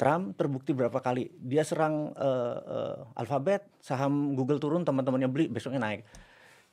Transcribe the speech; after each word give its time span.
Trump 0.00 0.34
terbukti 0.34 0.72
berapa 0.74 0.98
kali 0.98 1.30
dia 1.38 1.62
serang 1.62 2.10
uh, 2.16 2.58
uh, 2.58 2.96
Alphabet, 3.18 3.68
saham 3.78 4.34
Google 4.34 4.58
turun, 4.58 4.82
teman-temannya 4.82 5.28
beli, 5.30 5.46
besoknya 5.52 5.78
naik. 5.78 6.02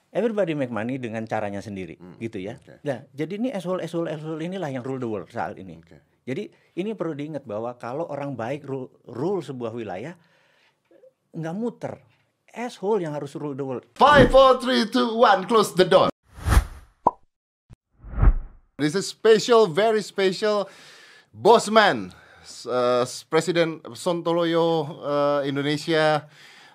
Everybody 0.09 0.57
make 0.57 0.73
money 0.73 0.97
dengan 0.97 1.21
caranya 1.29 1.61
sendiri, 1.61 2.01
hmm. 2.01 2.17
gitu 2.17 2.41
ya. 2.41 2.57
Okay. 2.57 2.81
Nah, 2.81 3.05
jadi 3.13 3.37
ini 3.37 3.53
asshole, 3.53 3.85
asshole, 3.85 4.09
asshole 4.09 4.41
inilah 4.41 4.73
yang 4.73 4.81
rule 4.81 4.97
the 4.97 5.05
world 5.05 5.29
saat 5.29 5.61
ini. 5.61 5.77
Okay. 5.85 6.01
Jadi 6.25 6.43
ini 6.81 6.97
perlu 6.97 7.13
diingat 7.13 7.45
bahwa 7.45 7.77
kalau 7.77 8.09
orang 8.09 8.33
baik 8.33 8.65
rule, 8.65 8.89
rule 9.05 9.45
sebuah 9.45 9.69
wilayah, 9.69 10.17
nggak 11.37 11.55
muter. 11.55 12.01
Asshole 12.49 13.05
yang 13.05 13.13
harus 13.13 13.37
rule 13.37 13.53
the 13.53 13.61
world. 13.61 13.85
Five, 13.93 14.33
four, 14.33 14.57
three, 14.57 14.89
two, 14.89 15.13
one, 15.13 15.45
close 15.45 15.69
the 15.77 15.85
door. 15.85 16.09
This 18.81 18.97
is 18.97 19.05
special, 19.05 19.69
very 19.69 20.01
special, 20.01 20.65
boss 21.29 21.69
man 21.69 22.15
uh, 22.67 23.05
Presiden 23.27 23.81
Sontoloyo 23.93 24.85
uh, 25.01 25.41
Indonesia 25.45 26.27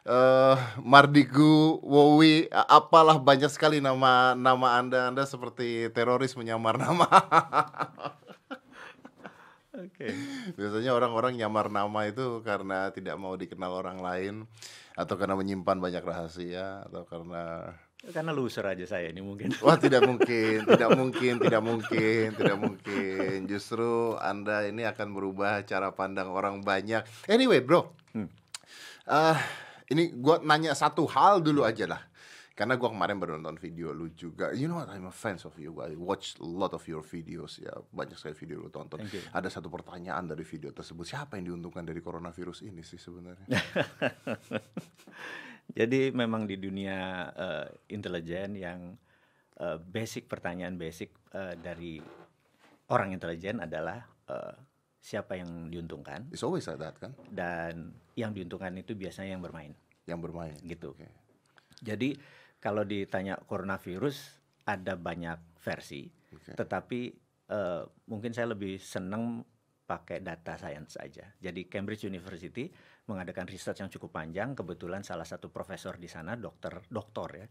uh, 0.07 0.57
Mardigu 0.81 1.81
Wowi 1.83 2.49
apalah 2.53 3.19
banyak 3.19 3.51
sekali 3.51 3.81
nama 3.81 4.37
nama 4.39 4.81
anda 4.81 5.11
anda 5.13 5.25
seperti 5.27 5.91
teroris 5.91 6.37
menyamar 6.39 6.79
nama 6.81 7.09
Oke. 9.75 10.07
Okay. 10.07 10.15
Biasanya 10.55 10.95
orang-orang 10.95 11.35
nyamar 11.35 11.67
nama 11.67 12.07
itu 12.07 12.47
karena 12.47 12.95
tidak 12.95 13.19
mau 13.19 13.35
dikenal 13.35 13.75
orang 13.75 13.99
lain 13.99 14.35
atau 14.95 15.19
karena 15.19 15.35
menyimpan 15.35 15.83
banyak 15.83 15.99
rahasia 16.07 16.87
atau 16.87 17.03
karena 17.03 17.75
karena 18.13 18.37
loser 18.37 18.67
aja 18.69 18.85
saya 18.85 19.09
ini 19.09 19.25
mungkin. 19.25 19.55
Wah 19.65 19.81
tidak 19.81 20.05
mungkin, 20.05 20.69
tidak 20.69 20.91
mungkin, 20.93 21.35
tidak 21.41 21.63
mungkin, 21.65 22.27
tidak 22.37 22.59
mungkin. 22.59 23.37
Justru 23.49 24.19
anda 24.21 24.67
ini 24.69 24.85
akan 24.85 25.09
merubah 25.09 25.65
cara 25.65 25.95
pandang 25.95 26.29
orang 26.29 26.61
banyak. 26.61 27.07
Anyway, 27.31 27.65
bro, 27.65 27.95
hmm. 28.13 28.29
uh, 29.09 29.39
ini 29.89 30.13
gue 30.13 30.37
nanya 30.45 30.77
satu 30.77 31.09
hal 31.09 31.41
dulu 31.41 31.65
aja 31.65 31.89
lah. 31.89 32.03
Karena 32.55 32.79
gue 32.79 32.87
kemarin 32.87 33.19
baru 33.19 33.35
nonton 33.35 33.59
video 33.59 33.91
lu 33.91 34.15
juga. 34.15 34.55
You 34.55 34.71
know 34.71 34.79
what? 34.79 34.87
I'm 34.87 35.11
a 35.11 35.15
fans 35.15 35.43
of 35.43 35.59
you. 35.59 35.75
I 35.83 35.99
watch 35.99 36.39
a 36.39 36.47
lot 36.47 36.71
of 36.71 36.87
your 36.87 37.03
videos. 37.03 37.59
Ya 37.59 37.75
banyak 37.91 38.15
sekali 38.15 38.39
video 38.47 38.63
lu 38.63 38.71
tonton. 38.71 39.03
Ada 39.35 39.59
satu 39.59 39.67
pertanyaan 39.67 40.31
dari 40.31 40.47
video 40.47 40.71
tersebut. 40.71 41.03
Siapa 41.03 41.35
yang 41.35 41.51
diuntungkan 41.51 41.83
dari 41.83 41.99
coronavirus 41.99 42.63
ini 42.63 42.87
sih 42.87 42.95
sebenarnya? 42.95 43.51
Jadi 45.75 46.15
memang 46.15 46.47
di 46.47 46.55
dunia 46.55 47.29
uh, 47.35 47.67
intelijen 47.91 48.55
yang 48.55 48.95
uh, 49.59 49.79
basic 49.83 50.31
pertanyaan 50.31 50.79
basic 50.79 51.11
uh, 51.35 51.59
dari 51.59 51.99
orang 52.95 53.11
intelijen 53.11 53.59
adalah 53.59 54.07
uh, 54.31 54.55
siapa 55.03 55.37
yang 55.37 55.69
diuntungkan. 55.69 56.31
It's 56.31 56.47
always 56.47 56.65
like 56.71 56.81
that 56.81 56.97
kan? 57.03 57.13
Dan 57.27 57.93
yang 58.15 58.31
diuntungkan 58.33 58.73
itu 58.79 58.95
biasanya 58.95 59.37
yang 59.37 59.43
bermain. 59.43 59.75
Yang 60.07 60.21
bermain. 60.31 60.57
Gitu. 60.63 60.95
Okay. 60.95 61.11
Jadi 61.83 62.17
kalau 62.63 62.87
ditanya 62.87 63.37
coronavirus 63.45 64.41
ada 64.65 64.97
banyak 64.97 65.37
versi, 65.61 66.09
okay. 66.09 66.57
tetapi 66.57 67.01
uh, 67.53 67.85
mungkin 68.09 68.33
saya 68.33 68.57
lebih 68.57 68.81
senang 68.81 69.45
pakai 69.85 70.25
data 70.25 70.57
science 70.57 70.97
saja. 70.97 71.29
Jadi 71.37 71.69
Cambridge 71.69 72.09
University 72.09 72.73
mengadakan 73.05 73.45
riset 73.49 73.77
yang 73.79 73.91
cukup 73.93 74.17
panjang. 74.17 74.57
Kebetulan 74.57 75.05
salah 75.05 75.29
satu 75.29 75.53
profesor 75.53 75.97
di 76.01 76.09
sana, 76.09 76.37
dokter, 76.37 76.85
doktor 76.89 77.29
ya, 77.37 77.47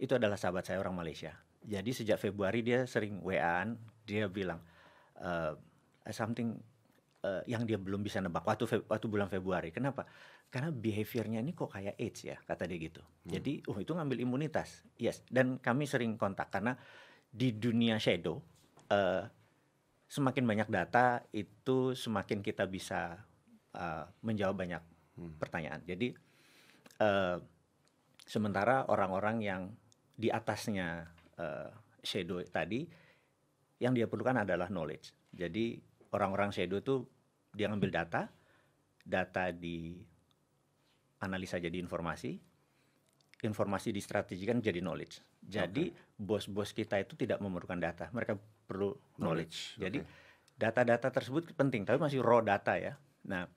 itu 0.00 0.12
adalah 0.16 0.36
sahabat 0.36 0.68
saya 0.68 0.80
orang 0.80 0.96
Malaysia. 0.96 1.32
Jadi 1.60 1.90
sejak 1.92 2.16
Februari 2.16 2.64
dia 2.64 2.88
sering 2.88 3.20
WA-an, 3.20 3.76
dia 4.08 4.28
bilang 4.32 4.60
uh, 5.20 5.52
something 6.08 6.56
uh, 7.24 7.44
yang 7.44 7.68
dia 7.68 7.76
belum 7.76 8.00
bisa 8.00 8.20
nebak 8.20 8.44
waktu 8.44 8.84
waktu 8.88 9.06
bulan 9.08 9.28
Februari. 9.28 9.68
Kenapa? 9.72 10.08
Karena 10.50 10.74
behaviornya 10.74 11.38
ini 11.44 11.52
kok 11.54 11.70
kayak 11.70 11.94
AIDS 12.00 12.20
ya, 12.26 12.36
kata 12.42 12.66
dia 12.66 12.78
gitu. 12.80 13.02
Hmm. 13.04 13.38
Jadi, 13.38 13.62
oh 13.70 13.78
itu 13.78 13.92
ngambil 13.94 14.18
imunitas. 14.24 14.82
Yes, 14.98 15.22
dan 15.30 15.60
kami 15.62 15.86
sering 15.86 16.18
kontak 16.18 16.50
karena 16.50 16.74
di 17.30 17.54
dunia 17.54 17.94
shadow 18.02 18.42
uh, 18.90 19.22
semakin 20.10 20.42
banyak 20.42 20.68
data 20.68 21.22
itu 21.30 21.94
semakin 21.94 22.42
kita 22.42 22.66
bisa 22.66 23.29
uh, 23.76 24.04
menjawab 24.24 24.56
banyak 24.56 24.82
hmm. 25.18 25.38
pertanyaan. 25.38 25.80
Jadi 25.86 26.14
uh, 27.02 27.38
sementara 28.24 28.86
orang-orang 28.86 29.36
yang 29.42 29.62
di 30.14 30.28
atasnya 30.28 31.08
uh, 31.40 31.70
shadow 32.04 32.40
tadi 32.46 32.86
yang 33.80 33.96
dia 33.96 34.06
perlukan 34.06 34.44
adalah 34.44 34.68
knowledge. 34.68 35.16
Jadi 35.32 35.80
orang-orang 36.12 36.52
shadow 36.52 36.78
itu 36.78 37.06
dia 37.50 37.66
ngambil 37.72 37.90
data, 37.90 38.28
data 39.02 39.50
di 39.50 39.96
analisa 41.20 41.56
jadi 41.56 41.80
informasi, 41.80 42.36
informasi 43.44 43.88
distrategikan 43.90 44.60
jadi 44.60 44.84
knowledge. 44.84 45.24
Jadi 45.40 45.88
bos-bos 46.20 46.76
kita 46.76 47.00
itu 47.00 47.16
tidak 47.16 47.40
memerlukan 47.40 47.80
data, 47.80 48.12
mereka 48.12 48.36
perlu 48.68 48.92
knowledge. 49.16 49.80
knowledge. 49.80 49.80
Jadi 49.80 49.98
data-data 50.60 51.08
tersebut 51.08 51.56
penting, 51.56 51.88
tapi 51.88 51.96
masih 51.96 52.20
raw 52.20 52.44
data 52.44 52.76
ya. 52.76 53.00
Nah, 53.24 53.48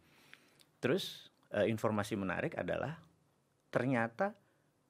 Terus 0.83 1.31
uh, 1.55 1.63
informasi 1.63 2.19
menarik 2.19 2.59
adalah 2.59 2.99
ternyata 3.71 4.35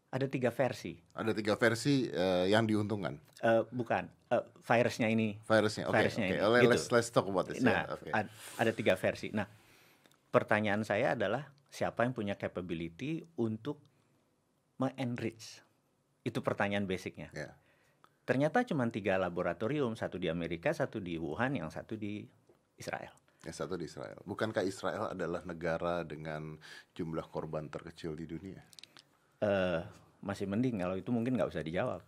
ada 0.09 0.25
tiga 0.25 0.49
versi. 0.49 0.97
Ada 1.13 1.37
tiga 1.37 1.53
versi 1.53 2.09
uh, 2.09 2.49
yang 2.49 2.65
diuntungkan. 2.65 3.21
Uh, 3.45 3.61
bukan 3.69 4.09
uh, 4.33 4.41
virusnya 4.65 5.13
ini. 5.13 5.37
Virusnya, 5.45 5.85
oke. 5.85 5.93
Okay, 5.93 6.01
virusnya 6.09 6.25
okay. 6.33 6.37
ini. 6.41 6.65
Let's, 6.65 6.89
gitu. 6.89 6.97
let's 6.97 7.09
talk 7.13 7.29
about 7.29 7.45
this. 7.45 7.61
Nah, 7.61 7.85
yeah, 7.85 7.93
okay. 7.93 8.09
ad, 8.09 8.27
ada 8.57 8.71
tiga 8.73 8.97
versi. 8.97 9.29
Nah, 9.29 9.45
pertanyaan 10.33 10.81
saya 10.81 11.13
adalah 11.13 11.45
siapa 11.69 12.05
yang 12.05 12.17
punya 12.17 12.33
capability 12.41 13.21
untuk 13.37 13.77
me-enrich? 14.81 15.61
Itu 16.25 16.41
pertanyaan 16.41 16.89
basicnya. 16.89 17.29
Yeah. 17.37 17.53
Ternyata 18.25 18.65
cuma 18.65 18.89
tiga 18.89 19.21
laboratorium, 19.21 19.93
satu 19.93 20.17
di 20.17 20.31
Amerika, 20.31 20.73
satu 20.73 20.97
di 20.97 21.21
Wuhan, 21.21 21.59
yang 21.59 21.69
satu 21.69 21.99
di 21.99 22.23
Israel. 22.79 23.13
Yang 23.43 23.55
satu 23.59 23.75
di 23.75 23.85
Israel. 23.91 24.19
Bukankah 24.23 24.63
Israel 24.63 25.11
adalah 25.11 25.43
negara 25.43 26.07
dengan 26.07 26.55
jumlah 26.95 27.27
korban 27.27 27.67
terkecil 27.67 28.15
di 28.15 28.23
dunia? 28.23 28.63
Uh, 29.43 29.83
masih 30.23 30.47
mending 30.47 30.79
kalau 30.79 30.95
itu 30.95 31.11
mungkin 31.11 31.35
nggak 31.35 31.51
usah 31.51 31.63
dijawab. 31.63 31.99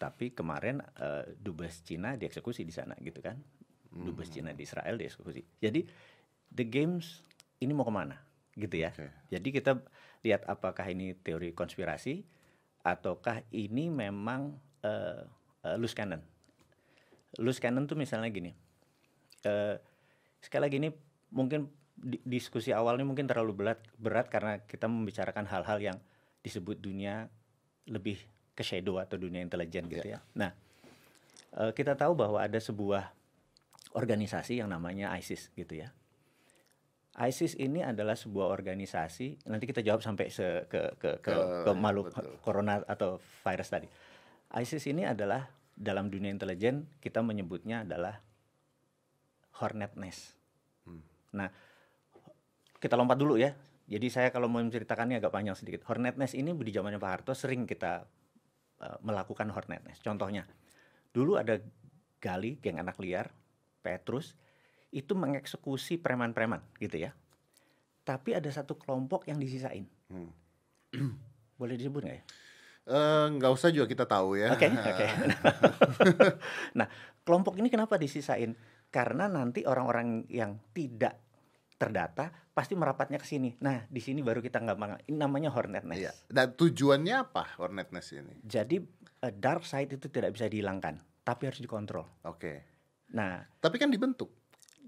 Tapi 0.00 0.32
kemarin 0.32 0.80
uh, 0.80 1.28
dubes 1.36 1.84
Cina 1.84 2.16
dieksekusi 2.16 2.64
di 2.64 2.72
sana 2.72 2.96
gitu 3.04 3.20
kan. 3.20 3.36
Hmm. 3.92 4.08
Dubes 4.08 4.32
Cina 4.32 4.56
di 4.56 4.64
Israel 4.64 4.96
dieksekusi. 4.96 5.60
Jadi 5.60 5.84
the 6.48 6.64
games 6.64 7.20
ini 7.60 7.76
mau 7.76 7.84
ke 7.84 7.92
mana 7.92 8.16
gitu 8.56 8.80
ya. 8.80 8.88
Okay. 8.88 9.12
Jadi 9.28 9.48
kita 9.52 9.72
lihat 10.24 10.48
apakah 10.48 10.88
ini 10.88 11.12
teori 11.14 11.52
konspirasi 11.52 12.24
ataukah 12.80 13.44
ini 13.52 13.92
memang 13.92 14.56
uh, 14.82 15.22
uh, 15.68 15.76
loose 15.76 15.92
cannon. 15.92 16.24
Loose 17.36 17.60
cannon 17.60 17.84
tuh 17.84 17.98
misalnya 18.00 18.32
gini. 18.32 18.56
Uh, 19.44 19.76
sekali 20.42 20.62
lagi 20.66 20.76
ini 20.78 20.90
mungkin 21.34 21.68
diskusi 22.24 22.70
awalnya 22.70 23.02
mungkin 23.02 23.26
terlalu 23.26 23.52
berat 23.58 23.80
berat 23.98 24.26
karena 24.30 24.62
kita 24.62 24.86
membicarakan 24.86 25.44
hal-hal 25.50 25.78
yang 25.82 25.98
disebut 26.46 26.78
dunia 26.78 27.26
lebih 27.90 28.22
ke 28.54 28.62
shadow 28.62 29.02
atau 29.02 29.18
dunia 29.18 29.42
intelijen 29.42 29.86
gitu 29.90 30.06
yeah. 30.06 30.22
ya. 30.22 30.38
Nah, 30.38 30.50
uh, 31.58 31.70
kita 31.74 31.98
tahu 31.98 32.14
bahwa 32.14 32.38
ada 32.38 32.58
sebuah 32.58 33.10
organisasi 33.94 34.62
yang 34.62 34.70
namanya 34.70 35.10
ISIS 35.18 35.50
gitu 35.58 35.78
ya. 35.78 35.90
ISIS 37.18 37.58
ini 37.58 37.82
adalah 37.82 38.14
sebuah 38.14 38.46
organisasi 38.46 39.50
nanti 39.50 39.66
kita 39.66 39.82
jawab 39.82 40.06
sampai 40.06 40.30
se 40.30 40.70
ke 40.70 40.94
ke 41.02 41.18
ke, 41.18 41.34
ke 41.66 41.70
malu 41.74 42.06
corona 42.46 42.78
atau 42.86 43.18
virus 43.18 43.68
tadi. 43.74 43.90
ISIS 44.54 44.86
ini 44.86 45.02
adalah 45.02 45.50
dalam 45.74 46.10
dunia 46.10 46.30
intelijen 46.30 46.86
kita 47.02 47.22
menyebutnya 47.22 47.82
adalah 47.82 48.22
hornet 49.56 49.96
nest. 49.96 50.36
Hmm. 50.84 51.02
Nah, 51.32 51.48
kita 52.76 52.94
lompat 52.94 53.16
dulu 53.16 53.40
ya. 53.40 53.56
Jadi 53.88 54.06
saya 54.12 54.28
kalau 54.28 54.52
mau 54.52 54.60
menceritakannya 54.60 55.16
agak 55.16 55.32
panjang 55.32 55.56
sedikit. 55.56 55.88
Hornet 55.88 56.20
nest 56.20 56.36
ini 56.36 56.52
di 56.52 56.72
zamannya 56.72 57.00
Pak 57.00 57.10
Harto 57.10 57.32
sering 57.32 57.64
kita 57.64 58.04
uh, 58.84 58.98
melakukan 59.00 59.48
hornet 59.48 59.80
nest. 59.88 60.04
Contohnya, 60.04 60.44
dulu 61.10 61.40
ada 61.40 61.56
Gali, 62.18 62.58
geng 62.58 62.82
anak 62.82 62.98
liar, 62.98 63.30
Petrus, 63.78 64.34
itu 64.90 65.14
mengeksekusi 65.14 66.02
preman-preman 66.02 66.58
gitu 66.82 66.98
ya. 66.98 67.14
Tapi 68.02 68.34
ada 68.34 68.50
satu 68.50 68.74
kelompok 68.74 69.30
yang 69.30 69.38
disisain. 69.38 69.86
Hmm. 70.10 70.32
Boleh 71.60 71.78
disebut 71.78 72.02
nggak 72.02 72.16
ya? 72.18 72.24
Eh, 72.88 73.26
nggak 73.36 73.50
uh, 73.52 73.56
usah 73.56 73.68
juga 73.68 73.84
kita 73.84 74.08
tahu 74.08 74.40
ya. 74.40 74.48
Oke, 74.48 74.64
okay, 74.64 74.70
oke. 74.72 74.92
Okay. 74.96 75.08
nah, 76.78 76.88
kelompok 77.20 77.60
ini 77.60 77.68
kenapa 77.68 78.00
disisain? 78.00 78.56
Karena 78.88 79.28
nanti 79.28 79.64
orang-orang 79.68 80.24
yang 80.32 80.56
tidak 80.72 81.20
terdata 81.78 82.34
pasti 82.50 82.74
merapatnya 82.74 83.22
ke 83.22 83.26
sini. 83.28 83.54
Nah, 83.62 83.86
di 83.86 84.02
sini 84.02 84.18
baru 84.18 84.42
kita 84.42 84.58
nggak 84.58 85.06
ini 85.06 85.16
namanya 85.16 85.54
hornet 85.54 85.86
nest. 85.86 86.02
Iya. 86.02 86.12
Dan 86.26 86.58
tujuannya 86.58 87.14
apa 87.14 87.54
hornet 87.62 87.94
nest 87.94 88.10
ini? 88.18 88.34
Jadi 88.42 88.82
uh, 89.22 89.32
dark 89.32 89.62
side 89.62 89.94
itu 89.94 90.10
tidak 90.10 90.34
bisa 90.34 90.50
dihilangkan, 90.50 90.98
tapi 91.22 91.46
harus 91.46 91.62
dikontrol. 91.62 92.02
Oke. 92.26 92.40
Okay. 92.42 92.56
Nah, 93.14 93.46
tapi 93.62 93.78
kan 93.78 93.88
dibentuk. 93.88 94.34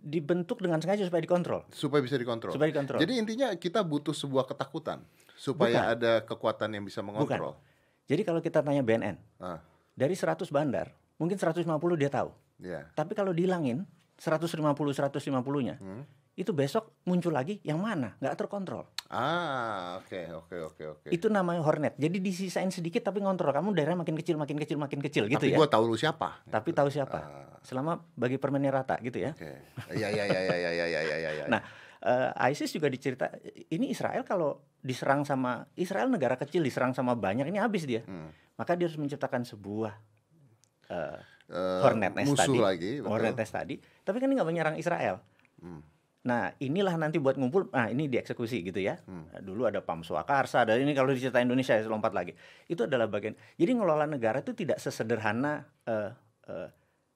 dibentuk 0.00 0.64
dengan 0.64 0.81
sengaja 0.81 1.05
supaya 1.05 1.20
dikontrol. 1.20 1.69
Supaya 1.76 2.00
bisa 2.00 2.17
dikontrol. 2.17 2.56
Supaya 2.56 2.73
dikontrol. 2.73 3.05
Jadi 3.05 3.20
intinya 3.20 3.52
kita 3.52 3.85
butuh 3.85 4.17
sebuah 4.17 4.49
ketakutan 4.49 5.05
supaya 5.37 5.85
Bukan. 5.85 5.93
ada 5.93 6.12
kekuatan 6.25 6.69
yang 6.73 6.85
bisa 6.88 7.05
mengontrol. 7.05 7.61
Jadi 8.08 8.25
kalau 8.25 8.41
kita 8.41 8.64
tanya 8.64 8.81
BNN, 8.81 9.20
Ah, 9.37 9.61
dari 9.93 10.17
100 10.17 10.49
bandar, 10.49 10.97
mungkin 11.20 11.37
150 11.37 11.69
dia 12.00 12.08
tahu. 12.08 12.32
Yeah. 12.61 12.85
Tapi 12.93 13.17
kalau 13.17 13.33
dihilangin 13.33 13.89
150 14.21 14.61
150-nya, 14.69 15.81
hmm. 15.81 16.03
itu 16.37 16.53
besok 16.53 17.01
muncul 17.09 17.33
lagi 17.33 17.59
yang 17.65 17.81
mana? 17.81 18.15
nggak 18.21 18.37
terkontrol. 18.37 18.85
Ah, 19.11 19.99
oke 19.99 20.07
okay, 20.07 20.25
oke 20.31 20.47
okay, 20.47 20.61
oke 20.62 20.75
okay, 20.79 20.87
oke. 20.87 21.01
Okay. 21.03 21.11
Itu 21.11 21.27
namanya 21.33 21.67
hornet. 21.67 21.99
Jadi 21.99 22.23
disisain 22.23 22.71
sedikit 22.71 23.03
tapi 23.03 23.19
ngontrol. 23.19 23.51
Kamu 23.51 23.75
daerah 23.75 23.99
makin 23.99 24.15
kecil 24.15 24.39
makin 24.39 24.55
kecil 24.55 24.79
makin 24.79 25.03
kecil 25.03 25.27
gitu 25.27 25.35
tapi 25.35 25.51
gitu 25.51 25.59
ya. 25.59 25.59
Tapi 25.59 25.67
gua 25.67 25.67
tahu 25.67 25.85
lu 25.91 25.99
siapa. 25.99 26.47
Tapi 26.47 26.71
tahu 26.71 26.89
siapa. 26.95 27.19
Uh. 27.19 27.59
Selama 27.67 27.99
bagi 28.15 28.39
permennya 28.39 28.71
rata 28.71 29.03
gitu 29.03 29.19
ya. 29.19 29.35
Oke. 29.35 29.51
Okay. 29.51 29.99
Iya 29.99 30.15
iya 30.15 30.25
iya 30.31 30.41
iya 30.47 30.57
iya 30.62 30.71
iya 30.71 31.01
iya 31.03 31.17
ya. 31.19 31.31
Ya. 31.43 31.45
Nah, 31.51 31.61
uh, 32.07 32.31
ISIS 32.47 32.71
juga 32.71 32.87
dicerita 32.87 33.35
ini 33.67 33.91
Israel 33.91 34.23
kalau 34.23 34.62
diserang 34.79 35.27
sama 35.27 35.67
Israel 35.75 36.07
negara 36.07 36.39
kecil 36.39 36.62
diserang 36.62 36.95
sama 36.95 37.19
banyak 37.19 37.51
ini 37.51 37.59
habis 37.59 37.91
dia. 37.91 38.07
Hmm. 38.07 38.31
Maka 38.55 38.79
dia 38.79 38.87
harus 38.87 39.01
menciptakan 39.01 39.43
sebuah 39.43 39.91
uh, 40.87 41.19
Hornet 41.50 42.12
nest 42.14 42.31
musuh 42.31 42.47
tadi, 42.47 42.58
lagi, 42.58 42.91
betul. 43.02 43.11
hornet 43.11 43.35
tadi. 43.37 43.75
Tapi 43.79 44.17
kan 44.23 44.26
ini 44.31 44.35
nggak 44.38 44.49
menyerang 44.49 44.76
Israel. 44.79 45.19
Hmm. 45.58 45.82
Nah, 46.20 46.52
inilah 46.61 47.00
nanti 47.00 47.17
buat 47.17 47.41
ngumpul. 47.41 47.73
Nah, 47.73 47.88
ini 47.88 48.05
dieksekusi 48.06 48.61
gitu 48.61 48.79
ya. 48.79 49.00
Hmm. 49.08 49.25
Nah, 49.32 49.41
dulu 49.41 49.64
ada 49.64 49.81
Pam 49.81 50.05
Swakarsa, 50.05 50.69
dan 50.69 50.85
ini 50.85 50.93
kalau 50.93 51.11
diceritain 51.11 51.49
Indonesia 51.49 51.81
ya 51.81 51.88
lompat 51.88 52.12
lagi. 52.12 52.37
Itu 52.69 52.85
adalah 52.85 53.08
bagian. 53.08 53.32
Jadi 53.56 53.70
ngelola 53.73 54.05
negara 54.05 54.44
itu 54.44 54.52
tidak 54.52 54.76
sesederhana 54.79 55.64
eh, 55.88 56.12
eh, 56.52 56.69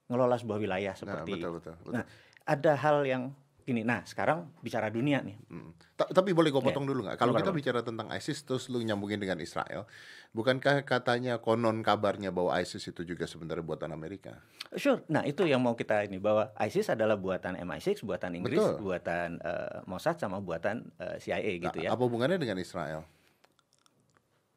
ngelola 0.09 0.41
sebuah 0.41 0.59
wilayah 0.59 0.95
Nah, 0.97 1.01
seperti. 1.01 1.33
betul, 1.37 1.51
betul, 1.61 1.75
betul. 1.85 1.93
Nah, 2.01 2.05
ada 2.49 2.73
hal 2.81 2.97
yang 3.05 3.23
gini. 3.65 3.81
Nah, 3.81 4.05
sekarang 4.05 4.53
bicara 4.61 4.93
dunia 4.93 5.25
nih. 5.25 5.41
Hmm. 5.49 5.73
Ta- 5.97 6.07
Tapi 6.07 6.31
boleh 6.31 6.53
gue 6.53 6.61
Oke. 6.61 6.69
potong 6.69 6.85
dulu 6.85 7.09
nggak? 7.09 7.17
Kalau 7.17 7.33
kita 7.33 7.49
bicara 7.49 7.81
tentang 7.81 8.13
ISIS 8.13 8.45
terus 8.45 8.69
lu 8.69 8.79
nyambungin 8.79 9.17
dengan 9.17 9.41
Israel, 9.41 9.89
bukankah 10.31 10.85
katanya 10.85 11.41
konon 11.41 11.81
kabarnya 11.81 12.29
bahwa 12.29 12.53
ISIS 12.55 12.85
itu 12.85 13.03
juga 13.03 13.25
sebenarnya 13.25 13.65
buatan 13.65 13.91
Amerika? 13.91 14.37
Sure. 14.77 15.01
Nah, 15.09 15.25
itu 15.25 15.49
yang 15.49 15.65
mau 15.65 15.73
kita 15.73 16.05
ini 16.05 16.21
bahwa 16.21 16.53
ISIS 16.61 16.93
adalah 16.93 17.17
buatan 17.17 17.57
MI6, 17.57 18.05
buatan 18.05 18.37
Inggris, 18.37 18.61
Betul. 18.61 18.75
buatan 18.79 19.41
eh, 19.41 19.79
Mossad 19.89 20.21
sama 20.21 20.39
buatan 20.39 20.85
eh, 21.01 21.17
CIA 21.19 21.53
gitu 21.59 21.79
Nah, 21.81 21.85
ya. 21.89 21.91
Apa 21.97 22.05
hubungannya 22.05 22.37
dengan 22.37 22.61
Israel? 22.61 23.09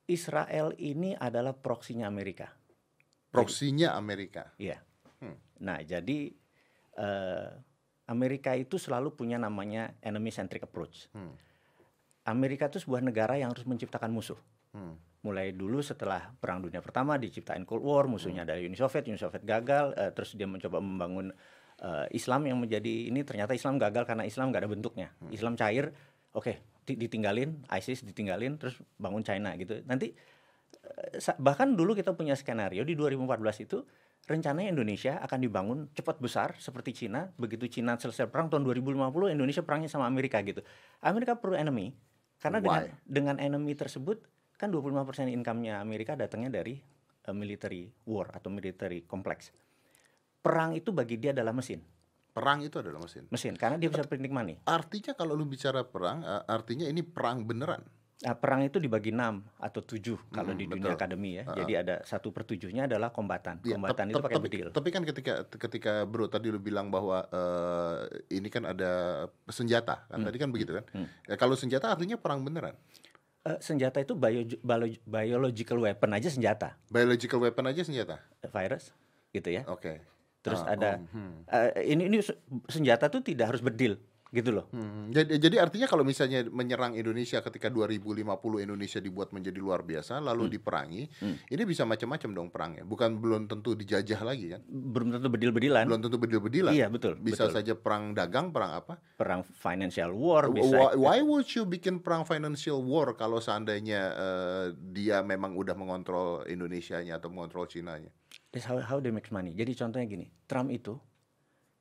Israel 0.07 0.71
ini 0.79 1.13
adalah 1.13 1.51
proksinya 1.51 2.07
Amerika. 2.07 2.47
Proksinya 3.27 3.91
Amerika. 3.93 4.55
Iya. 4.55 4.79
Hmm. 5.19 5.35
Nah, 5.59 5.83
jadi 5.83 6.31
eh, 6.97 7.49
Amerika 8.07 8.55
itu 8.55 8.79
selalu 8.79 9.13
punya 9.13 9.35
namanya 9.35 9.91
enemy 9.99 10.31
centric 10.31 10.63
approach. 10.63 11.11
Hmm. 11.11 11.35
Amerika 12.27 12.71
itu 12.71 12.83
sebuah 12.83 13.03
negara 13.03 13.35
yang 13.35 13.51
harus 13.51 13.67
menciptakan 13.67 14.11
musuh. 14.11 14.39
Hmm. 14.71 14.95
Mulai 15.23 15.51
dulu 15.51 15.83
setelah 15.83 16.31
Perang 16.39 16.63
Dunia 16.63 16.79
Pertama 16.79 17.19
diciptain 17.19 17.67
Cold 17.67 17.83
War, 17.83 18.07
musuhnya 18.07 18.47
dari 18.47 18.63
Uni 18.63 18.79
Soviet, 18.79 19.03
Uni 19.11 19.19
Soviet 19.19 19.43
gagal, 19.43 19.91
eh, 19.99 20.11
terus 20.15 20.35
dia 20.39 20.47
mencoba 20.47 20.79
membangun 20.79 21.35
eh, 21.83 22.07
Islam 22.15 22.47
yang 22.47 22.57
menjadi 22.63 23.11
ini 23.11 23.27
ternyata 23.27 23.51
Islam 23.51 23.75
gagal 23.75 24.07
karena 24.07 24.23
Islam 24.23 24.55
nggak 24.55 24.63
ada 24.63 24.71
bentuknya. 24.71 25.07
Islam 25.27 25.59
cair, 25.59 25.91
oke 26.31 26.79
di- 26.87 26.95
ditinggalin, 26.95 27.67
ISIS 27.75 28.07
ditinggalin, 28.07 28.55
terus 28.55 28.79
bangun 28.95 29.19
China 29.27 29.51
gitu. 29.59 29.83
Nanti 29.83 30.15
eh, 30.87 31.35
bahkan 31.43 31.75
dulu 31.75 31.91
kita 31.91 32.15
punya 32.15 32.39
skenario 32.39 32.87
di 32.87 32.95
2014 32.95 33.67
itu 33.67 33.83
rencananya 34.27 34.75
Indonesia 34.75 35.17
akan 35.23 35.39
dibangun 35.39 35.79
cepat 35.95 36.19
besar 36.19 36.59
seperti 36.59 36.93
Cina. 36.93 37.31
Begitu 37.39 37.71
Cina 37.71 37.95
selesai 37.95 38.27
perang 38.27 38.51
tahun 38.51 38.67
2050 38.67 39.31
Indonesia 39.31 39.63
perangnya 39.63 39.89
sama 39.89 40.05
Amerika 40.05 40.43
gitu. 40.43 40.61
Amerika 40.99 41.39
perlu 41.39 41.55
enemy 41.55 41.95
karena 42.37 42.61
dengan 42.61 42.83
Why? 42.85 42.93
dengan 43.07 43.35
enemy 43.41 43.73
tersebut 43.73 44.21
kan 44.59 44.69
25% 44.69 45.31
income-nya 45.31 45.81
Amerika 45.81 46.13
datangnya 46.13 46.61
dari 46.61 46.77
eh, 47.25 47.33
military 47.33 47.87
war 48.05 48.29
atau 48.35 48.51
military 48.51 49.07
complex. 49.07 49.55
Perang 50.43 50.75
itu 50.75 50.91
bagi 50.91 51.17
dia 51.17 51.31
adalah 51.31 51.55
mesin. 51.55 51.81
Perang 52.35 52.61
itu 52.61 52.77
adalah 52.77 53.01
mesin. 53.01 53.25
Mesin 53.33 53.57
karena 53.57 53.81
dia 53.81 53.89
bisa 53.89 54.05
printing 54.05 54.29
money. 54.29 54.55
Artinya 54.69 55.17
kalau 55.17 55.33
lu 55.33 55.47
bicara 55.49 55.81
perang, 55.87 56.21
eh, 56.21 56.43
artinya 56.45 56.85
ini 56.85 57.01
perang 57.01 57.47
beneran. 57.47 57.81
Nah, 58.17 58.33
perang 58.33 58.65
itu 58.65 58.81
dibagi 58.81 59.13
6 59.13 59.45
atau 59.61 59.77
7 59.79 60.17
kalau 60.31 60.49
Hmm, 60.49 60.57
di 60.57 60.65
betul. 60.65 60.81
dunia 60.81 60.91
akademi 60.91 61.37
ya. 61.37 61.43
Ah, 61.45 61.53
Jadi 61.53 61.73
ada 61.77 61.95
satu 62.01 62.33
per 62.33 62.43
tujuhnya 62.43 62.89
adalah 62.89 63.13
kombatan. 63.13 63.61
Iya, 63.61 63.77
kombatan 63.77 64.09
itu 64.09 64.17
pakai 64.17 64.35
tapi, 64.35 64.47
bedil. 64.49 64.67
tapi 64.73 64.89
kan 64.89 65.03
ketika 65.05 65.33
ketika 65.45 65.91
bro 66.03 66.25
tadi 66.25 66.49
lu 66.49 66.57
bilang 66.57 66.89
bahwa 66.89 67.29
eh, 67.29 67.97
ini 68.31 68.49
kan 68.49 68.65
ada 68.65 68.91
senjata 69.45 70.01
kan 70.07 70.17
tadi 70.19 70.33
kan 70.35 70.49
begitu 70.49 70.73
kan 70.73 70.85
Hmm. 70.89 71.05
Ya, 71.23 71.35
kalau 71.35 71.53
senjata 71.53 71.93
artinya 71.93 72.17
perang 72.17 72.41
beneran 72.41 72.73
Eh, 73.45 73.61
senjata 73.61 74.01
itu 74.01 74.11
bio, 74.11 74.41
bio- 74.43 75.01
biological 75.05 75.77
weapon 75.79 76.09
aja 76.11 76.27
senjata, 76.27 76.73
biological 76.89 77.39
weapon 77.39 77.69
aja 77.69 77.79
senjata 77.79 78.17
Eh, 78.41 78.49
virus 78.49 78.91
gitu 79.29 79.53
ya. 79.53 79.61
oke 79.67 80.01
Terus 80.39 80.65
Ah, 80.65 80.73
ada 80.73 80.89
oh, 80.97 81.13
hmm. 81.13 81.33
eh, 81.45 81.85
ini 81.85 82.07
ini 82.07 82.17
se- 82.19 82.39
senjata 82.65 83.07
tuh 83.07 83.21
tidak 83.21 83.53
harus 83.53 83.61
bedil 83.61 84.01
gitu 84.31 84.51
loh. 84.51 84.67
Hmm, 84.75 85.07
Jadi, 85.09 85.39
jadi 85.39 85.55
artinya 85.63 85.87
kalau 85.87 86.03
misalnya 86.03 86.43
menyerang 86.51 86.99
Indonesia 86.99 87.39
ketika 87.39 87.71
2050 87.71 88.59
Indonesia 88.59 88.99
dibuat 88.99 89.31
menjadi 89.31 89.55
luar 89.59 89.87
biasa 89.87 90.19
lalu 90.19 90.51
diperangi, 90.59 91.07
Hmm. 91.23 91.35
ini 91.47 91.63
bisa 91.63 91.87
macam-macam 91.87 92.29
dong 92.35 92.49
perangnya. 92.51 92.83
Bukan 92.83 93.17
belum 93.23 93.47
tentu 93.47 93.73
dijajah 93.73 94.21
lagi 94.27 94.51
kan? 94.51 94.61
Belum 94.67 95.15
tentu 95.15 95.31
bedil-bedilan. 95.31 95.87
Belum 95.87 96.01
tentu 96.03 96.17
bedil-bedilan. 96.19 96.71
Iya 96.75 96.91
betul. 96.91 97.15
Bisa 97.19 97.47
betul. 97.47 97.55
saja 97.55 97.73
perang 97.77 98.11
dagang, 98.11 98.51
perang 98.51 98.75
apa? 98.83 98.99
perang 99.17 99.41
financial 99.41 100.13
war 100.13 100.45
bisa. 100.53 100.77
Why, 100.77 100.93
why 100.93 101.17
would 101.25 101.49
you 101.49 101.65
bikin 101.65 101.99
perang 102.05 102.21
financial 102.21 102.85
war 102.85 103.17
kalau 103.17 103.41
seandainya 103.41 104.01
eh, 104.13 104.65
dia 104.93 105.25
memang 105.25 105.57
udah 105.57 105.73
mengontrol 105.73 106.45
Indonesianya 106.45 107.17
atau 107.17 107.33
mengontrol 107.33 107.65
Cina-nya? 107.65 108.13
That's 108.53 108.69
how, 108.69 108.77
how 108.77 109.01
they 109.01 109.09
make 109.09 109.33
money. 109.33 109.57
Jadi 109.57 109.73
contohnya 109.73 110.05
gini, 110.05 110.29
Trump 110.45 110.69
itu 110.69 111.01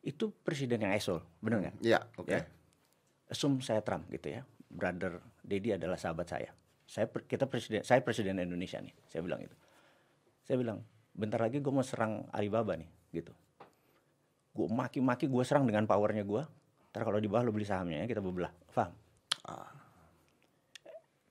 itu 0.06 0.30
presiden 0.30 0.86
yang 0.86 0.94
asshole, 0.94 1.26
benar 1.42 1.66
nggak? 1.66 1.76
Iya, 1.82 1.98
oke. 2.14 2.30
Ya. 2.30 2.46
Assume 3.26 3.58
saya 3.58 3.82
Trump 3.82 4.06
gitu 4.14 4.38
ya. 4.38 4.46
Brother 4.70 5.18
Dedi 5.42 5.74
adalah 5.74 5.98
sahabat 5.98 6.30
saya. 6.30 6.54
Saya 6.86 7.10
kita 7.10 7.50
presiden 7.50 7.82
saya 7.82 7.98
presiden 8.06 8.38
Indonesia 8.38 8.78
nih. 8.78 8.94
Saya 9.10 9.26
bilang 9.26 9.42
itu. 9.42 9.56
Saya 10.46 10.62
bilang, 10.62 10.86
bentar 11.10 11.42
lagi 11.42 11.58
gue 11.58 11.72
mau 11.74 11.82
serang 11.82 12.30
Alibaba 12.30 12.78
nih, 12.78 12.86
gitu. 13.10 13.34
Gue 14.54 14.70
maki-maki, 14.70 15.26
gue 15.26 15.42
serang 15.42 15.66
dengan 15.66 15.90
powernya 15.90 16.22
gue. 16.22 16.42
Ntar 16.94 17.02
kalau 17.02 17.18
di 17.18 17.26
bawah 17.26 17.50
lo 17.50 17.50
beli 17.50 17.66
sahamnya 17.66 18.06
ya, 18.06 18.06
kita 18.06 18.22
bebelah. 18.22 18.54
Paham? 18.70 18.94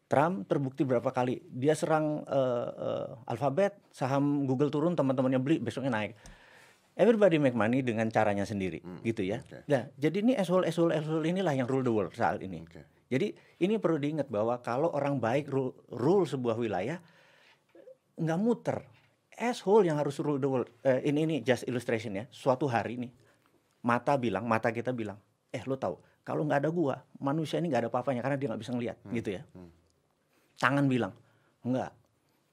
Trump 0.05 0.45
terbukti 0.45 0.85
berapa 0.85 1.09
kali 1.09 1.41
dia 1.49 1.73
serang 1.73 2.21
eh, 2.29 2.69
eh, 2.75 3.31
Alphabet, 3.31 3.79
saham 3.89 4.45
Google 4.45 4.69
turun, 4.69 4.93
teman-temannya 4.93 5.41
beli, 5.41 5.57
besoknya 5.57 5.95
naik. 5.95 6.13
Everybody 6.95 7.35
make 7.37 7.51
money 7.51 7.83
dengan 7.83 8.07
caranya 8.07 8.47
sendiri, 8.47 8.79
gitu 9.03 9.19
ya. 9.19 9.43
oke. 9.43 9.67
Nah, 9.67 9.91
jadi 9.99 10.23
ini 10.23 10.31
asshole, 10.31 10.63
asshole, 10.63 10.95
asshole 10.95 11.27
inilah 11.27 11.51
yang 11.51 11.67
rule 11.67 11.83
the 11.83 11.91
world 11.91 12.15
saat 12.15 12.39
ini. 12.39 12.63
Oke. 12.63 12.87
Jadi 13.11 13.35
ini 13.59 13.75
perlu 13.75 13.99
diingat 13.99 14.31
bahwa 14.31 14.55
kalau 14.63 14.89
orang 14.95 15.19
baik 15.19 15.51
rule, 15.51 15.75
rule 15.91 16.23
sebuah 16.23 16.55
wilayah 16.55 16.97
nggak 18.15 18.39
muter. 18.39 18.79
Asshole 19.35 19.91
yang 19.91 19.99
harus 19.99 20.15
rule 20.23 20.39
the 20.39 20.47
world. 20.47 20.71
Eh, 20.81 21.03
ini 21.03 21.27
ini 21.27 21.35
just 21.43 21.67
illustration 21.67 22.15
ya. 22.15 22.23
Suatu 22.31 22.71
hari 22.71 22.95
nih 22.95 23.11
mata 23.83 24.15
bilang, 24.15 24.47
mata 24.47 24.71
kita 24.71 24.95
bilang, 24.95 25.19
eh 25.51 25.59
lo 25.67 25.75
tahu 25.75 25.99
kalau 26.23 26.47
nggak 26.47 26.63
ada 26.63 26.71
gua 26.71 27.03
manusia 27.19 27.59
ini 27.59 27.69
nggak 27.69 27.85
ada 27.85 27.89
apa-apanya 27.91 28.23
karena 28.23 28.39
dia 28.39 28.47
nggak 28.49 28.61
bisa 28.63 28.71
ngelihat, 28.71 28.97
gitu 29.11 29.29
ya. 29.35 29.43
Tangan 30.55 30.87
bilang, 30.87 31.11
enggak. 31.61 31.91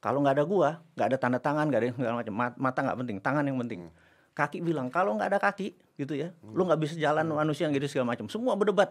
Kalau 0.03 0.19
nggak 0.19 0.35
ada 0.35 0.45
gua, 0.45 0.83
nggak 0.99 1.07
ada 1.15 1.17
tanda 1.17 1.39
tangan, 1.39 1.71
nggak 1.71 1.79
ada 1.79 1.87
yang 1.89 1.97
segala 1.97 2.15
macam. 2.19 2.35
Ma- 2.35 2.59
Mata 2.59 2.79
nggak 2.83 2.99
penting, 3.07 3.17
tangan 3.23 3.45
yang 3.47 3.57
penting. 3.63 3.81
Kaki 4.33 4.65
bilang, 4.65 4.89
kalau 4.89 5.13
nggak 5.13 5.29
ada 5.29 5.41
kaki, 5.41 5.77
gitu 6.01 6.17
ya, 6.17 6.33
lu 6.41 6.65
nggak 6.65 6.81
bisa 6.81 6.97
jalan 6.97 7.29
manusia 7.29 7.69
yang 7.69 7.77
gitu 7.77 7.85
segala 7.85 8.17
macam. 8.17 8.33
Semua 8.33 8.57
berdebat, 8.57 8.89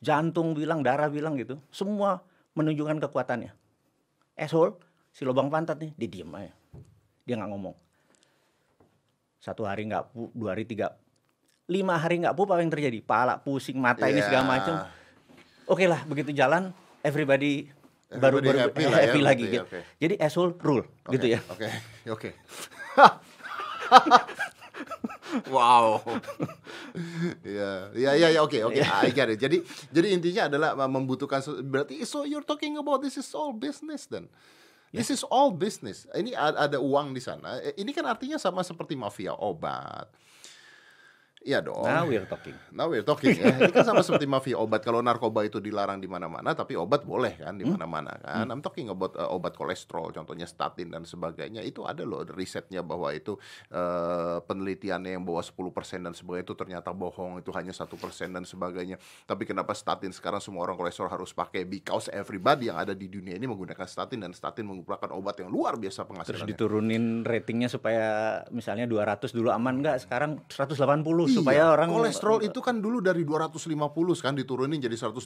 jantung 0.00 0.56
bilang, 0.56 0.80
darah 0.80 1.12
bilang 1.12 1.36
gitu. 1.36 1.60
Semua 1.68 2.24
menunjukkan 2.56 2.96
kekuatannya. 3.04 3.52
Asshole, 4.40 4.80
si 5.12 5.28
lubang 5.28 5.52
pantat 5.52 5.76
nih, 5.76 5.92
dia 6.00 6.08
diem 6.08 6.32
aja. 6.32 6.52
Dia 7.28 7.36
nggak 7.36 7.50
ngomong. 7.52 7.76
Satu 9.36 9.68
hari 9.68 9.84
nggak 9.84 10.16
dua 10.32 10.56
hari 10.56 10.64
tiga, 10.64 10.96
lima 11.68 12.00
hari 12.00 12.24
nggak 12.24 12.32
pu, 12.32 12.48
apa 12.48 12.60
yang 12.64 12.72
terjadi? 12.72 12.98
Pala 13.04 13.36
pusing, 13.36 13.76
mata 13.76 14.08
ini 14.08 14.24
segala 14.24 14.44
Ya. 14.44 14.48
macam. 14.48 14.74
Oke 15.68 15.84
lah, 15.84 16.00
begitu 16.08 16.32
jalan, 16.32 16.72
everybody, 17.04 17.68
baru 18.10 18.40
Everybody 18.40 18.48
baru 18.48 18.58
happy 18.64 18.82
happy, 18.82 18.90
lah 18.90 19.00
ya, 19.06 19.22
lagi 19.22 19.44
gitu. 19.44 19.62
oke. 19.68 19.78
Jadi 20.00 20.14
asshole 20.18 20.52
rule 20.58 20.84
Oke, 21.04 21.20
gitu 21.20 21.26
ya. 21.36 21.40
Oke, 21.52 21.68
oke. 22.08 22.30
wow. 25.50 26.00
Ya, 27.46 27.90
ya, 27.94 28.10
ya, 28.18 28.28
ya, 28.34 28.40
oke, 28.42 28.58
oke. 28.66 28.82
I 28.82 29.10
get 29.14 29.30
it. 29.30 29.38
Jadi, 29.38 29.62
jadi 29.90 30.06
intinya 30.10 30.42
adalah 30.50 30.70
membutuhkan 30.90 31.40
berarti 31.66 32.02
so 32.02 32.26
you're 32.26 32.44
talking 32.44 32.76
about 32.78 33.00
this 33.00 33.14
is 33.16 33.30
all 33.34 33.54
business 33.54 34.06
then. 34.10 34.26
This 34.90 35.06
is 35.06 35.22
all 35.22 35.54
business. 35.54 36.10
Ini 36.10 36.34
ada 36.34 36.82
uang 36.82 37.14
di 37.14 37.22
sana. 37.22 37.62
Eh, 37.62 37.78
Ini 37.78 37.94
kan 37.94 38.02
artinya 38.10 38.42
sama 38.42 38.66
seperti 38.66 38.98
mafia 38.98 39.38
obat. 39.38 40.10
Iya 41.40 41.64
dong. 41.64 41.88
Now 41.88 42.04
we're 42.04 42.28
talking. 42.28 42.52
Now 42.68 42.92
we're 42.92 43.00
talking 43.00 43.32
ya. 43.32 43.56
Ini 43.56 43.72
kan 43.72 43.80
sama 43.88 44.04
seperti 44.04 44.28
mafia 44.28 44.60
obat. 44.60 44.84
Kalau 44.84 45.00
narkoba 45.00 45.40
itu 45.40 45.56
dilarang 45.56 45.96
di 45.96 46.04
mana-mana, 46.04 46.52
tapi 46.52 46.76
obat 46.76 47.08
boleh 47.08 47.40
kan 47.40 47.56
di 47.56 47.64
mana-mana 47.64 48.12
kan. 48.20 48.44
I'm 48.44 48.60
talking 48.60 48.92
about 48.92 49.16
uh, 49.16 49.32
obat 49.32 49.56
kolesterol, 49.56 50.12
contohnya 50.12 50.44
statin 50.44 50.92
dan 50.92 51.08
sebagainya. 51.08 51.64
Itu 51.64 51.88
ada 51.88 52.04
loh 52.04 52.28
risetnya 52.28 52.84
bahwa 52.84 53.08
itu 53.16 53.40
uh, 53.72 54.44
penelitiannya 54.44 55.16
yang 55.16 55.24
bawa 55.24 55.40
10% 55.40 55.64
dan 56.04 56.12
sebagainya 56.12 56.44
itu 56.44 56.54
ternyata 56.60 56.92
bohong, 56.92 57.40
itu 57.40 57.48
hanya 57.56 57.72
satu 57.72 57.96
persen 57.96 58.36
dan 58.36 58.44
sebagainya. 58.44 59.00
Tapi 59.24 59.48
kenapa 59.48 59.72
statin 59.72 60.12
sekarang 60.12 60.44
semua 60.44 60.68
orang 60.68 60.76
kolesterol 60.76 61.08
harus 61.08 61.32
pakai? 61.32 61.64
Because 61.64 62.12
everybody 62.12 62.68
yang 62.68 62.76
ada 62.76 62.92
di 62.92 63.08
dunia 63.08 63.32
ini 63.40 63.48
menggunakan 63.48 63.88
statin 63.88 64.20
dan 64.20 64.36
statin 64.36 64.68
merupakan 64.68 65.08
obat 65.16 65.40
yang 65.40 65.48
luar 65.48 65.80
biasa 65.80 66.04
Terus 66.04 66.08
penghasilannya. 66.12 66.48
diturunin 66.52 67.04
ratingnya 67.24 67.72
supaya 67.72 68.44
misalnya 68.52 68.84
200 68.84 69.32
dulu 69.32 69.48
aman 69.48 69.80
nggak? 69.80 70.04
Sekarang 70.04 70.44
180 70.52 71.29
supaya 71.32 71.62
orang 71.68 71.88
kolesterol 71.88 72.38
itu 72.40 72.58
kan 72.58 72.76
dulu 72.76 72.98
dari 72.98 73.22
250 73.22 73.70
kan 74.18 74.32
diturunin 74.32 74.76
jadi 74.76 74.92
180 74.92 75.22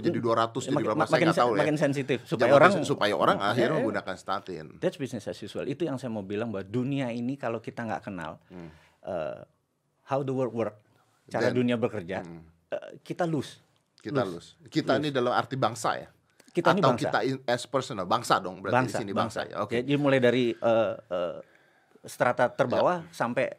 jadi 0.00 0.18
200 0.18 0.52
jadi 0.62 0.76
berapa 0.76 1.04
saya 1.04 1.20
nggak 1.24 1.38
tahu 1.38 1.50
ya. 1.52 1.60
makin 1.60 1.76
sensitif 1.76 2.18
Ya, 2.18 2.28
supaya 2.28 2.52
orang 2.52 2.72
supaya 2.82 3.14
orang 3.14 3.36
akhirnya 3.38 3.70
Eh, 3.70 3.78
menggunakan 3.78 4.14
statin. 4.14 4.64
That's 4.76 4.96
business 4.96 5.24
as 5.24 5.38
usual. 5.38 5.64
Itu 5.64 5.82
yang 5.82 5.96
saya 5.96 6.08
mau 6.08 6.22
bilang 6.22 6.48
bahwa 6.48 6.62
dunia 6.62 7.08
ini 7.08 7.34
kalau 7.34 7.58
kita 7.58 7.82
nggak 7.82 8.02
kenal 8.02 8.38
eh, 9.02 9.40
how 10.04 10.20
the 10.20 10.30
world 10.30 10.52
work, 10.52 10.76
cara 11.26 11.48
Then- 11.48 11.58
dunia 11.58 11.76
bekerja, 11.76 12.22
eh, 12.68 12.90
kita 13.00 13.24
lose. 13.24 13.58
Kita 13.96 14.22
lulus. 14.22 14.54
Kita 14.64 14.96
ini 14.96 15.10
dalam 15.10 15.30
arti 15.30 15.54
bangsa 15.54 15.96
ya. 15.96 16.06
Kita 16.48 16.70
ini 16.70 16.78
Atau 16.78 16.90
bangsa. 16.94 17.02
kita 17.02 17.18
in- 17.22 17.42
as 17.44 17.66
personal 17.66 18.06
bangsa 18.06 18.38
dong 18.38 18.62
berarti 18.62 18.86
bangsa, 18.86 18.96
di 18.96 19.02
sini 19.02 19.12
bangsa, 19.12 19.40
ya. 19.44 19.54
Oke. 19.60 19.82
Jadi 19.82 19.98
mulai 19.98 20.18
dari 20.18 20.50
eh, 20.50 20.94
eh, 20.96 21.36
strata 22.00 22.46
terbawah 22.48 23.02
sampai 23.10 23.50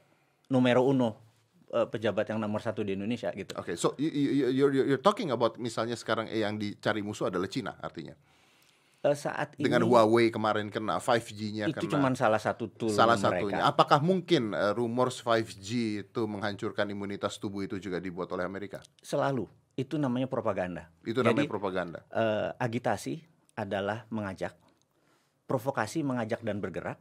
numero 0.48 0.82
uno 0.82 1.27
eh, 1.72 1.88
pejabat 1.88 2.30
yang 2.30 2.40
nomor 2.40 2.60
satu 2.60 2.82
di 2.82 2.96
Indonesia 2.96 3.32
gitu. 3.32 3.52
Oke, 3.56 3.76
so 3.76 3.94
you, 3.96 4.10
you, 4.10 4.48
you're, 4.52 4.74
you're 4.74 5.02
talking 5.02 5.32
about 5.32 5.56
misalnya 5.58 5.96
sekarang 5.96 6.28
eh, 6.28 6.44
yang 6.44 6.56
dicari 6.56 7.02
musuh 7.02 7.28
adalah 7.28 7.48
Cina 7.48 7.76
artinya. 7.80 8.16
Eh, 9.06 9.14
saat 9.14 9.54
ini 9.56 9.70
Dengan 9.70 9.86
Huawei 9.86 10.34
kemarin 10.34 10.74
kena 10.74 10.98
5G-nya 10.98 11.70
itu 11.70 11.86
kena. 11.86 11.92
cuma 11.96 12.10
salah 12.18 12.42
satu 12.42 12.66
tool 12.66 12.90
Salah 12.90 13.14
mereka. 13.14 13.38
satunya. 13.46 13.62
Apakah 13.64 14.02
mungkin 14.02 14.58
uh, 14.58 14.74
rumors 14.74 15.22
5G 15.22 15.70
itu 16.02 16.22
menghancurkan 16.26 16.90
imunitas 16.90 17.38
tubuh 17.38 17.62
itu 17.62 17.78
juga 17.78 18.02
dibuat 18.02 18.28
oleh 18.34 18.44
Amerika? 18.44 18.82
Selalu 19.00 19.46
itu 19.78 20.02
namanya 20.02 20.26
propaganda. 20.26 20.90
Itu 21.06 21.22
Jadi, 21.22 21.30
namanya 21.30 21.50
propaganda. 21.54 22.00
eh, 22.10 22.50
agitasi 22.58 23.22
adalah 23.54 24.10
mengajak, 24.10 24.58
provokasi 25.46 26.02
mengajak 26.02 26.42
dan 26.42 26.58
bergerak, 26.58 26.98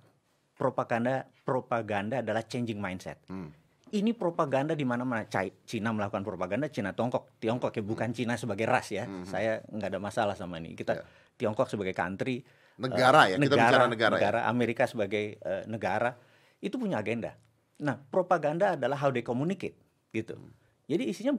propaganda 0.53 1.25
propaganda 1.49 2.21
adalah 2.21 2.45
changing 2.45 2.77
mindset. 2.77 3.17
Hmm. 3.33 3.49
Ini 3.97 4.13
propaganda 4.13 4.77
di 4.77 4.85
mana-mana. 4.85 5.25
Cina 5.65 5.89
melakukan 5.97 6.21
propaganda, 6.21 6.69
Cina 6.69 6.93
Tiongkok, 6.93 7.41
Tiongkok 7.41 7.73
ya 7.73 7.81
bukan 7.81 8.13
Cina 8.13 8.37
sebagai 8.37 8.69
ras 8.69 8.93
ya. 8.93 9.09
Saya 9.25 9.65
nggak 9.65 9.89
ada 9.97 10.01
masalah 10.01 10.35
sama 10.37 10.61
ini. 10.61 10.77
Kita 10.77 10.93
Ya. 10.97 11.05
Tiongkok 11.37 11.69
sebagai 11.69 11.93
country, 11.93 12.41
Negara 12.77 13.29
eh, 13.29 13.37
ya, 13.37 13.37
kita 13.41 13.57
bicara 13.57 13.85
negara 13.89 14.17
ya. 14.21 14.41
Amerika 14.53 14.85
sebagai 14.85 15.41
eh, 15.41 15.65
negara 15.65 16.13
itu 16.61 16.77
punya 16.77 17.01
agenda. 17.01 17.33
Nah, 17.81 17.97
propaganda 17.97 18.77
adalah 18.77 18.97
how 19.01 19.09
they 19.09 19.25
communicate 19.25 19.77
gitu. 20.13 20.37
Hmm. 20.37 20.53
Jadi 20.89 21.05
isinya 21.09 21.33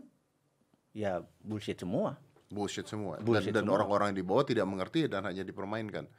ya 0.93 1.21
bullshit 1.41 1.77
semua. 1.77 2.17
Bullshit 2.49 2.89
semua. 2.89 3.21
Bullshit 3.21 3.53
dan 3.53 3.69
orang-orang 3.69 4.13
yang 4.13 4.19
di 4.21 4.25
bawah 4.25 4.45
tidak 4.45 4.65
mengerti 4.65 5.05
dan 5.05 5.25
hanya 5.25 5.45
dipermainkan. 5.45 6.09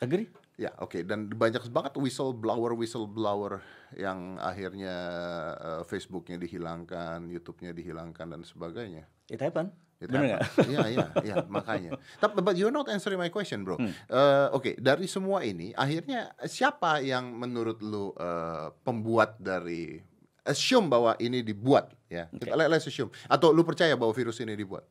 Agree? 0.00 0.28
Ya, 0.60 0.76
oke. 0.76 1.00
Dan 1.08 1.32
banyak 1.32 1.72
banget 1.72 1.96
whistleblower 1.96 2.76
whistleblower 2.76 3.64
yang 3.96 4.36
akhirnya 4.36 4.92
uh, 5.56 5.82
Facebooknya 5.88 6.36
dihilangkan, 6.36 7.24
YouTube-nya 7.32 7.72
dihilangkan 7.72 8.28
dan 8.28 8.44
sebagainya. 8.44 9.08
It 9.32 9.40
happen. 9.40 9.72
It 10.00 10.12
Bener 10.12 10.36
happens. 10.36 10.68
Iya, 10.68 10.80
iya, 10.92 11.06
iya, 11.24 11.36
makanya. 11.48 11.96
Tapi 12.20 12.44
but 12.44 12.60
you're 12.60 12.72
not 12.72 12.88
answering 12.92 13.16
my 13.16 13.32
question, 13.32 13.64
bro. 13.64 13.80
Hmm. 13.80 13.92
Eh, 13.92 14.48
Oke, 14.52 14.76
dari 14.76 15.04
semua 15.08 15.44
ini, 15.44 15.72
akhirnya 15.76 16.32
siapa 16.44 17.00
yang 17.00 17.36
menurut 17.36 17.80
lu 17.80 18.12
eh, 18.16 18.68
pembuat 18.84 19.36
dari 19.40 20.00
assume 20.44 20.88
bahwa 20.88 21.16
ini 21.20 21.44
dibuat, 21.44 21.92
ya? 22.08 22.28
Let- 22.32 22.68
Let's 22.72 22.88
assume. 22.88 23.12
Atau 23.28 23.52
lu 23.52 23.60
percaya 23.64 23.92
bahwa 23.96 24.12
virus 24.16 24.40
ini 24.40 24.56
dibuat? 24.56 24.84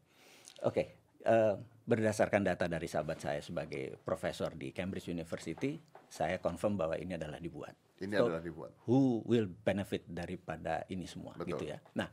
Oke, 0.61 0.93
eh, 1.25 1.53
berdasarkan 1.89 2.45
data 2.45 2.69
dari 2.69 2.85
sahabat 2.85 3.17
saya 3.17 3.41
sebagai 3.41 3.97
profesor 4.05 4.53
di 4.53 4.69
Cambridge 4.69 5.09
University, 5.09 5.81
saya 6.05 6.37
confirm 6.37 6.77
bahwa 6.77 6.93
ini 6.93 7.17
adalah 7.17 7.41
dibuat. 7.41 7.73
Ini 7.97 8.13
So, 8.13 8.29
adalah 8.29 8.45
dibuat. 8.45 8.71
Who 8.85 9.25
will 9.25 9.49
benefit 9.49 10.05
daripada 10.05 10.85
ini 10.93 11.09
semua, 11.09 11.33
Betul. 11.33 11.57
gitu 11.57 11.63
ya. 11.73 11.81
Nah, 11.97 12.07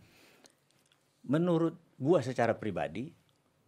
menurut 1.28 1.76
gua 2.00 2.25
secara 2.25 2.56
pribadi, 2.56 3.12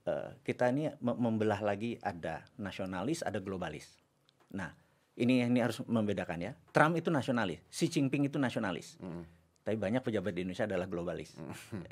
eh, 0.09 0.31
kita 0.41 0.73
ini 0.73 0.89
mem- 1.05 1.21
membelah 1.21 1.61
lagi 1.61 2.01
ada 2.01 2.41
nasionalis, 2.57 3.21
ada 3.21 3.39
globalis. 3.39 4.01
Nah, 4.57 4.73
ini 5.21 5.45
ini 5.45 5.61
harus 5.61 5.85
membedakan 5.85 6.41
ya. 6.41 6.53
Trump 6.73 6.97
itu 6.97 7.13
nasionalis, 7.13 7.61
Xi 7.69 7.93
Jinping 7.93 8.33
itu 8.33 8.41
nasionalis. 8.41 8.97
Tapi 9.69 9.77
banyak 9.77 10.01
pejabat 10.01 10.33
di 10.33 10.49
Indonesia 10.49 10.65
adalah 10.65 10.89
globalis. 10.89 11.37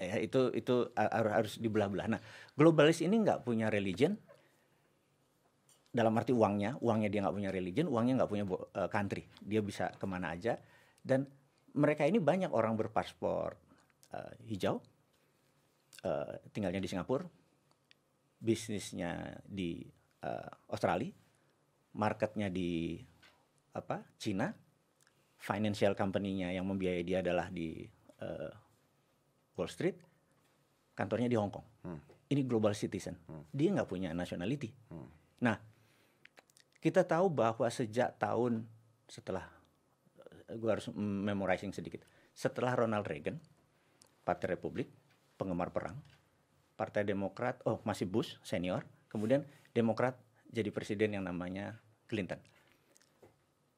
Ya, 0.01 0.17
itu 0.17 0.49
itu 0.57 0.89
ha- 0.97 1.13
harus 1.13 1.33
harus 1.37 1.53
dibelah-belah. 1.61 2.09
Nah, 2.09 2.21
globalis 2.57 3.05
ini 3.05 3.21
nggak 3.21 3.45
punya 3.45 3.69
religion 3.69 4.17
dalam 5.93 6.17
arti 6.17 6.33
uangnya, 6.33 6.81
uangnya 6.81 7.13
dia 7.13 7.21
nggak 7.21 7.37
punya 7.37 7.51
religion, 7.53 7.93
uangnya 7.93 8.25
nggak 8.25 8.31
punya 8.33 8.45
eh, 8.49 8.89
country, 8.89 9.29
dia 9.45 9.61
bisa 9.61 9.93
ke 9.93 10.09
mana 10.09 10.33
aja. 10.33 10.57
Dan 11.05 11.29
mereka 11.77 12.09
ini 12.09 12.17
banyak 12.17 12.49
orang 12.49 12.81
berpaspor 12.81 13.53
eh, 14.17 14.33
hijau, 14.49 14.81
eh, 16.01 16.33
tinggalnya 16.57 16.81
di 16.81 16.89
Singapura, 16.89 17.29
bisnisnya 18.41 19.37
di 19.45 19.85
eh, 20.25 20.51
Australia, 20.73 21.13
marketnya 21.93 22.49
di 22.49 22.97
apa 23.77 24.01
Cina, 24.17 24.49
financial 25.47 25.95
company-nya 25.95 26.51
yang 26.51 26.67
membiayai 26.67 27.07
dia 27.07 27.23
adalah 27.23 27.47
di 27.47 27.87
eh, 28.19 28.53
Wall 29.55 29.71
Street, 29.71 29.97
kantornya 30.99 31.31
di 31.31 31.39
Hong 31.39 31.55
Kong. 31.55 31.67
Ini 32.27 32.43
global 32.43 32.75
citizen. 32.75 33.15
Dia 33.55 33.71
nggak 33.71 33.87
punya 33.87 34.11
nationality. 34.11 34.75
Nah, 35.47 35.57
kita 36.83 37.07
tahu 37.07 37.31
bahwa 37.31 37.71
sejak 37.71 38.19
tahun 38.19 38.67
setelah 39.07 39.47
gue 40.51 40.71
harus 40.71 40.91
memorizing 40.99 41.71
sedikit. 41.71 42.03
Setelah 42.35 42.75
Ronald 42.75 43.07
Reagan, 43.07 43.39
Partai 44.27 44.59
Republik, 44.59 44.91
penggemar 45.39 45.71
perang, 45.71 45.99
Partai 46.75 47.07
Demokrat, 47.07 47.63
oh 47.65 47.81
masih 47.87 48.11
Bush 48.11 48.37
senior, 48.43 48.85
kemudian 49.07 49.47
Demokrat 49.71 50.19
jadi 50.51 50.69
presiden 50.75 51.15
yang 51.17 51.25
namanya 51.25 51.79
Clinton. 52.11 52.43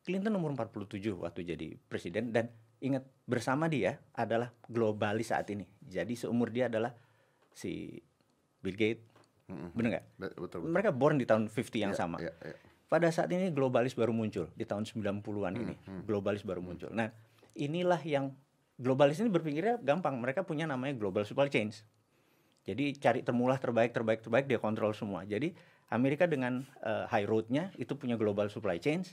Clinton 0.08 0.32
nomor 0.32 0.56
47 0.56 0.88
waktu 1.20 1.44
jadi 1.44 1.76
presiden 1.84 2.32
dan 2.32 2.48
ingat 2.80 3.04
bersama 3.22 3.68
dia 3.68 4.00
adalah 4.16 4.48
globalis 4.64 5.28
saat 5.28 5.44
ini. 5.52 5.68
Jadi 5.78 6.16
seumur 6.16 6.48
dia 6.48 6.72
adalah 6.72 6.96
si 7.52 8.00
Bill 8.58 8.72
Gates, 8.72 9.04
bener 9.76 10.00
nggak? 10.00 10.04
Be- 10.16 10.32
Betul, 10.32 10.40
betul. 10.40 10.58
Mereka 10.64 10.90
born 10.96 11.20
di 11.20 11.28
tahun 11.28 11.52
50 11.52 11.76
yang 11.78 11.92
Ya, 11.92 11.98
sama. 11.98 12.16
ya, 12.16 12.32
ya. 12.40 12.56
Pada 12.88 13.12
saat 13.12 13.28
ini 13.28 13.52
globalis 13.52 13.92
baru 13.92 14.16
muncul 14.16 14.48
di 14.56 14.64
tahun 14.64 14.88
90-an 14.88 15.52
ini. 15.54 15.76
Hmm, 15.84 16.08
Globalis 16.08 16.40
baru 16.40 16.64
muncul. 16.64 16.88
Nah, 16.88 17.12
inilah 17.52 18.00
yang 18.00 18.32
globalis 18.80 19.20
ini 19.20 19.28
berpikirnya 19.28 19.76
gampang. 19.76 20.16
Mereka 20.16 20.48
punya 20.48 20.64
namanya 20.64 20.96
global 20.96 21.28
supply 21.28 21.52
chains. 21.52 21.84
Jadi 22.64 22.96
cari 22.96 23.20
temulah 23.20 23.60
terbaik 23.60 23.92
terbaik 23.92 24.24
terbaik 24.24 24.48
dia 24.48 24.56
kontrol 24.56 24.96
semua. 24.96 25.28
Jadi 25.28 25.52
Amerika 25.92 26.24
dengan 26.24 26.64
eh, 26.80 27.04
high 27.12 27.28
road-nya 27.28 27.76
itu 27.76 27.92
punya 27.92 28.16
global 28.16 28.48
supply 28.48 28.80
chains. 28.80 29.12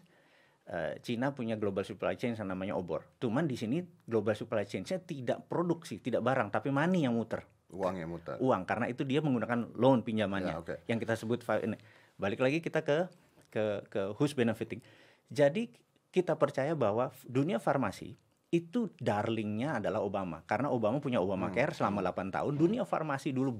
Eh, 0.66 0.98
Cina 1.06 1.30
punya 1.30 1.54
global 1.54 1.86
supply 1.86 2.18
chain 2.18 2.34
yang 2.34 2.50
namanya 2.50 2.74
obor. 2.74 3.06
Cuman 3.22 3.46
di 3.46 3.54
sini 3.54 3.86
global 4.02 4.34
supply 4.34 4.66
chains-nya 4.66 4.98
tidak 4.98 5.46
produksi, 5.46 6.02
tidak 6.02 6.26
barang, 6.26 6.50
tapi 6.50 6.74
money 6.74 7.06
yang 7.06 7.14
muter 7.14 7.46
Uang 7.70 7.98
yang 7.98 8.10
muter. 8.10 8.38
uang 8.40 8.62
karena 8.64 8.88
itu 8.88 9.04
dia 9.04 9.20
menggunakan 9.20 9.74
loan 9.76 10.02
pinjamannya 10.02 10.54
Ya, 10.54 10.62
oke. 10.62 10.76
yang 10.88 10.98
kita 10.98 11.14
sebut 11.14 11.42
ini. 11.62 11.76
balik 12.16 12.40
lagi 12.40 12.62
kita 12.62 12.82
ke 12.82 13.10
ke 13.52 13.84
ke 13.90 14.16
who's 14.16 14.32
benefiting 14.32 14.80
jadi 15.28 15.68
kita 16.10 16.34
percaya 16.34 16.72
bahwa 16.72 17.12
dunia 17.26 17.60
farmasi 17.60 18.16
itu 18.50 18.88
darlingnya 18.98 19.84
adalah 19.84 20.00
Obama 20.00 20.40
karena 20.46 20.72
Obama 20.72 20.98
punya 20.98 21.20
Obamacare 21.20 21.76
selama 21.76 22.00
8 22.02 22.32
tahun 22.32 22.54
dunia 22.56 22.88
farmasi 22.88 23.36
dulu 23.36 23.60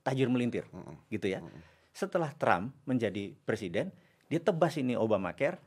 tajir 0.00 0.30
melintir 0.30 0.68
gitu 1.08 1.26
ya 1.26 1.42
setelah 1.90 2.30
Trump 2.32 2.70
menjadi 2.86 3.34
presiden 3.42 3.90
dia 4.30 4.38
tebas 4.38 4.78
ini 4.78 4.94
Obamacare 4.94 5.58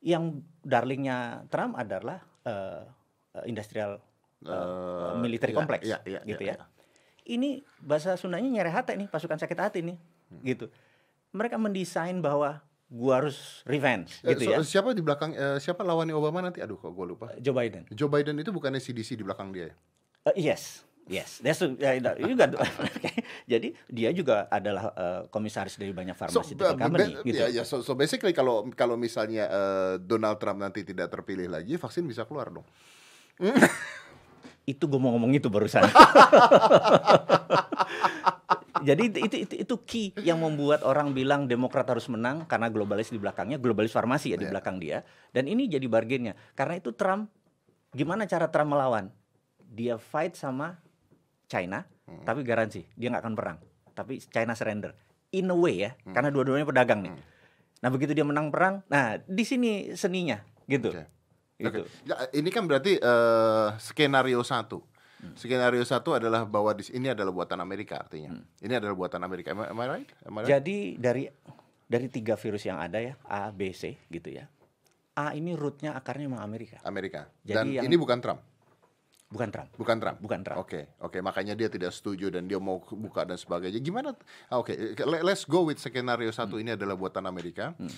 yang 0.00 0.24
darlingnya 0.60 1.44
Trump 1.48 1.76
adalah 1.76 2.20
eh, 2.42 2.84
industrial 3.44 4.00
eh, 4.40 4.50
Eh, 4.50 5.12
military 5.16 5.52
iya, 5.52 5.58
complex 5.58 5.80
iya, 5.84 5.98
iya, 6.02 6.20
gitu 6.24 6.42
iya, 6.42 6.56
ya 6.56 6.64
ini 7.28 7.60
bahasa 7.78 8.16
Sundanya 8.16 8.48
nyereh 8.50 8.72
hati 8.72 8.96
nih 8.96 9.06
pasukan 9.06 9.36
sakit 9.36 9.58
hati 9.58 9.80
nih 9.82 9.98
Hmm. 10.30 10.40
gitu 10.42 10.66
mereka 11.30 11.58
mendesain 11.58 12.14
bahwa 12.18 12.62
gua 12.86 13.18
harus 13.18 13.62
revenge 13.64 14.22
Eh, 14.22 14.32
gitu 14.32 14.46
so- 14.46 14.52
ya 14.52 14.58
Siapa 14.62 14.94
di 14.94 15.02
belakang 15.02 15.30
eh, 15.32 15.58
siapa 15.58 15.82
lawannya 15.82 16.10
Obama 16.10 16.38
nanti? 16.40 16.58
Aduh 16.58 16.74
kok 16.74 16.90
gue 16.90 17.02
lupa. 17.04 17.34
Joe 17.36 17.50
Biden 17.52 17.82
Joe 17.88 18.06
Biden 18.06 18.34
itu 18.36 18.50
bukannya 18.50 18.78
CDC 18.78 19.14
di 19.14 19.22
belakang 19.22 19.50
dia 19.50 19.68
ya? 19.68 19.74
Eh, 20.30 20.48
yes 20.48 20.86
Yes, 21.10 21.42
that's 21.42 21.58
juga. 21.58 22.54
Jadi 23.50 23.74
dia 23.90 24.14
juga 24.14 24.46
adalah 24.46 24.94
uh, 24.94 25.20
komisaris 25.26 25.74
dari 25.74 25.90
banyak 25.90 26.14
pharmaceutical 26.14 26.78
so, 26.78 26.78
company. 26.78 27.18
Be, 27.18 27.34
gitu. 27.34 27.42
Ya, 27.42 27.50
ya, 27.50 27.62
so, 27.66 27.82
so 27.82 27.98
basically 27.98 28.30
kalau 28.30 28.62
kalau 28.78 28.94
misalnya 28.94 29.50
uh, 29.50 29.98
Donald 29.98 30.38
Trump 30.38 30.62
nanti 30.62 30.86
tidak 30.86 31.10
terpilih 31.10 31.50
lagi, 31.50 31.74
vaksin 31.74 32.06
bisa 32.06 32.22
keluar 32.30 32.54
dong. 32.54 32.66
itu 34.70 34.86
gue 34.86 35.00
mau 35.02 35.10
ngomong 35.18 35.34
itu 35.34 35.50
barusan. 35.50 35.82
Jadi 38.80 39.12
itu, 39.12 39.18
itu 39.26 39.36
itu 39.44 39.54
itu 39.66 39.74
key 39.82 40.06
yang 40.22 40.40
membuat 40.40 40.86
orang 40.86 41.10
bilang 41.10 41.50
Demokrat 41.50 41.90
harus 41.90 42.06
menang 42.06 42.46
karena 42.46 42.70
globalis 42.70 43.10
di 43.10 43.18
belakangnya, 43.18 43.58
globalis 43.58 43.90
farmasi 43.90 44.32
ya 44.32 44.38
di 44.38 44.46
yeah. 44.46 44.52
belakang 44.54 44.78
dia. 44.78 45.02
Dan 45.34 45.50
ini 45.50 45.66
jadi 45.66 45.84
bargainnya. 45.90 46.38
Karena 46.54 46.78
itu 46.78 46.94
Trump 46.94 47.34
gimana 47.90 48.30
cara 48.30 48.46
Trump 48.46 48.78
melawan? 48.78 49.10
Dia 49.70 49.98
fight 49.98 50.38
sama 50.38 50.78
China, 51.50 51.82
hmm. 51.82 52.22
tapi 52.22 52.46
garansi 52.46 52.86
dia 52.94 53.10
nggak 53.10 53.26
akan 53.26 53.34
perang. 53.34 53.58
Tapi 53.90 54.22
China 54.22 54.54
surrender. 54.54 54.94
In 55.34 55.50
a 55.50 55.56
way 55.58 55.82
ya, 55.82 55.98
hmm. 55.98 56.14
karena 56.14 56.30
dua-duanya 56.30 56.62
pedagang 56.62 57.02
nih. 57.02 57.10
Hmm. 57.10 57.22
Nah 57.82 57.88
begitu 57.90 58.14
dia 58.14 58.22
menang 58.22 58.54
perang, 58.54 58.86
nah 58.86 59.18
di 59.18 59.42
sini 59.42 59.98
seninya 59.98 60.38
gitu. 60.70 60.94
Okay. 60.94 61.06
Gitu. 61.58 61.82
Okay. 61.82 62.08
Ya, 62.08 62.14
ini 62.32 62.48
kan 62.54 62.70
berarti 62.70 63.02
uh, 63.02 63.74
skenario 63.82 64.40
satu. 64.46 64.86
Hmm. 65.20 65.36
Skenario 65.36 65.84
satu 65.84 66.16
adalah 66.16 66.48
bahwa 66.48 66.72
di, 66.72 66.86
ini 66.96 67.12
adalah 67.12 67.34
buatan 67.34 67.60
Amerika 67.60 68.00
artinya. 68.00 68.32
Hmm. 68.32 68.46
Ini 68.62 68.80
adalah 68.80 68.96
buatan 68.96 69.20
Amerika. 69.20 69.52
Am, 69.52 69.68
am 69.68 69.78
I 69.78 69.86
right? 69.90 70.10
Am 70.24 70.32
I 70.32 70.40
right? 70.40 70.50
Jadi 70.54 70.96
dari 70.96 71.28
dari 71.90 72.06
tiga 72.08 72.38
virus 72.38 72.62
yang 72.64 72.78
ada 72.78 73.02
ya 73.02 73.18
A, 73.28 73.50
B, 73.50 73.74
C 73.76 73.98
gitu 74.08 74.30
ya. 74.32 74.48
A 75.18 75.36
ini 75.36 75.52
rootnya 75.52 75.92
akarnya 75.92 76.30
memang 76.30 76.40
Amerika. 76.40 76.80
Amerika. 76.86 77.28
Jadi 77.44 77.54
Dan 77.54 77.66
yang, 77.76 77.84
ini 77.84 77.96
bukan 78.00 78.18
Trump. 78.24 78.40
Bukan 79.30 79.48
Trump. 79.54 79.70
Bukan 79.78 79.96
Trump. 80.02 80.18
Bukan 80.18 80.40
Trump. 80.42 80.58
Oke, 80.58 80.66
okay, 80.66 80.84
oke. 80.98 81.14
Okay. 81.14 81.20
Makanya 81.22 81.54
dia 81.54 81.70
tidak 81.70 81.94
setuju 81.94 82.34
dan 82.34 82.50
dia 82.50 82.58
mau 82.58 82.82
buka 82.82 83.22
dan 83.22 83.38
sebagainya. 83.38 83.78
Gimana? 83.78 84.10
Ah, 84.50 84.58
oke, 84.58 84.74
okay. 84.74 85.06
let's 85.22 85.46
go 85.46 85.62
with 85.70 85.78
skenario 85.78 86.34
satu 86.34 86.58
hmm. 86.58 86.62
ini 86.66 86.70
adalah 86.74 86.98
buatan 86.98 87.22
Amerika. 87.30 87.70
Hmm. 87.78 87.94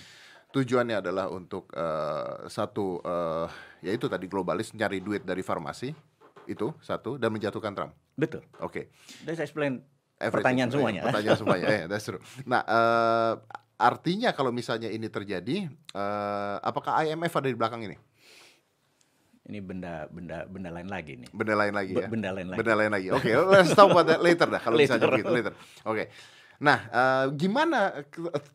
Tujuannya 0.53 1.01
adalah 1.01 1.33
untuk 1.33 1.73
uh, 1.73 2.45
satu, 2.45 3.01
uh, 3.01 3.49
yaitu 3.81 4.05
tadi 4.05 4.29
globalis 4.29 4.69
nyari 4.77 5.01
duit 5.01 5.25
dari 5.25 5.41
farmasi 5.41 5.89
itu 6.45 6.69
satu 6.77 7.17
dan 7.17 7.33
menjatuhkan 7.33 7.73
Trump. 7.73 7.97
Betul. 8.13 8.45
Oke. 8.61 8.93
Okay. 8.93 9.25
That's 9.25 9.41
explain 9.41 9.81
pertanyaan 10.21 10.69
semuanya. 10.69 11.01
Pertanyaan 11.09 11.39
semuanya. 11.41 11.65
ya, 11.65 11.85
that's 11.89 12.05
true. 12.05 12.21
Nah, 12.45 12.61
uh, 12.61 13.41
artinya 13.81 14.29
kalau 14.37 14.53
misalnya 14.53 14.93
ini 14.93 15.09
terjadi, 15.09 15.65
uh, 15.97 16.61
apakah 16.61 17.01
IMF 17.01 17.33
ada 17.33 17.49
di 17.49 17.57
belakang 17.57 17.81
ini? 17.89 17.97
Ini 19.43 19.59
benda 19.59 20.07
benda 20.07 20.47
benda 20.47 20.69
lain 20.71 20.87
lagi 20.87 21.19
nih. 21.19 21.29
Benda 21.35 21.55
lain 21.59 21.73
lagi 21.75 21.93
ya. 21.99 22.07
Benda 22.07 22.29
lain 22.31 22.47
lagi. 22.47 22.59
Benda 22.63 22.73
lain 22.79 22.91
lagi. 22.91 23.07
Oke, 23.11 23.27
okay, 23.27 23.33
let's 23.43 23.75
talk 23.75 23.91
about 23.91 24.07
that 24.07 24.23
later 24.23 24.47
dah 24.47 24.61
kalau 24.63 24.79
misalnya 24.79 25.07
begitu 25.11 25.31
later. 25.31 25.53
Oke. 25.83 25.95
Okay. 25.95 26.07
Nah, 26.63 26.79
uh, 26.95 27.25
gimana 27.35 28.07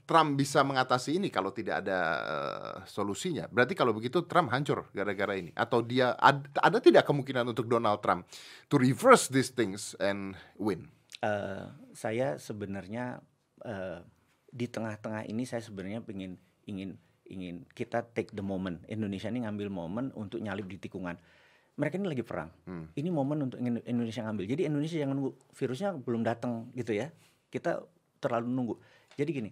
Trump 0.08 0.40
bisa 0.40 0.64
mengatasi 0.64 1.20
ini 1.20 1.28
kalau 1.28 1.52
tidak 1.52 1.84
ada 1.84 1.98
uh, 2.24 2.74
solusinya? 2.88 3.44
Berarti 3.52 3.76
kalau 3.76 3.92
begitu 3.92 4.24
Trump 4.24 4.48
hancur 4.48 4.88
gara-gara 4.96 5.36
ini 5.36 5.52
atau 5.52 5.84
dia 5.84 6.16
ad, 6.16 6.48
ada 6.56 6.80
tidak 6.80 7.04
kemungkinan 7.04 7.44
untuk 7.52 7.68
Donald 7.68 8.00
Trump 8.00 8.24
to 8.72 8.80
reverse 8.80 9.28
these 9.28 9.52
things 9.52 9.92
and 10.00 10.32
win? 10.56 10.88
Uh, 11.20 11.68
saya 11.92 12.40
sebenarnya 12.40 13.20
uh, 13.66 14.00
di 14.48 14.64
tengah-tengah 14.64 15.28
ini 15.28 15.44
saya 15.44 15.60
sebenarnya 15.60 16.00
ingin 16.08 16.40
ingin 16.64 16.96
ingin 17.28 17.68
kita 17.76 18.04
take 18.16 18.32
the 18.32 18.44
moment. 18.44 18.80
Indonesia 18.88 19.28
ini 19.28 19.44
ngambil 19.44 19.68
momen 19.68 20.04
untuk 20.16 20.40
nyalip 20.40 20.66
di 20.66 20.80
tikungan. 20.80 21.16
Mereka 21.78 21.94
ini 22.00 22.10
lagi 22.10 22.24
perang. 22.26 22.50
Hmm. 22.66 22.90
Ini 22.96 23.08
momen 23.12 23.46
untuk 23.46 23.58
Indonesia 23.62 24.26
ngambil. 24.26 24.44
Jadi 24.50 24.66
Indonesia 24.66 24.98
jangan 24.98 25.14
nunggu 25.14 25.32
virusnya 25.54 25.94
belum 25.94 26.26
datang 26.26 26.74
gitu 26.74 26.90
ya. 26.96 27.12
Kita 27.52 27.78
terlalu 28.18 28.48
nunggu. 28.50 28.74
Jadi 29.14 29.30
gini, 29.30 29.50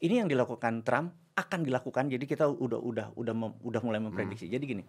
ini 0.00 0.14
yang 0.16 0.28
dilakukan 0.32 0.80
Trump 0.80 1.12
akan 1.36 1.60
dilakukan. 1.68 2.08
Jadi 2.08 2.24
kita 2.24 2.48
udah 2.48 2.80
udah 2.80 3.06
udah 3.12 3.34
mem, 3.36 3.52
udah 3.60 3.80
mulai 3.84 4.00
memprediksi. 4.00 4.48
Hmm. 4.48 4.54
Jadi 4.56 4.64
gini, 4.64 4.82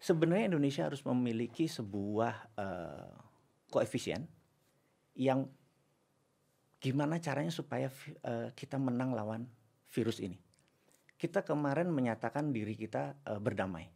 sebenarnya 0.00 0.48
Indonesia 0.48 0.88
harus 0.88 1.04
memiliki 1.04 1.68
sebuah 1.68 2.56
uh, 2.56 3.12
koefisien 3.68 4.24
yang 5.12 5.44
gimana 6.80 7.20
caranya 7.20 7.52
supaya 7.52 7.92
uh, 8.24 8.48
kita 8.56 8.80
menang 8.80 9.12
lawan 9.12 9.44
virus 9.92 10.24
ini 10.24 10.40
kita 11.24 11.40
kemarin 11.40 11.88
menyatakan 11.88 12.52
diri 12.52 12.76
kita 12.76 13.16
uh, 13.24 13.40
berdamai. 13.40 13.88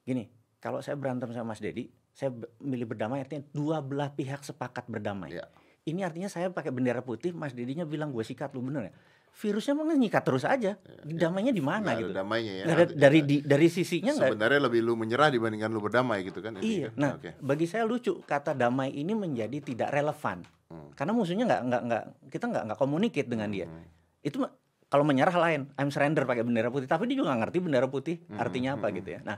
Gini, 0.00 0.24
kalau 0.64 0.80
saya 0.80 0.96
berantem 0.96 1.28
sama 1.36 1.52
Mas 1.52 1.60
Dedi, 1.60 1.92
saya 2.16 2.32
milih 2.64 2.88
berdamai 2.88 3.20
artinya 3.20 3.44
dua 3.52 3.84
belah 3.84 4.08
pihak 4.08 4.40
sepakat 4.40 4.88
berdamai. 4.88 5.36
Ya. 5.36 5.44
Ini 5.84 6.08
artinya 6.08 6.32
saya 6.32 6.48
pakai 6.48 6.72
bendera 6.72 7.04
putih, 7.04 7.36
Mas 7.36 7.52
Dedinya 7.52 7.84
bilang 7.84 8.16
gue 8.16 8.24
sikat 8.24 8.56
lu 8.56 8.64
bener 8.64 8.88
ya. 8.88 8.92
Virusnya 9.36 9.76
mau 9.76 9.84
nyikat 9.84 10.24
terus 10.24 10.48
aja. 10.48 10.80
Ya, 10.80 11.28
damainya 11.28 11.52
di 11.52 11.60
mana 11.60 11.92
gitu? 12.00 12.16
Damainya 12.16 12.64
ya. 12.64 12.72
Dari 12.72 12.84
dari 12.96 13.20
di, 13.20 13.36
dari 13.44 13.68
sisinya 13.68 14.16
Sebenarnya 14.16 14.64
gak, 14.64 14.66
lebih 14.72 14.80
lu 14.80 14.96
menyerah 14.96 15.28
dibandingkan 15.28 15.68
lu 15.68 15.84
berdamai 15.84 16.24
gitu 16.24 16.40
kan. 16.40 16.56
Iya. 16.64 16.96
Kan? 16.96 16.96
Nah, 16.96 17.12
okay. 17.20 17.36
bagi 17.44 17.68
saya 17.68 17.84
lucu 17.84 18.24
kata 18.24 18.56
damai 18.56 18.96
ini 18.96 19.12
menjadi 19.12 19.60
tidak 19.60 19.92
relevan. 19.92 20.40
Hmm. 20.72 20.88
Karena 20.96 21.12
musuhnya 21.12 21.44
nggak 21.44 21.62
nggak 21.68 21.82
nggak 21.84 22.04
kita 22.32 22.44
nggak 22.48 22.62
nggak 22.72 22.78
komunikasi 22.80 23.28
dengan 23.28 23.48
dia. 23.52 23.68
Hmm. 23.68 23.84
Itu 24.24 24.40
kalau 24.86 25.02
menyerah 25.02 25.34
lain, 25.34 25.66
I'm 25.74 25.90
surrender 25.90 26.22
pakai 26.22 26.46
bendera 26.46 26.70
putih. 26.70 26.86
Tapi 26.86 27.10
dia 27.10 27.18
juga 27.18 27.34
gak 27.34 27.40
ngerti 27.46 27.58
bendera 27.58 27.86
putih 27.90 28.22
hmm, 28.22 28.38
artinya 28.38 28.70
apa 28.78 28.86
hmm. 28.88 28.94
gitu 29.02 29.08
ya. 29.18 29.20
Nah, 29.26 29.36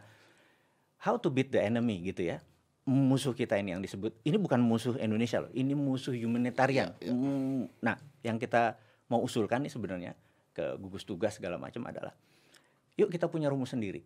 how 1.00 1.16
to 1.16 1.32
beat 1.32 1.48
the 1.48 1.60
enemy 1.60 2.04
gitu 2.04 2.28
ya. 2.28 2.44
Musuh 2.88 3.36
kita 3.36 3.56
ini 3.60 3.76
yang 3.76 3.84
disebut, 3.84 4.16
ini 4.24 4.40
bukan 4.40 4.64
musuh 4.64 4.96
Indonesia 4.96 5.44
loh, 5.44 5.52
ini 5.52 5.76
musuh 5.76 6.16
humanitarian. 6.16 6.96
Ya, 7.04 7.12
ya. 7.12 7.12
Nah, 7.84 7.96
yang 8.24 8.40
kita 8.40 8.80
mau 9.12 9.20
usulkan 9.20 9.60
nih 9.60 9.72
sebenarnya 9.72 10.16
ke 10.56 10.72
gugus 10.80 11.04
tugas 11.04 11.36
segala 11.36 11.60
macam 11.60 11.84
adalah, 11.84 12.16
yuk 12.96 13.12
kita 13.12 13.28
punya 13.28 13.52
rumus 13.52 13.76
sendiri. 13.76 14.00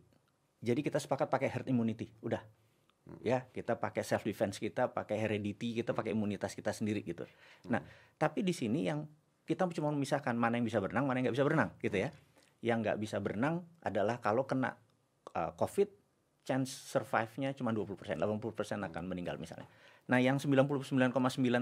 Jadi 0.63 0.83
kita 0.83 0.99
sepakat 0.99 1.31
pakai 1.31 1.47
herd 1.47 1.71
immunity, 1.71 2.11
udah. 2.27 2.43
Hmm. 3.07 3.19
Ya, 3.23 3.47
kita 3.55 3.79
pakai 3.79 4.03
self 4.03 4.27
defense 4.27 4.59
kita, 4.59 4.91
pakai 4.91 5.15
heredity, 5.15 5.79
kita 5.79 5.95
pakai 5.95 6.15
imunitas 6.15 6.51
kita 6.55 6.75
sendiri 6.75 7.07
gitu. 7.07 7.23
Nah, 7.71 7.87
hmm. 7.87 8.19
tapi 8.19 8.43
di 8.43 8.51
sini 8.51 8.91
yang 8.91 9.07
kita 9.43 9.67
cuma 9.75 9.91
memisahkan 9.91 10.35
mana 10.39 10.59
yang 10.59 10.67
bisa 10.67 10.79
berenang, 10.79 11.05
mana 11.07 11.19
yang 11.19 11.31
nggak 11.31 11.37
bisa 11.37 11.47
berenang, 11.47 11.71
gitu 11.83 11.97
ya. 11.99 12.11
Yang 12.63 12.79
nggak 12.87 12.97
bisa 13.03 13.17
berenang 13.19 13.67
adalah 13.83 14.23
kalau 14.23 14.47
kena 14.47 14.79
uh, 15.35 15.51
COVID, 15.59 15.89
chance 16.43 16.71
survive-nya 16.91 17.55
cuma 17.55 17.71
20%, 17.75 18.19
80% 18.19 18.23
akan 18.89 19.05
meninggal 19.07 19.39
misalnya. 19.39 19.67
Nah, 20.11 20.19
yang 20.19 20.39
99,9 20.43 20.79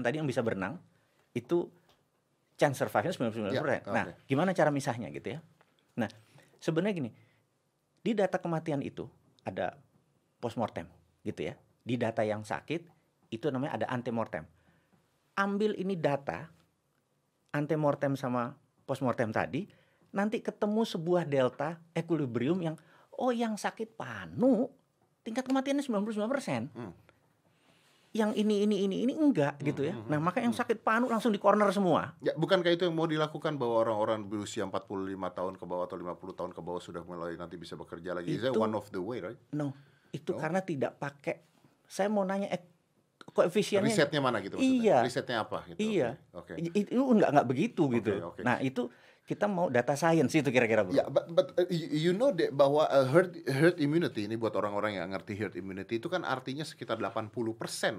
tadi 0.01 0.15
yang 0.17 0.29
bisa 0.29 0.41
berenang, 0.41 0.81
itu 1.37 1.69
chance 2.57 2.77
survive-nya 2.77 3.13
99%. 3.13 3.53
Ya, 3.53 3.61
okay. 3.61 3.79
Nah, 3.89 4.05
gimana 4.25 4.53
cara 4.53 4.69
misahnya 4.73 5.09
gitu 5.13 5.37
ya? 5.37 5.39
Nah, 5.97 6.09
sebenarnya 6.57 6.93
gini, 6.97 7.11
di 8.01 8.11
data 8.17 8.41
kematian 8.41 8.81
itu 8.81 9.05
ada 9.45 9.77
postmortem 10.41 10.89
gitu 11.25 11.49
ya. 11.49 11.53
Di 11.81 11.97
data 11.97 12.21
yang 12.21 12.45
sakit 12.45 12.81
itu 13.33 13.45
namanya 13.49 13.81
ada 13.81 13.87
antemortem. 13.89 14.45
Ambil 15.37 15.77
ini 15.77 15.97
data 15.97 16.49
antemortem 17.51 18.15
sama 18.15 18.55
postmortem 18.87 19.31
tadi, 19.31 19.67
nanti 20.11 20.43
ketemu 20.43 20.83
sebuah 20.83 21.23
delta 21.27 21.79
equilibrium 21.95 22.59
yang 22.59 22.75
oh 23.15 23.31
yang 23.31 23.55
sakit 23.55 23.95
panu 23.95 24.67
tingkat 25.21 25.45
kematiannya 25.45 25.85
99%. 25.85 26.27
persen. 26.31 26.67
Hmm. 26.73 26.93
Yang 28.11 28.43
ini 28.43 28.67
ini 28.67 28.75
ini 28.83 28.95
ini 29.07 29.13
enggak 29.15 29.55
hmm, 29.55 29.65
gitu 29.71 29.81
ya. 29.87 29.95
Hmm, 29.95 30.11
nah, 30.11 30.19
hmm, 30.19 30.25
maka 30.27 30.43
yang 30.43 30.51
hmm. 30.51 30.59
sakit 30.59 30.83
panu 30.83 31.07
langsung 31.07 31.31
di 31.31 31.39
corner 31.39 31.71
semua. 31.71 32.11
Ya, 32.19 32.35
bukankah 32.35 32.75
itu 32.75 32.83
yang 32.83 32.91
mau 32.91 33.07
dilakukan 33.07 33.55
bahwa 33.55 33.87
orang-orang 33.87 34.27
berusia 34.27 34.67
45 34.67 35.15
tahun 35.15 35.53
ke 35.55 35.63
bawah 35.63 35.87
atau 35.87 35.95
50 35.95 36.39
tahun 36.39 36.51
ke 36.51 36.59
bawah 36.59 36.81
sudah 36.83 37.07
mulai 37.07 37.39
nanti 37.39 37.55
bisa 37.55 37.79
bekerja 37.79 38.11
lagi? 38.11 38.35
Itu 38.35 38.59
one 38.59 38.75
of 38.75 38.91
the 38.91 38.99
way, 38.99 39.23
right? 39.23 39.39
No. 39.55 39.71
Itu 40.11 40.35
no? 40.35 40.43
karena 40.43 40.59
tidak 40.59 40.99
pakai 40.99 41.39
saya 41.87 42.11
mau 42.11 42.27
nanya 42.27 42.51
koefisiennya 43.31 43.87
risetnya 43.87 44.19
mana 44.19 44.37
gitu 44.43 44.59
maksudnya? 44.59 44.81
Iya. 44.83 44.97
Risetnya 45.03 45.37
apa 45.43 45.57
gitu. 45.71 45.79
Iya. 45.79 46.09
Oke. 46.35 46.53
Okay. 46.59 46.85
Itu 46.87 47.03
enggak 47.11 47.29
enggak 47.31 47.47
begitu 47.47 47.83
okay, 47.87 47.95
gitu. 47.99 48.11
Okay. 48.35 48.43
Nah, 48.43 48.57
itu 48.59 48.91
kita 49.21 49.47
mau 49.47 49.71
data 49.71 49.95
science 49.95 50.33
itu 50.33 50.49
kira-kira 50.51 50.83
Ya, 50.91 51.05
yeah, 51.05 51.07
but, 51.07 51.29
but 51.31 51.55
uh, 51.55 51.69
you 51.71 52.11
know 52.11 52.33
that 52.35 52.51
bahwa 52.51 52.83
uh, 52.89 53.07
herd 53.07 53.37
herd 53.47 53.77
immunity 53.79 54.27
ini 54.27 54.35
buat 54.35 54.51
orang-orang 54.57 54.99
yang 54.99 55.07
ngerti 55.13 55.37
herd 55.39 55.55
immunity 55.55 56.01
itu 56.01 56.11
kan 56.11 56.27
artinya 56.27 56.65
sekitar 56.67 56.99
80% 56.99 57.31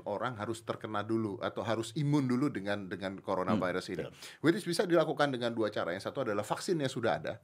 orang 0.05 0.37
harus 0.37 0.61
terkena 0.67 1.01
dulu 1.01 1.41
atau 1.41 1.65
harus 1.65 1.95
imun 1.97 2.27
dulu 2.29 2.53
dengan 2.53 2.91
dengan 2.91 3.17
coronavirus 3.23 3.87
hmm, 3.89 3.95
ini. 3.97 4.05
Which 4.45 4.61
is 4.61 4.67
bisa 4.67 4.85
dilakukan 4.85 5.33
dengan 5.33 5.57
dua 5.57 5.73
cara. 5.73 5.95
Yang 5.97 6.11
satu 6.11 6.27
adalah 6.27 6.45
vaksinnya 6.45 6.91
sudah 6.91 7.17
ada 7.17 7.35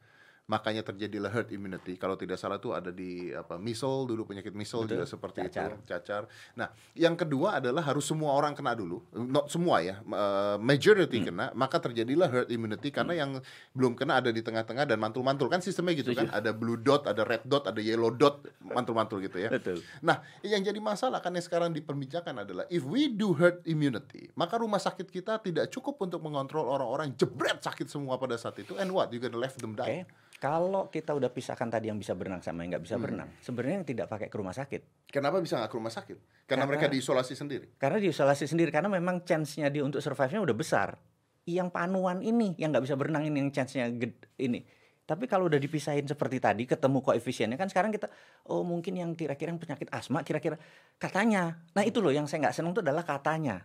makanya 0.48 0.80
terjadilah 0.80 1.28
herd 1.28 1.52
immunity. 1.52 2.00
Kalau 2.00 2.16
tidak 2.16 2.40
salah 2.40 2.56
tuh 2.56 2.72
ada 2.72 2.88
di 2.88 3.28
apa 3.36 3.60
misol 3.60 4.08
dulu 4.08 4.24
penyakit 4.24 4.56
misol 4.56 4.88
juga 4.88 5.04
seperti 5.04 5.44
cacar. 5.44 5.76
itu, 5.76 5.84
cacar. 5.84 6.22
Nah, 6.56 6.72
yang 6.96 7.12
kedua 7.14 7.60
adalah 7.60 7.84
harus 7.84 8.08
semua 8.08 8.32
orang 8.32 8.56
kena 8.56 8.72
dulu, 8.72 9.04
not 9.12 9.52
semua 9.52 9.84
ya, 9.84 10.00
uh, 10.08 10.56
majority 10.56 11.20
kena, 11.20 11.52
maka 11.52 11.76
terjadilah 11.76 12.32
herd 12.32 12.48
immunity 12.48 12.88
karena 12.88 13.12
yang 13.12 13.30
belum 13.76 13.92
kena 13.92 14.24
ada 14.24 14.32
di 14.32 14.40
tengah-tengah 14.40 14.88
dan 14.88 14.96
mantul-mantul 14.96 15.52
kan 15.52 15.60
sistemnya 15.60 15.92
gitu 16.00 16.16
kan, 16.16 16.32
ada 16.32 16.56
blue 16.56 16.80
dot, 16.80 17.04
ada 17.04 17.28
red 17.28 17.44
dot, 17.44 17.68
ada 17.68 17.78
yellow 17.84 18.08
dot, 18.08 18.48
mantul-mantul 18.64 19.20
gitu 19.20 19.36
ya. 19.36 19.52
Betul. 19.52 19.84
Nah, 20.00 20.24
yang 20.40 20.64
jadi 20.64 20.80
masalah 20.80 21.20
kan 21.20 21.36
yang 21.36 21.44
sekarang 21.44 21.76
diperbincangkan 21.76 22.48
adalah 22.48 22.64
if 22.72 22.88
we 22.88 23.12
do 23.12 23.36
herd 23.36 23.60
immunity, 23.68 24.32
maka 24.32 24.56
rumah 24.56 24.80
sakit 24.80 25.12
kita 25.12 25.44
tidak 25.44 25.68
cukup 25.68 26.00
untuk 26.00 26.24
mengontrol 26.24 26.72
orang-orang 26.72 27.12
jebret 27.20 27.60
sakit 27.60 27.84
semua 27.84 28.16
pada 28.16 28.40
saat 28.40 28.56
itu 28.64 28.72
and 28.80 28.88
what? 28.88 29.12
You 29.12 29.20
gonna 29.20 29.36
left 29.36 29.60
them 29.60 29.76
die. 29.76 30.08
Oke. 30.08 30.28
Kalau 30.38 30.86
kita 30.86 31.18
udah 31.18 31.34
pisahkan 31.34 31.66
tadi 31.66 31.90
yang 31.90 31.98
bisa 31.98 32.14
berenang 32.14 32.38
sama 32.38 32.62
yang 32.62 32.78
nggak 32.78 32.84
bisa 32.86 32.94
berenang, 32.94 33.26
sebenarnya 33.42 33.82
yang 33.82 33.88
tidak 33.90 34.06
pakai 34.06 34.30
ke 34.30 34.36
rumah 34.38 34.54
sakit. 34.54 35.10
Kenapa 35.10 35.42
bisa 35.42 35.58
nggak 35.58 35.66
ke 35.66 35.76
rumah 35.76 35.90
sakit? 35.90 36.14
Karena, 36.14 36.62
Karena- 36.62 36.66
mereka 36.70 36.86
diisolasi 36.86 37.34
sendiri. 37.34 37.66
Karena 37.74 37.98
diisolasi 37.98 38.46
sendiri 38.46 38.70
karena 38.70 38.86
memang 38.86 39.26
chance-nya 39.26 39.66
dia 39.66 39.82
untuk 39.82 39.98
survive-nya 39.98 40.38
udah 40.38 40.54
besar. 40.54 40.94
Yang 41.42 41.74
panuan 41.74 42.22
ini 42.22 42.54
yang 42.54 42.70
nggak 42.70 42.86
bisa 42.86 42.94
berenang 42.94 43.26
ini 43.26 43.34
yang 43.42 43.50
chance-nya 43.50 43.90
ini. 44.38 44.62
Tapi 45.02 45.24
kalau 45.24 45.48
udah 45.50 45.58
dipisahin 45.58 46.04
seperti 46.06 46.38
tadi 46.38 46.68
ketemu 46.68 47.00
koefisiennya 47.00 47.56
kan 47.56 47.66
sekarang 47.66 47.90
kita 47.90 48.06
oh 48.46 48.60
mungkin 48.60 48.94
yang 48.94 49.16
kira-kira 49.16 49.50
yang 49.50 49.58
penyakit 49.58 49.88
asma 49.90 50.22
kira-kira 50.22 50.54
katanya. 51.00 51.64
Nah 51.74 51.82
itu 51.82 51.98
loh 51.98 52.12
yang 52.12 52.28
saya 52.30 52.46
nggak 52.46 52.54
senang 52.54 52.76
itu 52.76 52.84
adalah 52.84 53.02
katanya. 53.02 53.64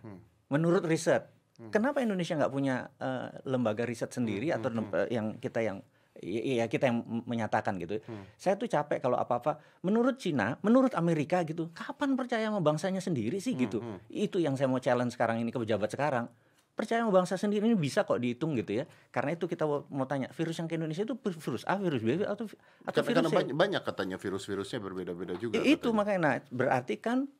Menurut 0.50 0.82
riset. 0.82 1.30
Kenapa 1.70 2.02
Indonesia 2.02 2.34
nggak 2.34 2.50
punya 2.50 2.90
eh, 2.98 3.28
lembaga 3.46 3.86
riset 3.86 4.10
sendiri 4.10 4.50
atau 4.50 4.74
lem- 4.74 4.90
eh, 4.90 5.08
yang 5.14 5.38
kita 5.38 5.62
yang 5.62 5.78
Iya 6.22 6.70
kita 6.70 6.86
yang 6.86 7.02
menyatakan 7.26 7.74
gitu. 7.82 7.98
Saya 8.38 8.54
tuh 8.54 8.70
capek 8.70 9.02
kalau 9.02 9.18
apa-apa. 9.18 9.58
Menurut 9.82 10.14
Cina, 10.22 10.54
menurut 10.62 10.94
Amerika 10.94 11.42
gitu. 11.42 11.74
Kapan 11.74 12.14
percaya 12.14 12.46
sama 12.46 12.62
bangsanya 12.62 13.02
sendiri 13.02 13.42
sih 13.42 13.58
gitu? 13.58 13.82
Itu 14.06 14.38
yang 14.38 14.54
saya 14.54 14.70
mau 14.70 14.78
challenge 14.78 15.18
sekarang 15.18 15.42
ini 15.42 15.50
ke 15.50 15.58
pejabat 15.58 15.90
sekarang. 15.90 16.30
Percaya 16.74 17.06
sama 17.06 17.14
bangsa 17.14 17.38
sendiri 17.38 17.70
ini 17.70 17.78
bisa 17.78 18.02
kok 18.02 18.18
dihitung 18.18 18.58
gitu 18.58 18.82
ya. 18.82 18.84
Karena 19.14 19.38
itu 19.38 19.46
kita 19.46 19.62
mau 19.66 20.06
tanya 20.10 20.26
virus 20.34 20.58
yang 20.58 20.66
ke 20.66 20.74
Indonesia 20.74 21.06
itu 21.06 21.14
virus 21.18 21.62
A, 21.70 21.78
virus 21.78 22.02
B 22.02 22.18
atau 22.18 22.26
atau 22.26 22.46
Karena, 22.50 22.90
karena 22.90 23.02
virus 23.06 23.30
C? 23.30 23.34
banyak, 23.38 23.54
banyak 23.54 23.82
katanya 23.86 24.16
virus-virusnya 24.18 24.78
berbeda-beda 24.82 25.34
juga. 25.38 25.62
Itu 25.62 25.94
katanya. 25.94 25.94
makanya 25.94 26.20
nah, 26.22 26.34
berarti 26.50 26.98
kan 26.98 27.30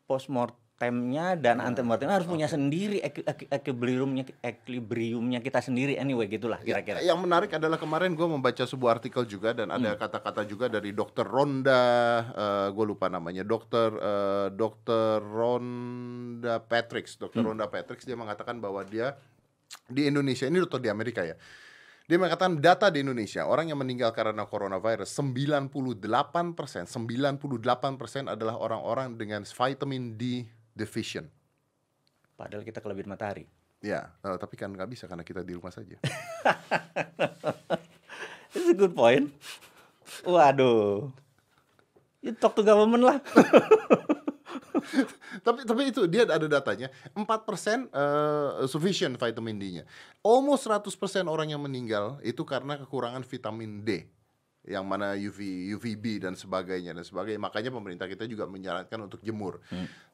postmortemnya 0.84 1.26
dan 1.40 1.56
antemortemnya 1.60 2.20
harus 2.20 2.28
punya 2.28 2.48
sendiri 2.48 3.00
equilibriumnya 3.00 4.24
equilibriumnya 4.42 5.40
kita 5.40 5.60
sendiri 5.64 5.96
anyway 5.96 6.28
gitulah 6.28 6.60
kira-kira. 6.60 7.00
Yang 7.00 7.18
menarik 7.24 7.50
adalah 7.56 7.78
kemarin 7.80 8.12
gue 8.12 8.28
membaca 8.28 8.64
sebuah 8.64 9.00
artikel 9.00 9.24
juga 9.24 9.56
dan 9.56 9.70
Hmm. 9.70 9.80
ada 9.80 9.96
kata-kata 9.96 10.44
juga 10.44 10.68
dari 10.68 10.92
dokter 10.92 11.24
Ronda, 11.24 11.84
gue 12.70 12.84
lupa 12.84 13.08
namanya, 13.08 13.42
dokter 13.46 13.88
eh, 13.94 14.48
dokter 14.52 15.20
Ronda 15.22 16.60
Patricks, 16.60 17.16
dokter 17.16 17.40
Hmm. 17.40 17.56
Ronda 17.56 17.66
Patricks 17.70 18.04
dia 18.04 18.16
mengatakan 18.18 18.60
bahwa 18.60 18.84
dia 18.84 19.16
di 19.88 20.06
Indonesia 20.06 20.46
ini 20.46 20.60
dokter 20.60 20.80
di 20.84 20.90
Amerika 20.92 21.24
ya. 21.24 21.36
Dia 22.04 22.20
mengatakan 22.20 22.60
data 22.60 22.92
di 22.92 23.00
Indonesia 23.00 23.48
orang 23.48 23.72
yang 23.72 23.80
meninggal 23.80 24.12
karena 24.12 24.44
coronavirus 24.44 25.08
98 25.08 26.52
persen, 26.52 26.84
98 26.84 27.96
persen 27.96 28.28
adalah 28.28 28.60
orang-orang 28.60 29.16
dengan 29.16 29.40
vitamin 29.48 30.12
D 30.12 30.44
deficient. 30.74 31.30
Padahal 32.34 32.66
kita 32.66 32.82
kelebihan 32.82 33.14
matahari. 33.14 33.46
Ya, 33.78 34.10
eh, 34.26 34.36
tapi 34.40 34.58
kan 34.58 34.74
nggak 34.74 34.90
bisa 34.90 35.06
karena 35.06 35.22
kita 35.22 35.46
di 35.46 35.54
rumah 35.54 35.70
saja. 35.70 35.94
It's 38.54 38.70
a 38.70 38.76
good 38.76 38.94
point. 38.94 39.30
Waduh. 40.26 41.10
You 42.24 42.32
talk 42.34 42.56
to 42.56 42.64
government 42.64 43.04
lah. 43.04 43.18
tapi 45.46 45.60
tapi 45.68 45.92
itu 45.92 46.08
dia 46.08 46.24
ada 46.24 46.48
datanya 46.48 46.88
4% 47.12 47.20
eh, 47.22 48.64
sufficient 48.64 49.20
vitamin 49.20 49.60
D-nya. 49.60 49.84
Almost 50.24 50.70
100% 50.70 51.28
orang 51.28 51.52
yang 51.52 51.60
meninggal 51.60 52.16
itu 52.24 52.40
karena 52.42 52.80
kekurangan 52.80 53.22
vitamin 53.26 53.84
D. 53.84 54.08
Yang 54.64 54.84
mana 54.88 55.12
UV 55.12 55.38
UVB 55.76 56.24
dan 56.24 56.32
sebagainya 56.32 56.96
dan 56.96 57.04
sebagainya. 57.04 57.36
Makanya 57.36 57.68
pemerintah 57.68 58.08
kita 58.08 58.24
juga 58.24 58.48
menyarankan 58.48 58.96
untuk 59.04 59.20
jemur. 59.20 59.60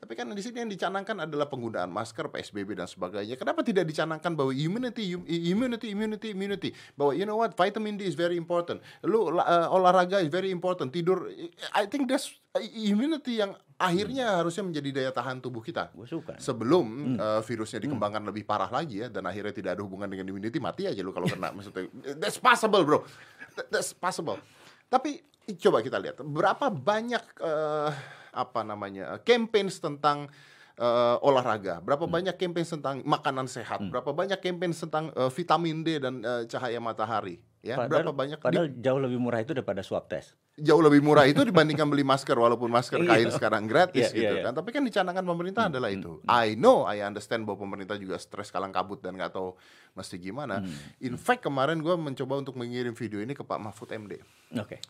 Tapi 0.01 0.13
kan 0.19 0.27
di 0.27 0.43
sini 0.43 0.67
yang 0.67 0.71
dicanangkan 0.71 1.23
adalah 1.23 1.47
penggunaan 1.47 1.87
masker, 1.87 2.27
PSBB 2.35 2.75
dan 2.75 2.91
sebagainya. 2.91 3.39
Kenapa 3.39 3.63
tidak 3.63 3.87
dicanangkan 3.87 4.35
bahwa 4.35 4.51
immunity 4.51 5.15
im- 5.15 5.23
immunity 5.29 5.95
immunity 5.95 6.29
immunity 6.35 6.71
bahwa 6.99 7.15
you 7.15 7.23
know 7.23 7.39
what 7.39 7.55
vitamin 7.55 7.95
D 7.95 8.11
is 8.11 8.19
very 8.19 8.35
important. 8.35 8.83
Lu 9.07 9.31
eh, 9.39 9.67
olahraga 9.71 10.19
is 10.19 10.27
very 10.35 10.51
important. 10.51 10.91
Tidur 10.91 11.31
I 11.71 11.87
think 11.87 12.11
that's 12.11 12.35
immunity 12.59 13.39
yang 13.39 13.55
akhirnya 13.79 14.43
harusnya 14.43 14.67
menjadi 14.67 14.89
daya 14.91 15.11
tahan 15.15 15.39
tubuh 15.39 15.63
kita. 15.63 15.95
Gue 15.95 16.11
suka. 16.11 16.35
sebelum 16.37 17.15
eh, 17.15 17.41
virusnya 17.47 17.79
dikembangkan 17.79 18.27
lebih 18.27 18.43
parah 18.43 18.67
lagi 18.67 19.07
ya 19.07 19.09
dan 19.09 19.23
akhirnya 19.25 19.55
tidak 19.55 19.71
ada 19.79 19.83
hubungan 19.87 20.11
dengan 20.11 20.27
immunity 20.27 20.59
mati 20.59 20.91
aja 20.91 20.99
lu 20.99 21.15
kalau 21.15 21.31
kena 21.31 21.53
maksudnya. 21.57 21.87
That's 22.19 22.43
possible 22.43 22.83
bro. 22.83 23.07
That- 23.55 23.71
that's 23.71 23.95
possible. 23.95 24.43
Tapi 24.91 25.23
coba 25.63 25.79
kita 25.79 26.03
lihat 26.03 26.19
berapa 26.21 26.67
banyak 26.75 27.25
eh, 27.39 27.91
apa 28.31 28.61
namanya 28.67 29.23
campaigns 29.23 29.79
tentang 29.79 30.27
eh, 30.75 31.17
olahraga? 31.23 31.79
Berapa 31.79 32.11
banyak 32.11 32.35
campaigns 32.35 32.75
tentang 32.75 33.07
makanan 33.07 33.47
sehat? 33.47 33.79
Berapa 33.87 34.11
banyak 34.11 34.43
campaigns 34.43 34.83
tentang 34.83 35.15
eh, 35.15 35.31
vitamin 35.31 35.87
D 35.87 36.03
dan 36.03 36.19
eh, 36.19 36.43
cahaya 36.51 36.83
matahari 36.83 37.39
ya 37.61 37.77
berapa 37.79 38.09
banyak 38.11 38.37
di- 38.37 38.43
Padahal 38.43 38.67
jauh 38.75 38.97
lebih 38.99 39.17
murah 39.17 39.39
itu 39.39 39.53
daripada 39.53 39.81
swab 39.81 40.07
test. 40.07 40.33
jauh 40.57 40.79
lebih 40.79 41.01
murah 41.01 41.25
itu 41.25 41.41
dibandingkan 41.41 41.85
beli 41.87 42.01
masker 42.03 42.33
walaupun 42.33 42.69
masker 42.69 43.01
kain 43.07 43.23
Iya. 43.23 43.33
sekarang 43.33 43.65
gratis 43.65 44.09
Iya, 44.09 44.15
gitu 44.15 44.25
iya, 44.27 44.33
iya. 44.35 44.45
kan 44.45 44.53
tapi 44.55 44.71
kan 44.71 44.83
dicanangkan 44.83 45.23
pemerintah 45.23 45.63
adalah 45.67 45.89
itu 45.89 46.21
I 46.23 46.53
know 46.55 46.85
I 46.85 47.01
understand 47.01 47.45
bahwa 47.45 47.61
pemerintah 47.63 47.95
juga 47.95 48.17
stres 48.17 48.49
kalang 48.49 48.69
kabut 48.69 48.99
dan 48.99 49.13
nggak 49.15 49.31
tahu 49.31 49.57
mesti 49.93 50.17
gimana 50.17 50.61
in 50.99 51.15
fact 51.15 51.41
kemarin 51.43 51.79
gue 51.79 51.95
mencoba 51.95 52.37
untuk 52.37 52.55
mengirim 52.55 52.93
video 52.93 53.19
ini 53.19 53.33
ke 53.33 53.41
Pak 53.41 53.57
Mahfud 53.59 53.89
MD 53.91 54.21
Oke. 54.55 54.81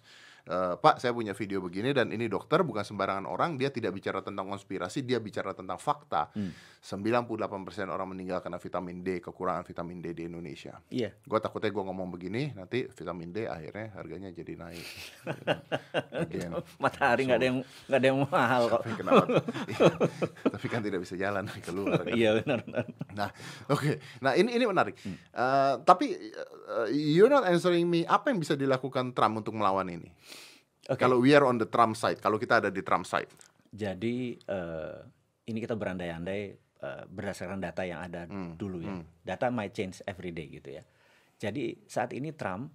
Eh, 0.48 0.74
Pak, 0.80 1.02
saya 1.02 1.12
punya 1.12 1.36
video 1.36 1.60
begini 1.60 1.92
dan 1.92 2.08
ini 2.14 2.24
dokter 2.30 2.64
bukan 2.64 2.84
sembarangan 2.84 3.28
orang. 3.28 3.60
Dia 3.60 3.68
tidak 3.68 3.92
bicara 3.92 4.24
tentang 4.24 4.48
konspirasi, 4.48 5.04
dia 5.04 5.20
bicara 5.20 5.52
tentang 5.52 5.76
fakta. 5.76 6.32
98% 6.80 7.28
orang 7.92 8.08
meninggal 8.16 8.40
karena 8.40 8.56
vitamin 8.56 9.04
D, 9.04 9.20
kekurangan 9.20 9.68
vitamin 9.68 10.00
D 10.00 10.16
di 10.16 10.24
Indonesia. 10.24 10.80
Iya. 10.88 11.12
Gue 11.28 11.36
takutnya 11.36 11.68
gue 11.68 11.84
ngomong 11.84 12.08
begini, 12.08 12.56
nanti 12.56 12.88
vitamin 12.88 13.36
D 13.36 13.44
akhirnya 13.44 13.92
harganya 14.00 14.32
jadi 14.32 14.56
naik. 14.56 14.86
Again. 16.24 16.56
Matahari 16.80 17.28
nggak 17.28 17.38
ada 17.38 17.46
yang 17.52 17.58
nggak 17.60 18.00
ada 18.00 18.06
yang 18.08 18.18
mahal 18.24 18.62
kok. 18.72 18.82
Tapi 18.84 18.96
kenapa? 18.96 19.24
Iya. 19.70 19.86
Tapi 20.56 20.66
kan 20.66 20.80
tidak 20.80 21.00
bisa 21.04 21.14
jalan 21.20 21.44
keluar. 21.60 22.00
Kan? 22.02 22.16
Iya 22.16 22.40
benar. 22.42 22.64
benar. 22.64 22.84
Nah, 23.12 23.28
oke. 23.68 24.00
Nah, 24.24 24.32
ini 24.34 24.56
ini 24.56 24.64
menarik. 24.64 24.96
Eh, 25.04 25.74
tapi 25.84 26.16
eh, 26.16 26.88
you're 26.96 27.30
not 27.30 27.44
answering 27.44 27.84
me. 27.84 28.08
Apa 28.08 28.32
yang 28.32 28.40
bisa 28.40 28.56
dilakukan 28.56 29.12
Trump 29.12 29.44
untuk 29.44 29.52
melawan 29.52 29.86
ini? 29.92 30.08
Oke. 30.88 30.96
Kalau 30.96 31.20
we 31.20 31.36
are 31.36 31.44
on 31.44 31.60
the 31.60 31.68
Trump 31.68 31.92
side, 31.92 32.18
kalau 32.18 32.40
kita 32.40 32.58
ada 32.58 32.70
di 32.72 32.80
Trump 32.80 33.04
side. 33.04 33.28
Jadi 33.70 34.34
eh, 34.38 34.96
ini 35.46 35.58
kita 35.60 35.76
berandai-andai 35.76 36.40
eh, 36.80 37.02
berdasarkan 37.06 37.60
data 37.60 37.84
yang 37.84 38.00
ada 38.00 38.24
dulu 38.56 38.80
ya. 38.80 38.94
Data 39.20 39.52
might 39.52 39.70
change 39.70 40.00
every 40.08 40.32
day 40.32 40.48
gitu 40.48 40.74
ya. 40.74 40.82
Jadi 41.36 41.84
saat 41.84 42.10
ini 42.12 42.32
Trump 42.32 42.72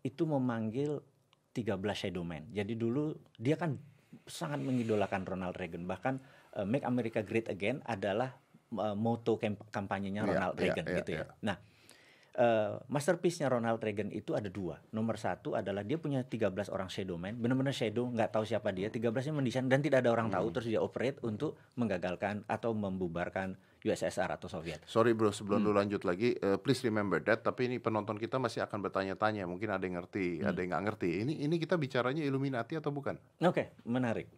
itu 0.00 0.22
memanggil 0.22 1.02
13 1.50 1.74
shadow 1.92 2.22
man. 2.22 2.46
Jadi 2.48 2.78
dulu 2.78 3.10
dia 3.34 3.58
kan 3.58 3.74
sangat 4.24 4.62
mengidolakan 4.62 5.26
Ronald 5.26 5.58
Reagan. 5.58 5.84
Bahkan 5.84 6.14
eh, 6.56 6.66
Make 6.66 6.86
America 6.86 7.20
Great 7.20 7.50
Again 7.50 7.82
adalah 7.84 8.32
eh, 8.72 8.96
moto 8.96 9.34
kamp- 9.36 9.66
kampanyenya 9.68 10.22
Iya, 10.24 10.28
Ronald 10.30 10.54
iya, 10.54 10.62
Reagan 10.62 10.86
iya, 10.86 10.96
gitu 11.02 11.10
ya. 11.12 11.24
iya. 11.26 11.34
Nah, 11.42 11.56
eh, 12.38 12.78
masterpiece-nya 12.86 13.50
Ronald 13.50 13.76
Reagan 13.78 14.08
itu 14.08 14.32
ada 14.32 14.46
dua. 14.48 14.78
Nomor 14.88 15.18
satu 15.18 15.52
adalah 15.52 15.82
dia 15.82 15.98
punya 15.98 16.22
13 16.22 16.70
orang 16.70 16.86
shadow 16.86 17.18
man, 17.18 17.34
benar-benar 17.34 17.74
shadow, 17.74 18.06
nggak 18.06 18.30
tahu 18.30 18.46
siapa 18.46 18.70
dia. 18.70 18.86
13-nya 18.88 19.34
mendesain 19.34 19.66
dan 19.66 19.82
tidak 19.82 20.00
ada 20.00 20.14
orang 20.14 20.30
tahu, 20.30 20.46
terus 20.50 20.66
dia 20.66 20.78
operate 20.78 21.18
untuk 21.20 21.58
menggagalkan 21.74 22.46
atau 22.46 22.70
membubarkan 22.72 23.52
USSR 23.78 24.30
atau 24.32 24.46
Soviet. 24.46 24.82
Sorry 24.84 25.12
bro, 25.12 25.30
sebelum 25.30 25.60
lu 25.60 25.70
lanjut 25.72 26.02
lagi, 26.02 26.34
eh, 26.34 26.56
please 26.56 26.82
remember 26.82 27.18
that. 27.20 27.42
Tapi 27.42 27.66
ini 27.66 27.76
penonton 27.78 28.14
kita 28.14 28.36
masih 28.36 28.60
akan 28.60 28.78
bertanya-tanya. 28.80 29.42
Mungkin 29.44 29.68
ada 29.68 29.82
yang 29.82 29.98
ngerti, 29.98 30.38
ada 30.40 30.54
yang 30.54 30.70
nggak 30.72 30.84
ngerti. 30.88 31.10
Ini 31.22 31.32
ini 31.42 31.54
kita 31.56 31.74
bicaranya 31.74 32.22
Illuminati 32.22 32.74
atau 32.74 32.90
bukan? 32.90 33.18
Oke, 33.40 33.74
menarik. 33.82 34.30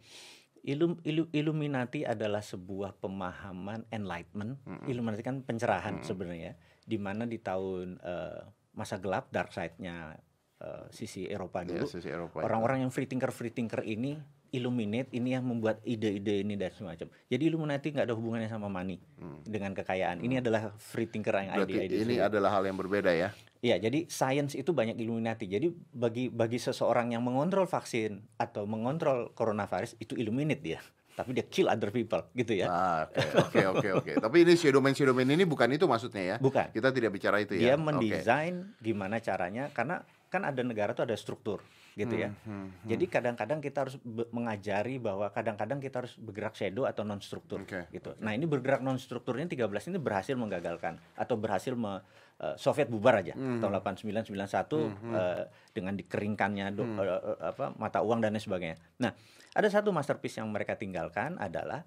Ilum, 0.61 1.01
ilu- 1.03 1.33
Illuminati 1.33 2.05
adalah 2.05 2.41
sebuah 2.41 2.93
pemahaman 2.95 3.89
enlightenment. 3.89 4.61
Illuminati 4.85 5.21
kan 5.21 5.41
pencerahan 5.41 6.05
sebenarnya, 6.05 6.53
di 6.83 6.97
mana 6.97 7.25
di 7.25 7.37
tahun 7.37 7.99
eh, 7.99 8.41
masa 8.73 8.97
gelap 8.97 9.29
dark 9.29 9.51
side-nya 9.51 10.17
eh, 10.59 10.85
sisi 10.91 11.27
Eropa 11.27 11.63
Ya, 11.63 11.81
dulu. 11.81 11.87
sisi 11.87 12.09
Eropa. 12.09 12.41
itu. 12.41 12.47
Orang-orang 12.47 12.85
yang 12.85 12.91
free 12.91 13.07
thinker 13.07 13.31
free 13.31 13.51
thinker 13.51 13.83
ini 13.83 14.17
illuminate 14.51 15.15
ini 15.15 15.31
yang 15.31 15.47
membuat 15.47 15.79
ide-ide 15.87 16.43
ini 16.43 16.59
dan 16.59 16.75
semacam. 16.75 17.07
Jadi 17.31 17.43
Illuminati 17.47 17.95
nggak 17.95 18.03
ada 18.03 18.19
hubungannya 18.19 18.51
sama 18.51 18.67
money 18.67 18.99
dengan 19.47 19.71
kekayaan. 19.71 20.19
Ini 20.19 20.43
adalah 20.43 20.75
free 20.75 21.07
thinker 21.07 21.39
yang 21.39 21.55
Berarti 21.55 21.87
ide-ide. 21.87 22.03
ini 22.03 22.19
adalah 22.19 22.59
hal 22.59 22.67
yang 22.67 22.75
berbeda 22.75 23.15
ya. 23.15 23.31
Iya, 23.63 23.79
jadi 23.79 24.11
science 24.11 24.59
itu 24.59 24.75
banyak 24.75 24.99
Illuminati. 24.99 25.47
Jadi 25.47 25.71
bagi 25.95 26.27
bagi 26.27 26.59
seseorang 26.59 27.15
yang 27.15 27.23
mengontrol 27.23 27.69
vaksin 27.69 28.27
atau 28.43 28.67
mengontrol 28.67 29.31
coronavirus 29.37 29.95
itu 30.03 30.19
Illuminate 30.19 30.63
dia. 30.67 30.81
Tapi 31.21 31.31
dia 31.37 31.45
kill 31.45 31.69
other 31.69 31.93
people 31.93 32.25
gitu 32.33 32.57
ya. 32.57 32.67
Ah, 32.67 33.03
Oke, 33.37 33.61
oke, 33.69 33.89
oke. 34.01 34.13
Tapi 34.17 34.37
ini 34.49 34.57
shadow 34.57 34.81
man 34.81 34.97
shadow 34.97 35.13
man 35.13 35.29
ini 35.29 35.45
bukan 35.45 35.69
itu 35.71 35.85
maksudnya 35.85 36.23
ya? 36.25 36.37
Bukan. 36.41 36.73
Kita 36.73 36.89
tidak 36.91 37.13
bicara 37.13 37.45
itu 37.45 37.61
Dia 37.61 37.75
ya. 37.75 37.77
mendesain 37.77 38.73
gimana 38.81 39.21
caranya 39.21 39.69
karena 39.71 40.01
kan 40.33 40.47
ada 40.47 40.63
negara 40.65 40.97
tuh 40.97 41.05
ada 41.05 41.19
struktur 41.19 41.61
gitu 41.99 42.15
ya. 42.17 42.31
Hmm, 42.47 42.71
Jadi 42.87 43.05
kadang-kadang 43.11 43.59
kita 43.59 43.83
harus 43.85 43.99
mengajari 44.31 44.97
bahwa 45.03 45.27
kadang-kadang 45.29 45.83
kita 45.83 46.07
harus 46.07 46.15
bergerak 46.17 46.55
shadow 46.55 46.87
atau 46.87 47.03
non 47.03 47.19
struktur 47.19 47.67
Oke, 47.67 47.91
gitu. 47.91 48.15
Nah, 48.23 48.33
ini 48.33 48.47
bergerak 48.47 48.81
non 48.81 48.97
struktur 48.97 49.37
ini 49.37 49.51
13 49.51 49.91
ini 49.91 49.99
berhasil 49.99 50.39
menggagalkan 50.39 51.03
atau 51.19 51.35
berhasil 51.35 51.75
me, 51.75 52.01
eh, 52.41 52.57
Soviet 52.57 52.89
bubar 52.89 53.21
aja 53.21 53.37
Hmm. 53.37 53.61
tahun 53.61 53.79
89 53.79 54.25
91 54.25 54.89
eh, 55.13 55.45
dengan 55.71 55.95
dikeringkannya 55.95 56.67
do- 56.73 56.89
eh, 56.97 57.07
eh, 57.07 57.39
apa 57.47 57.77
mata 57.77 58.01
uang 58.01 58.19
dan 58.19 58.33
lain 58.33 58.41
sebagainya. 58.41 58.77
Nah, 58.99 59.13
ada 59.51 59.69
satu 59.69 59.91
masterpiece 59.91 60.41
yang 60.41 60.49
mereka 60.49 60.75
tinggalkan 60.75 61.37
adalah 61.37 61.85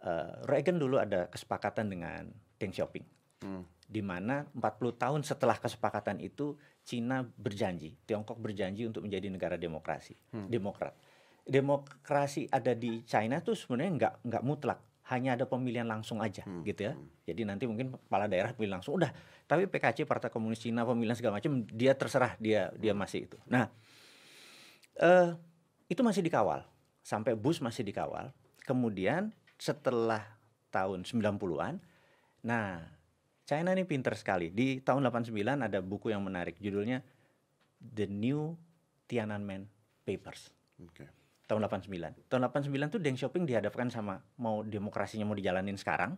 eh, 0.00 0.30
Reagan 0.44 0.76
dulu 0.76 0.98
ada 0.98 1.26
kesepakatan 1.26 1.88
dengan 1.88 2.26
Deng 2.54 2.70
Xiaoping 2.70 3.06
Hmm. 3.40 3.64
di 3.84 4.00
mana 4.00 4.44
40 4.50 4.64
tahun 4.94 5.20
setelah 5.20 5.56
kesepakatan 5.56 6.16
itu 6.18 6.56
Cina 6.80 7.20
berjanji, 7.20 7.96
Tiongkok 8.02 8.36
berjanji 8.36 8.84
untuk 8.84 9.04
menjadi 9.04 9.28
negara 9.28 9.56
demokrasi, 9.56 10.16
demokrat. 10.46 10.92
Demokrasi 11.44 12.48
ada 12.48 12.72
di 12.72 13.04
China 13.04 13.38
tuh 13.38 13.52
sebenarnya 13.52 13.92
nggak 13.94 14.14
nggak 14.24 14.42
mutlak, 14.42 14.80
hanya 15.12 15.36
ada 15.36 15.44
pemilihan 15.44 15.84
langsung 15.84 16.24
aja, 16.24 16.48
gitu 16.64 16.80
ya. 16.80 16.96
Jadi 17.28 17.44
nanti 17.44 17.68
mungkin 17.68 17.92
kepala 17.92 18.24
daerah 18.24 18.56
pilih 18.56 18.72
langsung, 18.72 18.96
udah. 18.96 19.12
Tapi 19.44 19.68
PKC 19.68 20.08
Partai 20.08 20.32
Komunis 20.32 20.64
Cina 20.64 20.88
pemilihan 20.88 21.12
segala 21.12 21.36
macam 21.36 21.60
dia 21.68 21.92
terserah 21.92 22.40
dia 22.40 22.72
dia 22.80 22.96
masih 22.96 23.28
itu. 23.28 23.36
Nah, 23.44 23.68
eh 24.96 25.36
itu 25.92 26.00
masih 26.00 26.24
dikawal 26.24 26.64
sampai 27.04 27.36
Bush 27.36 27.60
masih 27.60 27.84
dikawal. 27.84 28.32
Kemudian 28.64 29.36
setelah 29.60 30.24
tahun 30.72 31.04
90-an, 31.04 31.84
nah 32.40 32.88
China 33.44 33.76
ini 33.76 33.84
pinter 33.84 34.16
sekali. 34.16 34.48
Di 34.48 34.80
tahun 34.80 35.04
89 35.04 35.36
ada 35.68 35.84
buku 35.84 36.08
yang 36.08 36.24
menarik 36.24 36.56
judulnya 36.56 37.04
The 37.76 38.08
New 38.08 38.56
Tiananmen 39.04 39.68
Papers. 40.08 40.48
Oke. 40.80 41.23
Tahun 41.44 41.60
89. 41.60 42.30
Tahun 42.32 42.42
89 42.48 42.94
tuh 42.96 43.00
Deng 43.04 43.16
Xiaoping 43.20 43.44
dihadapkan 43.44 43.92
sama 43.92 44.24
mau 44.40 44.64
demokrasinya 44.64 45.28
mau 45.28 45.36
dijalanin 45.36 45.76
sekarang 45.76 46.16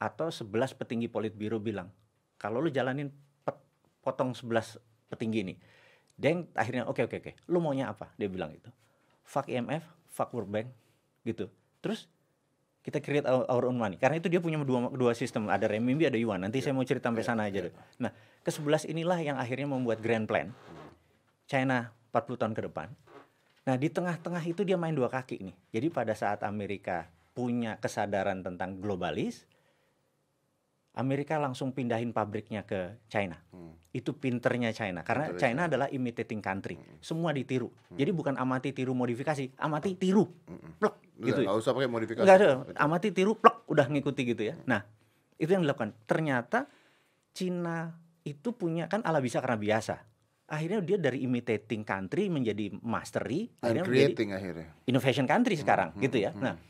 atau 0.00 0.32
11 0.32 0.76
petinggi 0.76 1.06
politbiro 1.08 1.60
bilang, 1.60 1.92
kalau 2.40 2.64
lu 2.64 2.72
jalanin 2.72 3.12
pet- 3.44 3.60
potong 4.00 4.32
11 4.32 4.80
petinggi 5.12 5.38
ini. 5.44 5.54
Deng 6.14 6.48
akhirnya 6.54 6.88
oke 6.88 7.04
oke 7.04 7.16
oke, 7.20 7.32
lu 7.50 7.60
maunya 7.60 7.90
apa? 7.92 8.14
Dia 8.16 8.30
bilang 8.30 8.54
gitu. 8.54 8.70
Fuck 9.24 9.52
IMF, 9.52 9.84
fuck 10.08 10.30
World 10.32 10.50
Bank 10.50 10.68
gitu. 11.26 11.50
Terus 11.84 12.08
kita 12.84 13.00
create 13.00 13.24
our, 13.24 13.48
our 13.48 13.64
own 13.64 13.80
money. 13.80 13.96
Karena 13.96 14.20
itu 14.20 14.28
dia 14.28 14.38
punya 14.44 14.60
dua 14.60 14.92
dua 14.92 15.12
sistem, 15.16 15.48
ada 15.48 15.64
renminbi, 15.64 16.04
ada 16.04 16.20
yuan. 16.20 16.40
Nanti 16.44 16.60
saya 16.60 16.76
mau 16.76 16.84
cerita 16.84 17.08
sampai 17.08 17.24
sana 17.24 17.48
aja 17.48 17.64
deh. 17.64 17.74
Nah, 17.96 18.12
ke 18.44 18.50
sebelas 18.52 18.84
inilah 18.84 19.16
yang 19.24 19.40
akhirnya 19.40 19.64
membuat 19.64 20.04
grand 20.04 20.28
plan 20.28 20.52
China 21.48 21.96
40 22.12 22.40
tahun 22.40 22.52
ke 22.52 22.62
depan. 22.68 22.88
Nah, 23.64 23.80
di 23.80 23.88
tengah-tengah 23.88 24.44
itu 24.44 24.60
dia 24.60 24.76
main 24.76 24.92
dua 24.92 25.08
kaki 25.08 25.40
nih. 25.40 25.56
Jadi 25.72 25.86
pada 25.88 26.12
saat 26.12 26.44
Amerika 26.44 27.08
punya 27.32 27.80
kesadaran 27.80 28.44
tentang 28.44 28.76
globalis, 28.78 29.48
Amerika 30.94 31.40
langsung 31.42 31.74
pindahin 31.74 32.14
pabriknya 32.14 32.62
ke 32.62 33.00
China. 33.10 33.40
Itu 33.90 34.14
pinternya 34.14 34.70
China. 34.70 35.02
Karena 35.02 35.32
Pinternya 35.32 35.42
China 35.42 35.60
adalah 35.66 35.88
imitating 35.90 36.38
country. 36.38 36.78
Semua 37.02 37.34
ditiru. 37.34 37.72
Jadi 37.90 38.10
bukan 38.14 38.38
amati 38.38 38.70
tiru 38.70 38.94
modifikasi, 38.94 39.58
amati 39.58 39.98
tiru. 39.98 40.28
Plek, 40.78 40.94
gitu. 41.24 41.42
Nggak 41.42 41.56
usah 41.58 41.72
pakai 41.74 41.90
modifikasi. 41.90 42.22
Enggak 42.22 42.38
ada, 42.38 42.50
amati 42.78 43.10
tiru 43.10 43.34
plek 43.34 43.66
udah 43.66 43.86
ngikuti 43.90 44.22
gitu 44.22 44.42
ya. 44.46 44.54
Nah, 44.70 44.86
itu 45.34 45.50
yang 45.50 45.66
dilakukan. 45.66 45.96
Ternyata 46.06 46.70
Cina 47.34 47.90
itu 48.22 48.54
punya 48.54 48.86
kan 48.86 49.02
ala 49.02 49.18
bisa 49.18 49.42
karena 49.42 49.58
biasa. 49.58 49.98
Akhirnya 50.44 50.84
dia 50.84 50.98
dari 51.00 51.24
imitating 51.24 51.88
country 51.88 52.28
menjadi 52.28 52.68
mastery, 52.84 53.48
And 53.64 53.80
akhirnya 53.80 53.82
menjadi 53.88 54.04
creating 54.12 54.28
akhirnya. 54.36 54.68
innovation 54.84 55.24
country 55.24 55.56
sekarang 55.56 55.96
gitu 55.96 56.20
ya. 56.20 56.36
Nah, 56.36 56.60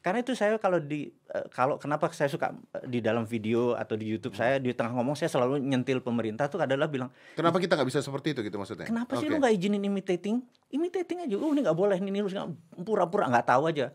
karena 0.00 0.24
itu 0.24 0.32
saya 0.32 0.56
kalau 0.56 0.80
di 0.80 1.12
eh, 1.12 1.46
kalau 1.52 1.76
kenapa 1.76 2.08
saya 2.10 2.32
suka 2.32 2.56
eh, 2.72 2.88
di 2.88 2.98
dalam 3.04 3.28
video 3.28 3.76
atau 3.76 3.94
di 4.00 4.08
YouTube 4.08 4.32
saya 4.32 4.56
di 4.56 4.72
tengah 4.72 4.96
ngomong 4.96 5.12
saya 5.12 5.28
selalu 5.28 5.60
nyentil 5.60 6.00
pemerintah 6.00 6.48
tuh 6.48 6.56
adalah 6.56 6.88
bilang 6.88 7.12
Kenapa 7.36 7.60
kita 7.60 7.76
nggak 7.76 7.88
bisa 7.88 8.00
seperti 8.00 8.32
itu 8.32 8.40
gitu 8.40 8.56
maksudnya? 8.56 8.88
Kenapa 8.88 9.20
sih 9.20 9.28
Oke. 9.28 9.36
lu 9.36 9.44
nggak 9.44 9.54
izinin 9.60 9.84
imitating? 9.84 10.40
Imitating 10.72 11.28
aja. 11.28 11.36
Oh 11.36 11.52
ini 11.52 11.60
nggak 11.62 11.76
boleh, 11.76 12.00
ini 12.00 12.18
harus 12.18 12.34
pura-pura 12.80 13.28
nggak 13.28 13.46
tahu 13.46 13.62
aja. 13.68 13.92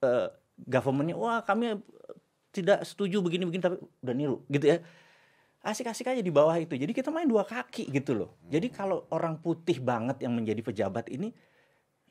Eh 0.00 0.26
governmentnya, 0.64 1.14
wah 1.20 1.44
kami 1.44 1.78
tidak 2.52 2.84
setuju 2.84 3.20
begini-begini 3.24 3.62
tapi 3.64 3.76
udah 3.80 4.14
niru 4.16 4.36
gitu 4.48 4.66
ya. 4.72 4.80
Asik-asik 5.62 6.10
aja 6.10 6.18
di 6.18 6.34
bawah 6.34 6.58
itu. 6.58 6.74
Jadi 6.74 6.90
kita 6.90 7.14
main 7.14 7.30
dua 7.30 7.46
kaki 7.46 7.86
gitu 7.94 8.18
loh. 8.18 8.30
Jadi 8.50 8.66
kalau 8.66 9.06
orang 9.14 9.38
putih 9.38 9.78
banget 9.78 10.18
yang 10.26 10.34
menjadi 10.34 10.58
pejabat 10.58 11.06
ini, 11.06 11.30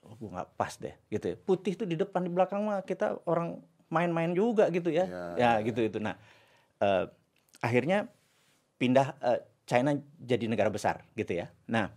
oh 0.07 0.15
gua 0.15 0.39
nggak 0.39 0.49
pas 0.55 0.71
deh 0.79 0.95
gitu 1.11 1.25
ya. 1.31 1.35
Putih 1.35 1.75
tuh 1.75 1.83
di 1.83 1.99
depan 1.99 2.23
di 2.23 2.31
belakang 2.31 2.63
mah 2.63 2.79
kita 2.87 3.19
orang 3.27 3.59
main-main 3.91 4.31
juga 4.31 4.71
gitu 4.71 4.87
ya. 4.87 5.03
Ya, 5.03 5.25
Ya, 5.35 5.51
gitu 5.67 5.83
itu. 5.83 5.99
Nah 5.99 6.15
eh, 6.79 7.05
akhirnya 7.59 8.07
pindah 8.79 9.19
eh, 9.19 9.43
China 9.67 9.99
jadi 10.15 10.47
negara 10.47 10.71
besar 10.71 11.03
gitu 11.19 11.35
ya. 11.35 11.51
Nah 11.67 11.91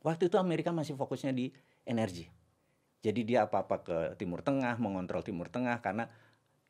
waktu 0.00 0.32
itu 0.32 0.40
Amerika 0.40 0.72
masih 0.72 0.96
fokusnya 0.96 1.36
di 1.36 1.52
energi. 1.84 2.24
Jadi 3.04 3.20
dia 3.24 3.44
apa-apa 3.44 3.76
ke 3.84 3.96
Timur 4.16 4.40
Tengah, 4.40 4.80
mengontrol 4.80 5.20
Timur 5.20 5.48
Tengah 5.52 5.80
karena 5.84 6.08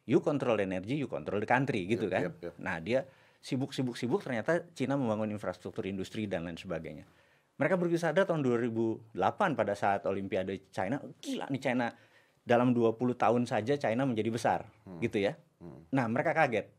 you 0.07 0.19
control 0.19 0.59
energi, 0.59 0.99
you 0.99 1.07
control 1.07 1.39
the 1.39 1.47
country 1.47 1.87
gitu 1.87 2.07
Yep, 2.07 2.15
kan. 2.15 2.23
yep, 2.27 2.35
yep. 2.43 2.55
Nah 2.59 2.79
dia 2.83 3.07
sibuk-sibuk-sibuk 3.41 4.21
ternyata 4.21 4.63
Cina 4.77 4.95
membangun 5.01 5.33
infrastruktur 5.33 5.89
industri 5.89 6.29
dan 6.29 6.45
lain 6.45 6.61
sebagainya. 6.61 7.09
Mereka 7.57 7.77
begitu 7.77 8.01
sadar 8.01 8.25
tahun 8.25 8.41
2008 8.41 9.13
pada 9.53 9.75
saat 9.77 10.09
Olimpiade 10.09 10.69
China, 10.73 10.97
gila 11.21 11.45
nih 11.53 11.61
China 11.61 11.93
dalam 12.41 12.73
20 12.73 12.97
tahun 13.17 13.43
saja 13.45 13.77
China 13.77 14.09
menjadi 14.09 14.31
besar 14.33 14.61
gitu 15.01 15.21
ya. 15.21 15.37
Nah 15.93 16.05
mereka 16.09 16.33
kaget. 16.33 16.73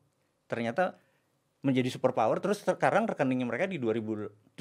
Ternyata 0.50 0.98
menjadi 1.62 1.94
superpower 1.94 2.42
terus 2.42 2.66
sekarang 2.66 3.06
rekeningnya 3.06 3.46
mereka 3.46 3.70
di 3.70 3.78
2017 3.78 4.58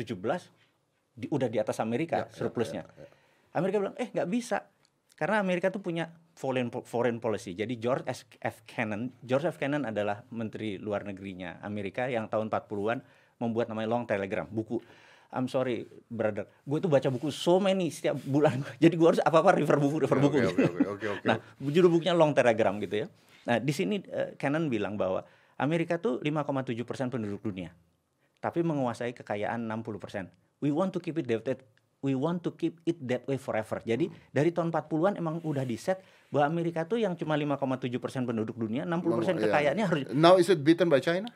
di, 1.16 1.26
udah 1.32 1.48
di 1.48 1.56
atas 1.56 1.80
Amerika 1.80 2.24
Ya, 2.24 2.24
ya, 2.28 2.36
surplusnya. 2.36 2.84
ya, 2.84 2.92
ya. 3.00 3.08
Amerika 3.56 3.76
bilang 3.80 3.96
eh 3.96 4.12
nggak 4.12 4.28
bisa 4.28 4.68
karena 5.16 5.40
Amerika 5.40 5.72
tuh 5.72 5.80
punya 5.80 6.12
foreign 6.40 6.72
foreign 6.72 7.20
policy. 7.20 7.52
Jadi 7.52 7.76
George 7.76 8.08
S. 8.08 8.24
F. 8.40 8.64
Kennan, 8.64 9.12
George 9.20 9.44
F. 9.44 9.60
Kennan 9.60 9.84
adalah 9.84 10.24
menteri 10.32 10.80
luar 10.80 11.04
negerinya 11.04 11.60
Amerika 11.60 12.08
yang 12.08 12.32
tahun 12.32 12.48
40-an 12.48 13.04
membuat 13.36 13.68
namanya 13.68 13.88
Long 13.92 14.04
Telegram, 14.08 14.48
buku 14.48 14.80
I'm 15.30 15.46
sorry, 15.46 15.86
brother. 16.10 16.50
Gue 16.66 16.82
tuh 16.82 16.90
baca 16.90 17.06
buku 17.06 17.30
so 17.30 17.62
many 17.62 17.86
setiap 17.94 18.18
bulan. 18.26 18.66
Jadi 18.82 18.94
gue 18.98 19.08
harus 19.14 19.22
apa-apa 19.22 19.62
refer 19.62 19.78
buku, 19.78 20.02
refer 20.02 20.18
buku. 20.18 20.42
Oke, 20.42 20.50
oke, 20.50 20.64
oke, 20.66 20.86
oke, 20.98 21.06
oke. 21.06 21.26
Nah, 21.28 21.38
judul 21.62 21.86
bukunya 21.86 22.18
Long 22.18 22.34
Telegram 22.34 22.74
gitu 22.82 23.06
ya. 23.06 23.06
Nah, 23.46 23.62
di 23.62 23.70
sini 23.70 24.02
eh, 24.10 24.34
Cannon 24.34 24.66
bilang 24.66 24.98
bahwa 24.98 25.22
Amerika 25.62 26.02
tuh 26.02 26.18
5,7 26.18 26.74
persen 26.82 27.14
penduduk 27.14 27.46
dunia, 27.46 27.70
tapi 28.42 28.66
menguasai 28.66 29.14
kekayaan 29.14 29.70
60 29.70 30.02
persen. 30.02 30.24
We 30.58 30.74
want 30.74 30.90
to 30.96 31.00
keep 31.00 31.14
it 31.22 31.30
that- 31.30 31.62
we 32.00 32.16
want 32.16 32.40
to 32.40 32.50
keep 32.52 32.80
it 32.82 32.96
that 33.02 33.24
way 33.24 33.36
forever. 33.36 33.78
Jadi 33.78 34.08
dari 34.28 34.50
tahun 34.50 34.68
40-an 34.70 35.14
emang 35.14 35.40
udah 35.40 35.62
di 35.62 35.76
set 35.76 36.00
bahwa 36.28 36.48
Amerika 36.50 36.84
tuh 36.84 36.96
yang 36.96 37.12
cuma 37.14 37.36
5,7 37.36 37.60
persen 37.98 38.24
penduduk 38.24 38.56
dunia, 38.56 38.84
60 38.84 39.18
persen 39.18 39.34
Iya. 39.36 39.42
kekayaannya 39.46 39.84
harus 39.86 40.02
Now 40.10 40.36
is 40.36 40.48
it 40.48 40.60
beaten 40.60 40.88
by 40.88 40.98
China? 40.98 41.28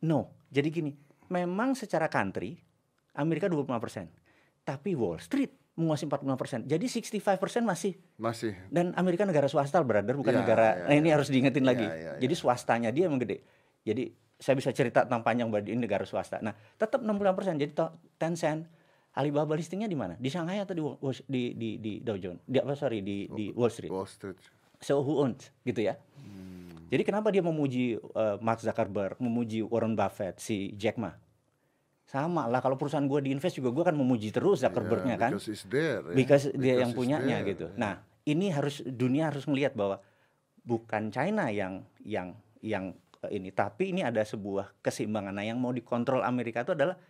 no. 0.00 0.30
Jadi 0.48 0.68
gini, 0.68 0.92
memang 1.26 1.72
secara 1.72 2.06
country 2.06 2.60
Amerika 3.14 3.48
25 3.48 3.80
persen, 3.80 4.04
tapi 4.60 4.92
Wall 4.92 5.16
Street 5.18 5.48
menguasai 5.72 6.04
45 6.04 6.36
persen. 6.36 6.60
Jadi 6.62 6.84
65 6.84 7.40
persen 7.40 7.64
masih 7.64 7.96
Masih. 8.14 8.52
dan 8.68 8.92
Amerika 8.92 9.24
negara 9.24 9.48
swasta, 9.48 9.80
brother, 9.80 10.12
bukan 10.12 10.36
Ya, 10.36 10.38
negara. 10.38 10.66
ya, 10.76 10.84
nah, 10.84 10.94
ini 10.94 11.08
ya. 11.08 11.16
harus 11.16 11.32
diingetin 11.32 11.64
lagi. 11.64 11.82
Ya, 11.82 11.96
ya, 11.96 12.12
Jadi 12.20 12.34
swastanya 12.36 12.92
dia 12.92 13.08
emang 13.08 13.16
gede. 13.18 13.40
Jadi 13.80 14.12
saya 14.36 14.52
bisa 14.52 14.68
cerita 14.70 15.08
tentang 15.08 15.24
panjang 15.24 15.48
bahwa 15.48 15.64
ini 15.64 15.80
negara 15.80 16.04
swasta. 16.04 16.36
Nah, 16.38 16.52
tetap 16.76 17.00
60 17.00 17.32
persen. 17.32 17.56
Jadi 17.56 17.72
Tencent, 18.18 18.68
Alibaba 19.12 19.52
listingnya 19.52 19.84
di 19.84 19.94
mana? 19.94 20.16
Di 20.16 20.28
Shanghai 20.28 20.58
atau 20.58 20.72
di 20.72 20.80
Wall- 20.80 21.26
di 21.28 21.52
di, 21.52 21.76
di 21.76 21.92
Dow 22.00 22.16
Jones? 22.16 22.40
Di 22.42 22.56
apa 22.56 22.72
sorry 22.72 23.04
di 23.04 23.28
di 23.28 23.52
Wall 23.52 23.68
Street. 23.68 23.92
Wall 23.92 24.08
Street. 24.08 24.40
So 24.80 25.04
who 25.04 25.20
owns 25.20 25.52
gitu 25.62 25.84
ya? 25.84 26.00
Jadi 26.88 27.02
kenapa 27.04 27.28
dia 27.28 27.40
memuji 27.40 27.96
uh, 28.12 28.36
Mark 28.40 28.60
Zuckerberg, 28.60 29.16
memuji 29.16 29.64
Warren 29.64 29.96
Buffett, 29.96 30.36
si 30.36 30.76
Jack 30.76 31.00
Ma? 31.00 31.12
Sama 32.04 32.44
lah 32.44 32.60
kalau 32.60 32.76
perusahaan 32.76 33.04
gue 33.04 33.24
diinvest 33.24 33.56
juga 33.56 33.72
gue 33.72 33.80
kan 33.80 33.96
memuji 33.96 34.28
terus 34.28 34.60
Zuckerbergnya 34.60 35.16
Yeah, 35.16 35.22
kan 35.22 35.30
Because 35.32 35.48
it's 35.48 35.64
there. 35.64 36.04
ya. 36.04 36.12
because 36.12 36.44
dia 36.52 36.56
Because 36.56 36.80
yang 36.80 36.90
it's 36.92 36.98
punyanya 36.98 37.36
there, 37.38 37.48
gitu. 37.48 37.66
ya. 37.68 37.76
Nah, 37.80 37.94
ini 38.24 38.46
harus 38.48 38.84
dunia 38.84 39.32
harus 39.32 39.48
melihat 39.48 39.72
bahwa 39.72 40.04
bukan 40.60 41.08
China 41.08 41.48
yang 41.48 41.80
yang 42.04 42.36
yang 42.60 42.92
eh, 43.24 43.40
ini, 43.40 43.48
tapi 43.50 43.96
ini 43.96 44.04
ada 44.04 44.20
sebuah 44.20 44.76
keseimbangan. 44.80 45.32
Nah, 45.32 45.44
yang 45.44 45.56
mau 45.56 45.72
dikontrol 45.72 46.20
Amerika 46.20 46.60
itu 46.60 46.76
adalah 46.76 47.00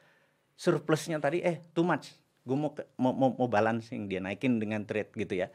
surplusnya 0.62 1.18
tadi 1.18 1.42
eh 1.42 1.59
too 1.75 1.83
much 1.83 2.14
gue 2.46 2.55
mau, 2.55 2.70
mau 2.98 3.11
mau 3.11 3.31
mau 3.35 3.48
balancing 3.51 4.07
dia 4.07 4.22
naikin 4.22 4.62
dengan 4.62 4.87
trade 4.87 5.11
gitu 5.18 5.42
ya 5.42 5.51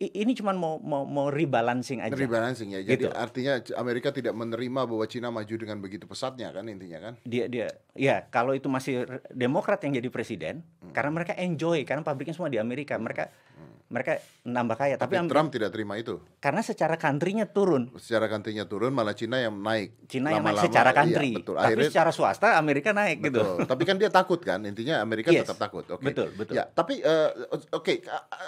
ini 0.00 0.32
cuma 0.32 0.56
mau 0.56 0.80
mau 0.80 1.04
mau 1.04 1.28
rebalancing 1.28 2.00
aja. 2.00 2.16
Rebalancing 2.16 2.72
ya. 2.72 2.80
Jadi 2.80 3.04
gitu. 3.04 3.12
artinya 3.12 3.60
Amerika 3.76 4.08
tidak 4.08 4.32
menerima 4.32 4.88
bahwa 4.88 5.04
Cina 5.04 5.28
maju 5.28 5.52
dengan 5.52 5.76
begitu 5.76 6.08
pesatnya 6.08 6.48
kan 6.56 6.64
intinya 6.72 7.04
kan? 7.04 7.14
Dia 7.28 7.52
dia 7.52 7.68
ya 7.92 8.24
kalau 8.32 8.56
itu 8.56 8.64
masih 8.72 9.04
Demokrat 9.28 9.84
yang 9.84 10.00
jadi 10.00 10.08
presiden 10.08 10.64
hmm. 10.64 10.96
karena 10.96 11.12
mereka 11.12 11.36
enjoy 11.36 11.84
karena 11.84 12.00
pabriknya 12.00 12.32
semua 12.32 12.48
di 12.48 12.56
Amerika. 12.56 12.96
Mereka 12.96 13.28
hmm 13.28 13.79
mereka 13.90 14.22
nambah 14.46 14.76
kaya. 14.78 14.94
Tapi, 14.94 15.18
tapi 15.18 15.26
Trump 15.26 15.50
tidak 15.50 15.74
terima 15.74 15.98
itu. 15.98 16.22
Karena 16.38 16.62
secara 16.62 16.94
country-nya 16.94 17.50
turun. 17.50 17.90
Secara 17.98 18.30
country-nya 18.30 18.70
turun, 18.70 18.94
malah 18.94 19.18
Cina 19.18 19.42
yang 19.42 19.58
naik. 19.58 20.06
Cina 20.06 20.30
yang 20.30 20.46
naik 20.46 20.62
secara 20.62 20.94
iya, 20.94 20.98
country. 21.02 21.30
Iya, 21.34 21.38
betul. 21.42 21.54
Tapi 21.58 21.66
Akhirnya, 21.66 21.90
secara 21.90 22.10
swasta 22.14 22.48
Amerika 22.54 22.94
naik 22.94 23.18
gitu. 23.18 23.42
betul. 23.42 23.54
gitu. 23.58 23.66
tapi 23.74 23.82
kan 23.82 23.96
dia 23.98 24.10
takut 24.14 24.38
kan, 24.38 24.62
intinya 24.62 25.02
Amerika 25.02 25.34
yes. 25.34 25.42
tetap 25.42 25.58
takut. 25.58 25.82
Oke. 25.90 25.98
Okay. 25.98 26.06
Betul, 26.14 26.28
betul. 26.38 26.54
Ya, 26.54 26.70
tapi 26.70 27.02
uh, 27.02 27.30
oke, 27.50 27.66
okay, 27.82 27.96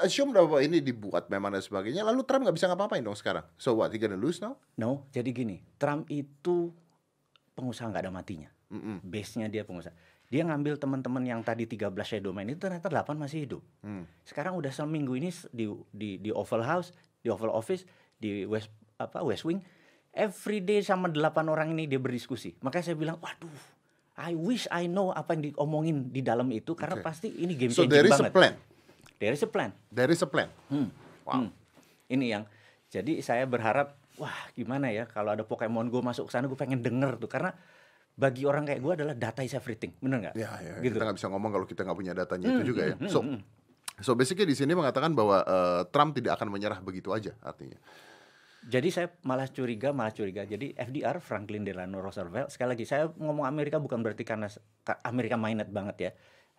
assume 0.06 0.30
bahwa 0.30 0.62
ini 0.62 0.78
dibuat 0.78 1.26
memang 1.26 1.50
dan 1.58 1.60
sebagainya, 1.66 2.06
lalu 2.06 2.22
Trump 2.22 2.46
nggak 2.46 2.56
bisa 2.56 2.70
ngapa-ngapain 2.70 3.02
dong 3.02 3.18
sekarang. 3.18 3.42
So 3.58 3.74
what? 3.74 3.90
He 3.90 3.98
gonna 3.98 4.14
lose 4.14 4.38
now? 4.38 4.54
No, 4.78 5.10
jadi 5.10 5.34
gini, 5.34 5.58
Trump 5.74 6.06
itu 6.06 6.70
pengusaha 7.58 7.90
nggak 7.90 8.06
ada 8.06 8.14
matinya. 8.14 8.50
Mm 8.70 8.80
-mm. 8.80 8.96
Base-nya 9.04 9.50
dia 9.50 9.66
pengusaha 9.66 9.92
dia 10.32 10.48
ngambil 10.48 10.80
teman-teman 10.80 11.20
yang 11.28 11.44
tadi 11.44 11.68
13 11.68 11.92
shadow 12.00 12.32
man 12.32 12.48
itu 12.48 12.56
ternyata 12.56 12.88
8 12.88 13.20
masih 13.20 13.44
hidup. 13.44 13.62
Hmm. 13.84 14.08
Sekarang 14.24 14.56
udah 14.56 14.72
seminggu 14.72 15.12
ini 15.12 15.28
di 15.52 15.68
di 15.92 16.16
di 16.16 16.32
Oval 16.32 16.64
House, 16.64 16.96
di 17.20 17.28
Oval 17.28 17.52
Office, 17.52 17.84
di 18.16 18.48
West 18.48 18.72
apa 18.96 19.20
West 19.20 19.44
Wing, 19.44 19.60
every 20.16 20.64
day 20.64 20.80
sama 20.80 21.12
8 21.12 21.52
orang 21.52 21.76
ini 21.76 21.84
dia 21.84 22.00
berdiskusi. 22.00 22.56
Makanya 22.64 22.84
saya 22.88 22.96
bilang, 22.96 23.20
"Waduh, 23.20 23.52
I 24.16 24.32
wish 24.32 24.64
I 24.72 24.88
know 24.88 25.12
apa 25.12 25.36
yang 25.36 25.52
diomongin 25.52 26.08
di 26.08 26.24
dalam 26.24 26.48
itu 26.48 26.72
karena 26.72 26.96
okay. 26.96 27.04
pasti 27.04 27.28
ini 27.36 27.52
game 27.52 27.68
so, 27.68 27.84
there 27.84 28.08
is 28.08 28.16
banget. 28.16 28.32
A 28.32 28.36
plan. 28.36 28.52
There 29.20 29.36
is 29.36 29.42
a 29.44 29.50
plan. 29.52 29.70
There 29.92 30.08
is 30.08 30.20
a 30.24 30.28
plan. 30.32 30.48
Hmm. 30.72 30.88
Wow. 31.28 31.44
Hmm. 31.44 31.48
Ini 32.08 32.40
yang 32.40 32.44
jadi 32.88 33.20
saya 33.20 33.44
berharap 33.44 34.00
wah 34.16 34.48
gimana 34.56 34.88
ya 34.88 35.04
kalau 35.04 35.36
ada 35.36 35.44
Pokemon 35.44 35.92
Go 35.92 36.00
masuk 36.00 36.28
ke 36.28 36.32
sana 36.32 36.48
gue 36.48 36.56
pengen 36.56 36.80
denger 36.80 37.20
tuh 37.20 37.28
karena 37.28 37.52
bagi 38.12 38.44
orang 38.44 38.68
kayak 38.68 38.80
gue 38.84 38.92
adalah 38.92 39.14
data 39.16 39.40
is 39.40 39.56
everything, 39.56 39.96
bener 39.96 40.28
nggak? 40.28 40.34
Ya, 40.36 40.52
ya 40.60 40.72
gitu. 40.84 41.00
kita 41.00 41.04
nggak 41.08 41.16
bisa 41.16 41.28
ngomong 41.32 41.50
kalau 41.50 41.66
kita 41.66 41.80
nggak 41.82 41.98
punya 41.98 42.12
datanya 42.12 42.46
hmm, 42.52 42.56
itu 42.60 42.64
juga 42.68 42.82
ya. 42.92 42.96
Hmm, 43.00 43.08
so, 43.08 43.18
hmm, 43.24 43.38
so 44.04 44.12
basically 44.12 44.44
di 44.44 44.56
sini 44.56 44.76
mengatakan 44.76 45.16
bahwa 45.16 45.40
uh, 45.42 45.82
Trump 45.88 46.12
tidak 46.12 46.36
akan 46.36 46.52
menyerah 46.52 46.78
begitu 46.84 47.08
aja 47.16 47.32
artinya. 47.40 47.80
Jadi 48.62 48.88
saya 48.94 49.10
malah 49.26 49.50
curiga, 49.50 49.90
malah 49.90 50.14
curiga. 50.14 50.46
Jadi 50.46 50.70
FDR 50.78 51.18
Franklin 51.18 51.66
Delano 51.66 51.98
Roosevelt 51.98 52.54
sekali 52.54 52.78
lagi 52.78 52.86
saya 52.86 53.10
ngomong 53.10 53.42
Amerika 53.42 53.82
bukan 53.82 53.98
berarti 54.06 54.22
karena 54.22 54.46
Amerika 55.02 55.34
minded 55.34 55.72
banget 55.74 55.96
ya. 55.98 56.10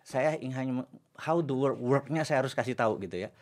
Saya 0.04 0.36
ingin 0.36 0.56
hanya 0.58 0.72
how 1.16 1.40
the 1.40 1.56
work 1.56 1.80
worknya 1.80 2.28
saya 2.28 2.44
harus 2.44 2.52
kasih 2.52 2.76
tahu 2.76 3.00
gitu 3.00 3.24
ya. 3.24 3.32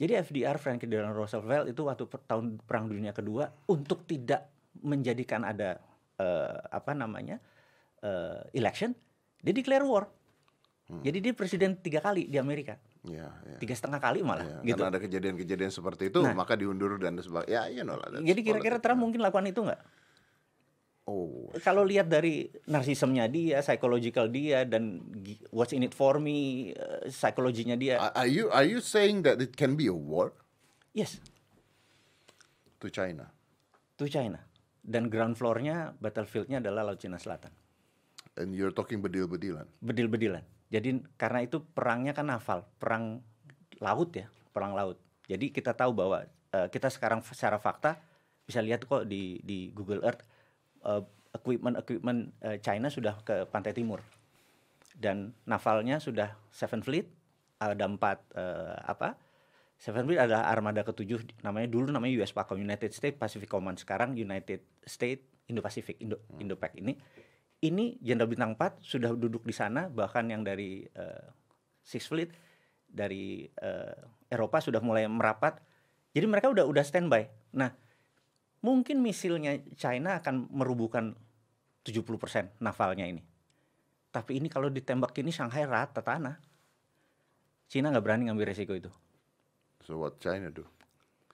Jadi 0.00 0.16
FDR 0.16 0.56
Franklin 0.56 0.88
Delano 0.88 1.12
Roosevelt 1.12 1.68
itu 1.68 1.84
waktu 1.84 2.08
per, 2.08 2.24
tahun 2.24 2.56
Perang 2.64 2.88
Dunia 2.88 3.12
Kedua 3.12 3.52
untuk 3.68 4.08
tidak 4.08 4.48
menjadikan 4.80 5.44
ada 5.44 5.76
uh, 6.16 6.56
apa 6.72 6.96
namanya 6.96 7.40
uh, 8.06 8.46
election, 8.54 8.94
dia 9.42 9.50
declare 9.50 9.82
war. 9.82 10.06
Hmm. 10.86 11.02
Jadi 11.02 11.18
dia 11.18 11.32
presiden 11.34 11.74
tiga 11.82 11.98
kali 11.98 12.30
di 12.30 12.38
Amerika. 12.38 12.78
Ya, 13.02 13.30
ya. 13.42 13.58
Tiga 13.58 13.74
setengah 13.74 13.98
kali 13.98 14.22
malah. 14.22 14.46
Ya, 14.62 14.74
gitu. 14.74 14.82
Karena 14.82 14.94
ada 14.94 15.00
kejadian-kejadian 15.02 15.72
seperti 15.74 16.14
itu, 16.14 16.22
nah, 16.22 16.34
maka 16.34 16.54
diundur 16.54 16.98
dan 16.98 17.18
sebagainya. 17.18 17.70
Ya, 17.70 17.82
you 17.82 17.82
know 17.82 17.98
Jadi 18.22 18.40
kira-kira 18.42 18.78
Trump 18.78 19.02
mungkin 19.02 19.22
lakukan 19.22 19.46
itu 19.50 19.62
nggak? 19.62 19.80
Oh. 21.06 21.54
Kalau 21.62 21.86
lihat 21.86 22.10
dari 22.10 22.50
narsismnya 22.66 23.30
dia, 23.30 23.62
psychological 23.62 24.26
dia, 24.26 24.66
dan 24.66 25.06
what's 25.54 25.70
in 25.70 25.86
it 25.86 25.94
for 25.94 26.18
me, 26.18 26.74
uh, 26.74 27.06
psikologinya 27.06 27.78
dia. 27.78 28.02
Are 28.10 28.26
you 28.26 28.50
are 28.50 28.66
you 28.66 28.82
saying 28.82 29.22
that 29.22 29.38
it 29.38 29.54
can 29.54 29.78
be 29.78 29.86
a 29.86 29.94
war? 29.94 30.34
Yes. 30.90 31.22
To 32.82 32.90
China. 32.90 33.30
To 34.02 34.10
China. 34.10 34.42
Dan 34.82 35.06
ground 35.06 35.38
floor-nya, 35.38 35.94
battlefieldnya 35.98 36.58
adalah 36.58 36.90
Laut 36.90 36.98
Cina 36.98 37.22
Selatan. 37.22 37.54
And 38.36 38.52
you're 38.52 38.72
talking 38.72 39.00
bedil-bedilan. 39.00 39.64
Bedil-bedilan. 39.80 40.44
Jadi 40.68 41.00
karena 41.16 41.40
itu 41.46 41.62
perangnya 41.62 42.12
kan 42.12 42.28
naval, 42.28 42.68
perang 42.76 43.24
laut 43.80 44.10
ya, 44.12 44.28
perang 44.52 44.76
laut. 44.76 45.00
Jadi 45.26 45.50
kita 45.50 45.72
tahu 45.72 45.96
bahwa 45.96 46.26
uh, 46.52 46.68
kita 46.68 46.92
sekarang 46.92 47.24
secara 47.24 47.56
fakta 47.56 47.98
bisa 48.46 48.62
lihat 48.62 48.86
kok 48.86 49.08
di 49.10 49.42
di 49.42 49.74
Google 49.74 50.06
Earth 50.06 50.22
uh, 50.86 51.02
equipment 51.34 51.76
equipment 51.76 52.30
uh, 52.46 52.56
China 52.62 52.86
sudah 52.88 53.18
ke 53.26 53.44
pantai 53.50 53.74
timur 53.74 54.00
dan 54.96 55.36
navalnya 55.44 56.00
sudah 56.00 56.38
Seven 56.48 56.80
Fleet 56.80 57.10
ada 57.60 57.84
empat 57.84 58.22
uh, 58.38 58.78
apa 58.86 59.18
Seven 59.76 60.08
Fleet 60.08 60.22
adalah 60.24 60.48
armada 60.48 60.80
ketujuh 60.86 61.44
namanya 61.44 61.68
dulu 61.68 61.92
namanya 61.92 62.24
US 62.24 62.32
PACOM 62.32 62.62
United 62.62 62.94
States 62.96 63.18
Pacific 63.18 63.50
Command 63.50 63.76
sekarang 63.76 64.16
United 64.16 64.64
States 64.86 65.26
Indo 65.50 65.60
Pacific 65.60 66.00
Indo 66.00 66.22
Indo 66.40 66.56
Pac 66.56 66.72
ini 66.78 66.96
ini 67.64 67.96
Jenderal 68.04 68.28
Bintang 68.28 68.52
4 68.58 68.84
sudah 68.84 69.16
duduk 69.16 69.48
di 69.48 69.54
sana 69.56 69.88
bahkan 69.88 70.28
yang 70.28 70.44
dari 70.44 70.84
uh, 70.84 71.26
Six 71.80 72.10
Fleet 72.10 72.30
dari 72.84 73.48
uh, 73.62 73.96
Eropa 74.28 74.60
sudah 74.60 74.82
mulai 74.82 75.08
merapat. 75.08 75.62
Jadi 76.12 76.26
mereka 76.28 76.48
udah 76.48 76.64
udah 76.64 76.84
standby. 76.84 77.28
Nah, 77.56 77.72
mungkin 78.64 79.00
misilnya 79.04 79.60
China 79.76 80.20
akan 80.20 80.48
merubuhkan 80.52 81.12
70% 81.84 82.58
navalnya 82.58 83.06
ini. 83.06 83.22
Tapi 84.10 84.40
ini 84.40 84.48
kalau 84.48 84.72
ditembak 84.72 85.12
ini 85.20 85.30
Shanghai 85.30 85.68
rata 85.68 86.00
tanah. 86.00 86.40
China 87.68 87.92
nggak 87.92 88.04
berani 88.04 88.22
ngambil 88.30 88.48
resiko 88.48 88.72
itu. 88.72 88.88
So 89.84 90.00
what 90.00 90.18
China 90.18 90.50
do? 90.50 90.64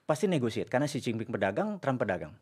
Pasti 0.02 0.26
negosiat 0.26 0.66
karena 0.68 0.90
Xi 0.90 0.98
Jinping 0.98 1.30
pedagang, 1.30 1.78
Trump 1.78 2.02
pedagang. 2.02 2.34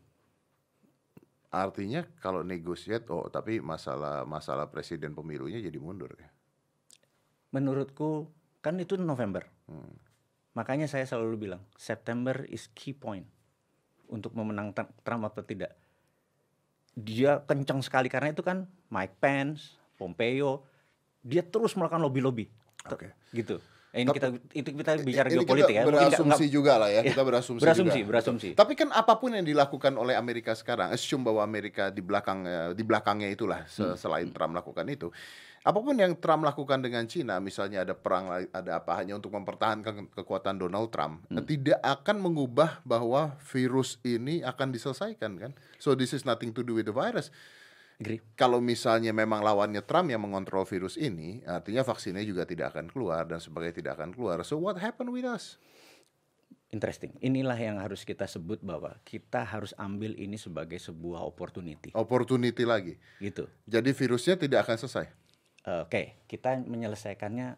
Artinya 1.51 2.07
kalau 2.23 2.47
negosiat, 2.47 3.11
oh 3.11 3.27
tapi 3.27 3.59
masalah 3.59 4.23
masalah 4.23 4.71
presiden 4.71 5.19
pemilunya 5.19 5.59
jadi 5.59 5.79
mundur 5.83 6.15
ya? 6.15 6.31
Menurutku 7.51 8.31
kan 8.63 8.79
itu 8.79 8.95
November. 8.95 9.51
Hmm. 9.67 9.99
Makanya 10.55 10.87
saya 10.87 11.03
selalu 11.07 11.51
bilang 11.51 11.63
September 11.75 12.47
is 12.47 12.71
key 12.71 12.95
point 12.95 13.27
untuk 14.07 14.35
memenangkan 14.39 14.91
Trump 15.03 15.27
atau 15.27 15.43
tidak. 15.43 15.75
Dia 16.95 17.43
kencang 17.43 17.83
sekali 17.83 18.07
karena 18.07 18.31
itu 18.31 18.43
kan 18.47 18.67
Mike 18.91 19.19
Pence, 19.19 19.79
Pompeo, 19.99 20.67
dia 21.23 21.43
terus 21.43 21.75
melakukan 21.75 22.03
lobby-lobby. 22.03 22.47
Oke. 22.91 23.11
Okay. 23.11 23.11
Gitu. 23.35 23.59
Ini 23.91 24.07
kita 24.07 24.29
itu 24.55 24.69
kita 24.71 24.93
bicara 25.03 25.27
ini 25.27 25.43
geopolitik 25.43 25.75
kita 25.75 25.83
ya. 25.83 25.91
Berasumsi 25.91 26.47
enggak, 26.47 26.55
juga 26.55 26.73
lah 26.79 26.89
ya, 26.95 27.03
ya, 27.03 27.11
kita 27.11 27.23
berasumsi. 27.27 27.63
Berasumsi, 27.67 27.99
juga. 27.99 28.09
berasumsi. 28.15 28.49
Tapi 28.55 28.73
kan 28.79 28.89
apa 28.95 29.19
pun 29.19 29.35
yang 29.35 29.43
dilakukan 29.43 29.99
oleh 29.99 30.15
Amerika 30.15 30.55
sekarang, 30.55 30.95
assume 30.95 31.27
bahwa 31.27 31.43
Amerika 31.43 31.91
di 31.91 31.99
belakang 31.99 32.47
eh, 32.47 32.71
di 32.79 32.87
belakangnya 32.87 33.27
itulah 33.27 33.67
hmm. 33.67 33.99
selain 33.99 34.31
Trump 34.31 34.55
melakukan 34.55 34.87
itu. 34.87 35.11
Apa 35.61 35.77
pun 35.83 35.93
yang 35.93 36.17
Trump 36.17 36.47
lakukan 36.47 36.81
dengan 36.81 37.05
Cina, 37.05 37.37
misalnya 37.37 37.85
ada 37.85 37.93
perang, 37.93 38.33
ada 38.33 38.81
apa 38.81 38.97
hanya 38.97 39.21
untuk 39.21 39.35
mempertahankan 39.37 40.09
kekuatan 40.17 40.57
Donald 40.57 40.89
Trump, 40.89 41.27
hmm. 41.29 41.45
tidak 41.45 41.83
akan 41.85 42.17
mengubah 42.23 42.81
bahwa 42.87 43.37
virus 43.43 43.99
ini 44.07 44.41
akan 44.41 44.73
diselesaikan 44.73 45.37
kan. 45.37 45.53
So 45.83 45.99
this 45.99 46.15
is 46.15 46.23
nothing 46.23 46.55
to 46.57 46.63
do 46.63 46.79
with 46.79 46.89
the 46.89 46.95
virus 46.95 47.29
Agree. 48.01 48.17
Kalau 48.33 48.65
misalnya 48.65 49.13
memang 49.13 49.45
lawannya 49.45 49.85
Trump 49.85 50.09
yang 50.09 50.25
mengontrol 50.25 50.65
virus 50.65 50.97
ini, 50.97 51.45
artinya 51.45 51.85
vaksinnya 51.85 52.25
juga 52.25 52.49
tidak 52.49 52.73
akan 52.73 52.89
keluar 52.89 53.29
dan 53.29 53.45
sebagainya 53.45 53.85
tidak 53.85 53.93
akan 54.01 54.17
keluar. 54.17 54.41
So 54.41 54.57
what 54.57 54.81
happened 54.81 55.13
with 55.13 55.29
us? 55.29 55.61
Interesting. 56.73 57.13
Inilah 57.21 57.61
yang 57.61 57.77
harus 57.77 58.09
kita 58.09 58.25
sebut 58.25 58.65
bahwa 58.65 58.97
kita 59.05 59.45
harus 59.45 59.77
ambil 59.77 60.17
ini 60.17 60.41
sebagai 60.41 60.81
sebuah 60.81 61.21
opportunity. 61.21 61.93
Opportunity 61.93 62.65
lagi. 62.65 62.97
Gitu. 63.21 63.45
Jadi 63.69 63.93
virusnya 63.93 64.41
tidak 64.41 64.65
akan 64.65 64.81
selesai. 64.81 65.07
Oke, 65.61 65.93
okay. 65.93 66.07
kita 66.25 66.57
menyelesaikannya 66.65 67.53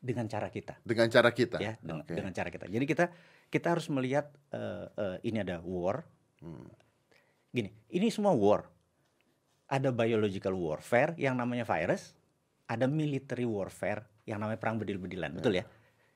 dengan 0.00 0.26
cara 0.32 0.48
kita. 0.48 0.80
Dengan 0.80 1.12
cara 1.12 1.28
kita. 1.28 1.60
Ya, 1.60 1.76
dengan, 1.84 2.08
okay. 2.08 2.16
dengan 2.16 2.32
cara 2.32 2.48
kita. 2.48 2.72
Jadi 2.72 2.84
kita 2.88 3.12
kita 3.52 3.76
harus 3.76 3.92
melihat 3.92 4.32
uh, 4.56 4.88
uh, 4.96 5.16
ini 5.20 5.44
ada 5.44 5.60
war. 5.60 6.08
Hmm. 6.40 6.72
Gini, 7.52 7.68
ini 7.92 8.08
semua 8.08 8.32
war 8.32 8.73
ada 9.68 9.88
biological 9.90 10.54
warfare 10.56 11.16
yang 11.16 11.40
namanya 11.40 11.64
virus, 11.64 12.12
ada 12.68 12.84
military 12.84 13.48
warfare 13.48 14.24
yang 14.28 14.40
namanya 14.40 14.60
perang 14.60 14.76
bedil-bedilan, 14.80 15.36
betul 15.36 15.56
ya? 15.56 15.64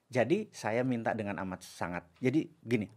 Jadi 0.09 0.49
saya 0.49 0.81
minta 0.85 1.13
dengan 1.13 1.37
amat 1.45 1.61
sangat. 1.61 2.05
Jadi 2.17 2.49
gini, 2.65 2.89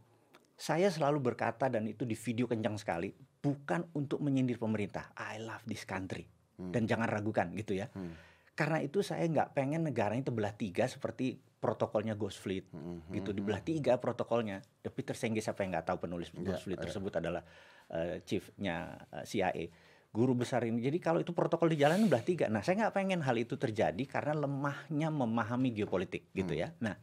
saya 0.56 0.88
selalu 0.88 1.34
berkata 1.34 1.68
dan 1.68 1.84
itu 1.88 2.08
di 2.08 2.16
video 2.16 2.48
kencang 2.48 2.80
sekali, 2.80 3.12
bukan 3.44 3.92
untuk 3.98 4.24
menyindir 4.24 4.56
pemerintah. 4.56 5.12
I 5.20 5.44
love 5.44 5.68
this 5.68 5.84
country 5.84 6.24
hmm. 6.62 6.72
dan 6.72 6.88
jangan 6.88 7.12
ragukan 7.12 7.52
gitu 7.52 7.76
ya. 7.76 7.92
Hmm. 7.92 8.16
Karena 8.56 8.80
itu 8.80 9.04
saya 9.04 9.28
nggak 9.28 9.58
pengen 9.58 9.84
negaranya 9.84 10.32
terbelah 10.32 10.56
tiga 10.56 10.88
seperti 10.88 11.36
protokolnya 11.62 12.16
Ghost 12.16 12.40
Fleet 12.40 12.70
hmm. 12.72 12.80
hmm 12.80 13.00
gitu 13.20 13.36
hmm. 13.36 13.38
dibelah 13.44 13.62
tiga 13.66 14.00
protokolnya. 14.00 14.64
The 14.80 14.92
Peter 14.94 15.18
Senge 15.18 15.44
siapa 15.44 15.68
yang 15.68 15.76
nggak 15.76 15.92
tahu 15.92 16.08
penulis 16.08 16.32
yeah, 16.32 16.48
Ghost 16.48 16.64
Fleet 16.64 16.80
yeah. 16.80 16.86
tersebut 16.88 17.14
adalah 17.20 17.44
uh, 17.92 18.16
chiefnya 18.24 18.96
uh, 19.12 19.28
CIA 19.28 19.91
guru 20.12 20.36
besar 20.36 20.68
ini. 20.68 20.84
Jadi 20.84 21.00
kalau 21.00 21.24
itu 21.24 21.32
protokol 21.32 21.72
di 21.72 21.80
jalan 21.80 22.06
udah 22.06 22.22
tiga. 22.22 22.52
Nah, 22.52 22.60
saya 22.60 22.88
nggak 22.88 22.96
pengen 22.96 23.24
hal 23.24 23.36
itu 23.40 23.56
terjadi 23.56 24.04
karena 24.04 24.44
lemahnya 24.44 25.08
memahami 25.08 25.72
geopolitik 25.72 26.28
gitu 26.36 26.52
ya. 26.52 26.76
Nah, 26.84 27.00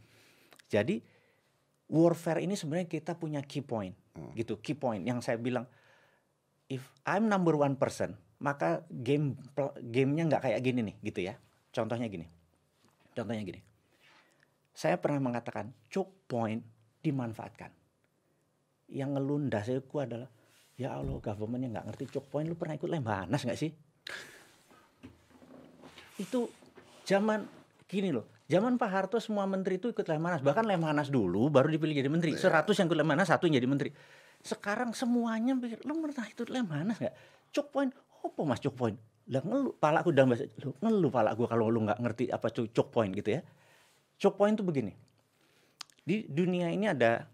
jadi 0.68 1.00
warfare 1.88 2.44
ini 2.44 2.52
sebenarnya 2.52 2.88
kita 2.88 3.16
punya 3.16 3.40
key 3.40 3.64
point 3.64 3.96
gitu, 4.36 4.61
key 4.61 4.76
point 4.76 5.00
yang 5.00 5.24
saya 5.24 5.40
bilang 5.40 5.64
if 6.68 6.84
I'm 7.09 7.32
number 7.32 7.56
one 7.56 7.80
person, 7.80 8.12
maka 8.44 8.84
game 8.92 9.40
gamenya 9.80 10.28
nggak 10.28 10.42
kayak 10.44 10.61
gini 10.61 10.80
nih 10.92 10.96
gitu 11.00 11.20
ya. 11.32 11.34
Contohnya 11.72 12.12
gini, 12.12 12.28
contohnya 13.16 13.40
gini. 13.40 13.61
Saya 14.76 15.00
pernah 15.00 15.18
mengatakan 15.18 15.72
choke 15.88 16.28
point 16.28 16.61
dimanfaatkan. 17.00 17.72
Yang 18.88 19.11
ngelundah 19.16 19.62
saya 19.64 19.80
adalah 19.80 20.30
ya 20.78 20.94
Allah 20.94 21.18
government 21.18 21.66
yang 21.66 21.72
nggak 21.74 21.86
ngerti 21.90 22.04
choke 22.14 22.30
point 22.30 22.46
lu 22.46 22.54
pernah 22.54 22.78
ikut 22.78 22.86
lemhanas 22.86 23.42
nggak 23.42 23.58
sih? 23.58 23.74
Itu 26.22 26.46
zaman 27.02 27.42
gini 27.90 28.14
loh 28.14 28.38
zaman 28.46 28.78
Pak 28.78 28.88
Harto 28.88 29.18
semua 29.18 29.44
menteri 29.44 29.76
itu 29.76 29.90
ikut 29.90 30.06
lemhanas. 30.06 30.40
Bahkan 30.40 30.64
lemhanas 30.64 31.10
dulu 31.10 31.50
baru 31.50 31.68
dipilih 31.68 31.98
jadi 31.98 32.08
menteri. 32.08 32.38
100 32.38 32.64
yang 32.78 32.86
ikut 32.88 32.98
lemhanas 32.98 33.26
satu 33.28 33.50
yang 33.50 33.58
jadi 33.58 33.68
menteri. 33.68 33.90
Sekarang 34.40 34.94
semuanya 34.94 35.58
pikir 35.58 35.82
lu 35.82 35.98
pernah 35.98 36.24
ikut 36.30 36.48
lemhanas 36.48 36.96
nggak? 37.02 37.14
Choke 37.52 37.74
point 37.74 37.90
apa 38.22 38.40
mas 38.46 38.62
choke 38.62 38.78
point? 38.78 38.96
Lah 39.28 39.42
ngeluh 39.44 39.76
pala 39.76 40.00
aku 40.00 40.14
dalam 40.14 40.32
bahasa 40.32 40.48
lu 40.62 40.72
ngeluh 40.78 41.10
pala 41.12 41.34
gue 41.34 41.46
kalau 41.50 41.68
lu 41.68 41.84
nggak 41.84 42.00
ngerti 42.00 42.24
apa 42.30 42.54
choke 42.54 42.94
point 42.94 43.10
gitu 43.12 43.34
ya. 43.34 43.40
Choke 44.16 44.38
point 44.38 44.54
itu 44.54 44.62
begini 44.62 44.94
di 46.08 46.24
dunia 46.24 46.72
ini 46.72 46.88
ada 46.88 47.26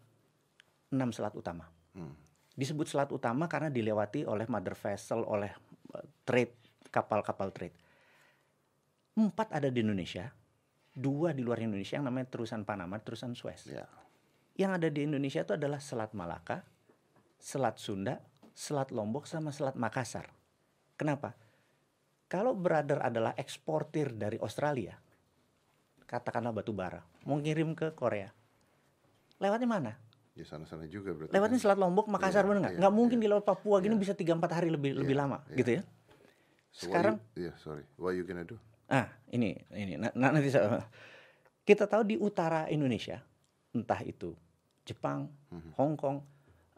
enam 0.91 1.15
selat 1.15 1.37
utama. 1.39 1.69
Hmm 1.95 2.24
disebut 2.55 2.87
selat 2.87 3.11
utama 3.11 3.51
karena 3.51 3.69
dilewati 3.69 4.23
oleh 4.27 4.47
mother 4.47 4.79
vessel, 4.79 5.27
oleh 5.27 5.51
uh, 5.95 6.07
trade 6.23 6.55
kapal-kapal 6.95 7.51
trade. 7.51 7.75
Empat 9.15 9.51
ada 9.55 9.71
di 9.71 9.83
Indonesia, 9.83 10.31
dua 10.95 11.35
di 11.35 11.43
luar 11.43 11.63
Indonesia 11.63 11.99
yang 11.99 12.07
namanya 12.07 12.31
terusan 12.31 12.63
Panama, 12.63 12.99
terusan 12.99 13.35
Suez. 13.35 13.67
Ya. 13.67 13.87
Yang 14.55 14.71
ada 14.79 14.89
di 14.91 15.01
Indonesia 15.03 15.43
itu 15.43 15.55
adalah 15.55 15.83
Selat 15.83 16.15
Malaka, 16.15 16.63
Selat 17.39 17.79
Sunda, 17.83 18.23
Selat 18.55 18.95
Lombok, 18.95 19.27
sama 19.27 19.51
Selat 19.51 19.75
Makassar. 19.75 20.31
Kenapa? 20.95 21.35
Kalau 22.31 22.55
brother 22.55 23.03
adalah 23.03 23.35
eksportir 23.39 24.15
dari 24.15 24.39
Australia, 24.39 24.95
katakanlah 26.07 26.55
batu 26.55 26.71
bara, 26.75 27.03
mau 27.27 27.39
ngirim 27.39 27.75
ke 27.79 27.95
Korea, 27.95 28.31
lewatnya 29.39 29.69
mana? 29.71 29.93
Ya 30.35 30.43
sana-sana 30.43 30.91
juga 30.91 31.15
berarti. 31.15 31.31
Lewatnya 31.31 31.59
kan? 31.59 31.63
Selat 31.63 31.79
Lombok, 31.79 32.11
Makassar 32.11 32.43
yeah, 32.43 32.49
benar 32.51 32.61
nggak? 32.67 32.73
Yeah, 32.75 32.81
nggak 32.83 32.95
mungkin 32.95 33.17
yeah. 33.23 33.25
di 33.25 33.33
laut 33.33 33.47
Papua 33.47 33.79
gini 33.79 33.95
yeah. 33.95 34.03
bisa 34.03 34.13
tiga 34.19 34.35
empat 34.35 34.51
hari 34.59 34.69
lebih 34.71 34.91
yeah, 34.91 35.01
lebih 35.07 35.15
lama, 35.15 35.39
yeah. 35.47 35.59
gitu 35.63 35.71
ya. 35.79 35.83
So 36.75 36.91
Sekarang, 36.91 37.23
iya 37.39 37.51
yeah, 37.51 37.55
sorry, 37.63 37.87
what 37.95 38.19
you 38.19 38.27
gonna 38.27 38.43
do? 38.43 38.59
Ah, 38.91 39.07
ini 39.31 39.55
ini 39.71 39.95
nah, 39.95 40.11
nanti 40.11 40.51
saya, 40.51 40.83
kita 41.63 41.87
tahu 41.87 42.03
di 42.03 42.19
utara 42.19 42.67
Indonesia, 42.67 43.23
entah 43.71 44.03
itu 44.03 44.35
Jepang, 44.83 45.31
mm-hmm. 45.55 45.71
Hong 45.79 45.95
Kong, 45.95 46.19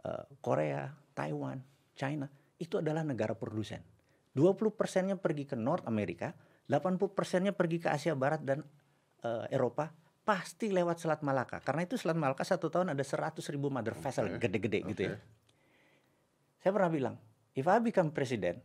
uh, 0.04 0.24
Korea, 0.44 0.92
Taiwan, 1.16 1.58
China, 1.96 2.28
itu 2.60 2.78
adalah 2.78 3.02
negara 3.02 3.32
produsen. 3.34 3.80
20 4.36 4.76
persennya 4.76 5.16
pergi 5.16 5.48
ke 5.48 5.56
North 5.56 5.88
Amerika, 5.88 6.36
80 6.68 7.00
persennya 7.16 7.52
pergi 7.56 7.80
ke 7.80 7.88
Asia 7.88 8.12
Barat 8.12 8.44
dan 8.44 8.60
uh, 9.24 9.48
Eropa, 9.48 9.90
pasti 10.26 10.74
lewat 10.74 10.98
Selat 10.98 11.22
Malaka. 11.22 11.62
Karena 11.62 11.86
itu 11.86 11.94
Selat 11.94 12.18
Malaka 12.18 12.42
satu 12.42 12.66
tahun 12.66 12.90
ada 12.90 13.00
100 13.06 13.38
ribu 13.54 13.70
mother 13.70 13.94
vessel 13.94 14.26
gede-gede 14.42 14.82
okay. 14.82 14.90
gitu 14.90 15.02
ya. 15.06 15.14
Saya 16.58 16.74
pernah 16.74 16.90
bilang, 16.90 17.14
if 17.54 17.62
I 17.70 17.78
become 17.78 18.10
president, 18.10 18.58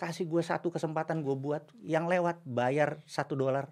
kasih 0.00 0.24
gue 0.24 0.40
satu 0.40 0.72
kesempatan 0.72 1.20
gue 1.20 1.36
buat 1.36 1.68
yang 1.84 2.08
lewat 2.08 2.40
bayar 2.48 3.04
satu 3.04 3.36
dolar 3.36 3.68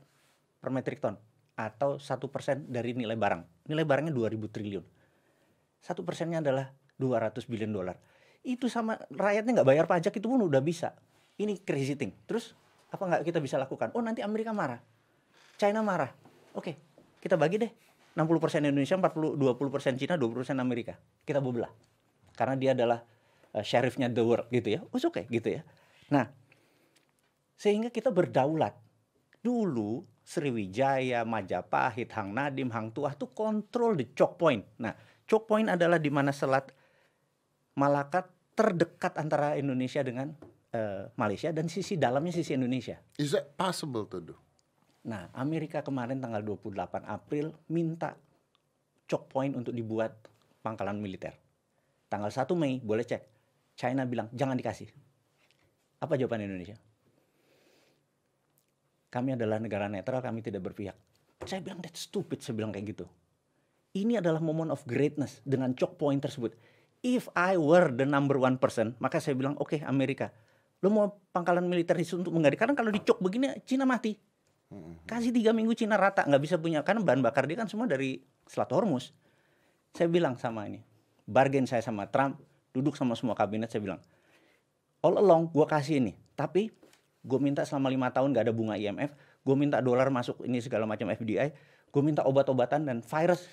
per 0.61 0.69
metric 0.69 1.01
ton 1.01 1.17
atau 1.57 1.97
satu 1.97 2.29
persen 2.29 2.69
dari 2.69 2.93
nilai 2.93 3.17
barang. 3.17 3.73
Nilai 3.73 3.85
barangnya 3.89 4.13
2000 4.13 4.37
triliun. 4.53 4.85
Satu 5.81 6.05
persennya 6.05 6.45
adalah 6.45 6.69
200 7.01 7.41
billion 7.49 7.73
dolar. 7.73 7.97
Itu 8.45 8.69
sama 8.69 9.01
rakyatnya 9.09 9.65
nggak 9.65 9.69
bayar 9.69 9.87
pajak 9.89 10.13
itu 10.13 10.29
pun 10.29 10.45
udah 10.45 10.61
bisa. 10.61 10.93
Ini 11.41 11.65
crazy 11.65 11.97
thing. 11.97 12.13
Terus 12.29 12.53
apa 12.93 13.01
nggak 13.01 13.23
kita 13.25 13.41
bisa 13.41 13.57
lakukan? 13.57 13.97
Oh 13.97 14.05
nanti 14.05 14.21
Amerika 14.21 14.53
marah, 14.53 14.79
China 15.57 15.81
marah, 15.81 16.13
Oke, 16.55 16.79
kita 17.19 17.35
bagi 17.35 17.59
deh. 17.59 17.73
60% 18.15 18.63
Indonesia, 18.63 18.95
40 18.95 19.35
20% 19.35 19.99
Cina, 19.99 20.15
20% 20.15 20.55
Amerika. 20.63 20.95
Kita 21.27 21.43
bebelah. 21.43 21.71
Karena 22.35 22.55
dia 22.55 22.71
adalah 22.71 23.03
uh, 23.55 23.65
sheriffnya 23.65 24.07
the 24.07 24.23
world 24.23 24.47
gitu 24.55 24.79
ya. 24.79 24.81
Oh, 24.87 24.99
oke 24.99 25.11
okay, 25.11 25.25
gitu 25.27 25.59
ya. 25.59 25.63
Nah, 26.15 26.31
sehingga 27.59 27.91
kita 27.91 28.15
berdaulat. 28.15 28.79
Dulu 29.45 30.01
Sriwijaya, 30.25 31.21
Majapahit, 31.29 32.09
Hang 32.17 32.33
Nadim, 32.33 32.73
Hang 32.73 32.97
Tuah 32.97 33.13
tuh 33.13 33.29
kontrol 33.29 33.93
di 33.93 34.09
choke 34.17 34.41
point. 34.41 34.65
Nah, 34.81 34.97
choke 35.29 35.45
point 35.45 35.69
adalah 35.69 36.01
di 36.01 36.09
mana 36.09 36.33
selat 36.33 36.73
Malaka 37.77 38.25
terdekat 38.55 39.19
antara 39.19 39.59
Indonesia 39.59 40.01
dengan 40.01 40.31
uh, 40.73 41.11
Malaysia 41.19 41.51
dan 41.51 41.67
sisi 41.67 41.99
dalamnya 41.99 42.31
sisi 42.31 42.55
Indonesia. 42.55 43.03
Is 43.19 43.35
that 43.35 43.53
possible 43.59 44.07
to 44.07 44.23
do? 44.23 44.35
Nah, 45.05 45.29
Amerika 45.37 45.85
kemarin 45.85 46.17
tanggal 46.17 46.41
28 46.41 47.05
April 47.05 47.53
minta 47.69 48.17
choke 49.05 49.37
untuk 49.53 49.77
dibuat 49.77 50.17
pangkalan 50.65 50.97
militer. 50.97 51.37
Tanggal 52.09 52.33
1 52.33 52.49
Mei 52.57 52.81
boleh 52.81 53.05
cek. 53.05 53.23
China 53.77 54.09
bilang 54.09 54.33
jangan 54.33 54.57
dikasih. 54.57 54.89
Apa 56.01 56.17
jawaban 56.17 56.49
Indonesia? 56.49 56.81
Kami 59.13 59.37
adalah 59.37 59.61
negara 59.61 59.87
netral, 59.93 60.25
kami 60.25 60.41
tidak 60.41 60.65
berpihak. 60.73 60.97
Saya 61.45 61.61
bilang 61.61 61.85
that's 61.85 62.09
stupid, 62.09 62.41
saya 62.41 62.57
bilang 62.57 62.73
kayak 62.73 62.97
gitu. 62.97 63.07
Ini 63.95 64.25
adalah 64.25 64.41
moment 64.41 64.73
of 64.73 64.83
greatness 64.89 65.45
dengan 65.45 65.77
choke 65.77 66.01
tersebut. 66.01 66.57
If 67.05 67.29
I 67.37 67.61
were 67.61 67.93
the 67.93 68.09
number 68.09 68.41
one 68.41 68.57
person, 68.57 68.97
maka 68.99 69.21
saya 69.21 69.37
bilang 69.37 69.55
oke 69.61 69.77
okay, 69.77 69.81
Amerika, 69.85 70.33
lo 70.81 70.89
mau 70.89 71.07
pangkalan 71.31 71.69
militer 71.69 72.01
untuk 72.01 72.33
mengganti. 72.33 72.57
Karena 72.57 72.73
kalau 72.73 72.89
dicok 72.89 73.21
begini, 73.21 73.53
Cina 73.69 73.85
mati 73.85 74.34
Kasih 75.05 75.31
tiga 75.35 75.53
minggu 75.53 75.77
Cina 75.77 76.01
rata 76.01 76.25
nggak 76.25 76.43
bisa 76.43 76.57
punya 76.57 76.81
karena 76.81 77.05
bahan 77.05 77.20
bakar 77.20 77.45
dia 77.45 77.61
kan 77.61 77.68
semua 77.68 77.85
dari 77.85 78.25
Selat 78.49 78.72
Hormuz. 78.72 79.12
Saya 79.95 80.11
bilang 80.11 80.35
sama 80.41 80.66
ini, 80.66 80.83
bargain 81.29 81.68
saya 81.70 81.85
sama 81.85 82.11
Trump, 82.11 82.43
duduk 82.75 82.99
sama 82.99 83.14
semua 83.14 83.39
kabinet 83.39 83.70
saya 83.70 83.79
bilang, 83.79 84.01
all 85.07 85.14
along 85.20 85.55
gue 85.55 85.66
kasih 85.70 86.03
ini, 86.03 86.18
tapi 86.35 86.75
gue 87.22 87.39
minta 87.39 87.62
selama 87.62 87.89
lima 87.89 88.09
tahun 88.11 88.35
gak 88.35 88.51
ada 88.51 88.55
bunga 88.55 88.75
IMF, 88.75 89.14
gue 89.47 89.55
minta 89.55 89.79
dolar 89.79 90.11
masuk 90.11 90.43
ini 90.43 90.59
segala 90.59 90.83
macam 90.85 91.07
FDI, 91.07 91.55
gue 91.95 92.03
minta 92.03 92.27
obat-obatan 92.27 92.91
dan 92.91 92.99
virus 93.07 93.47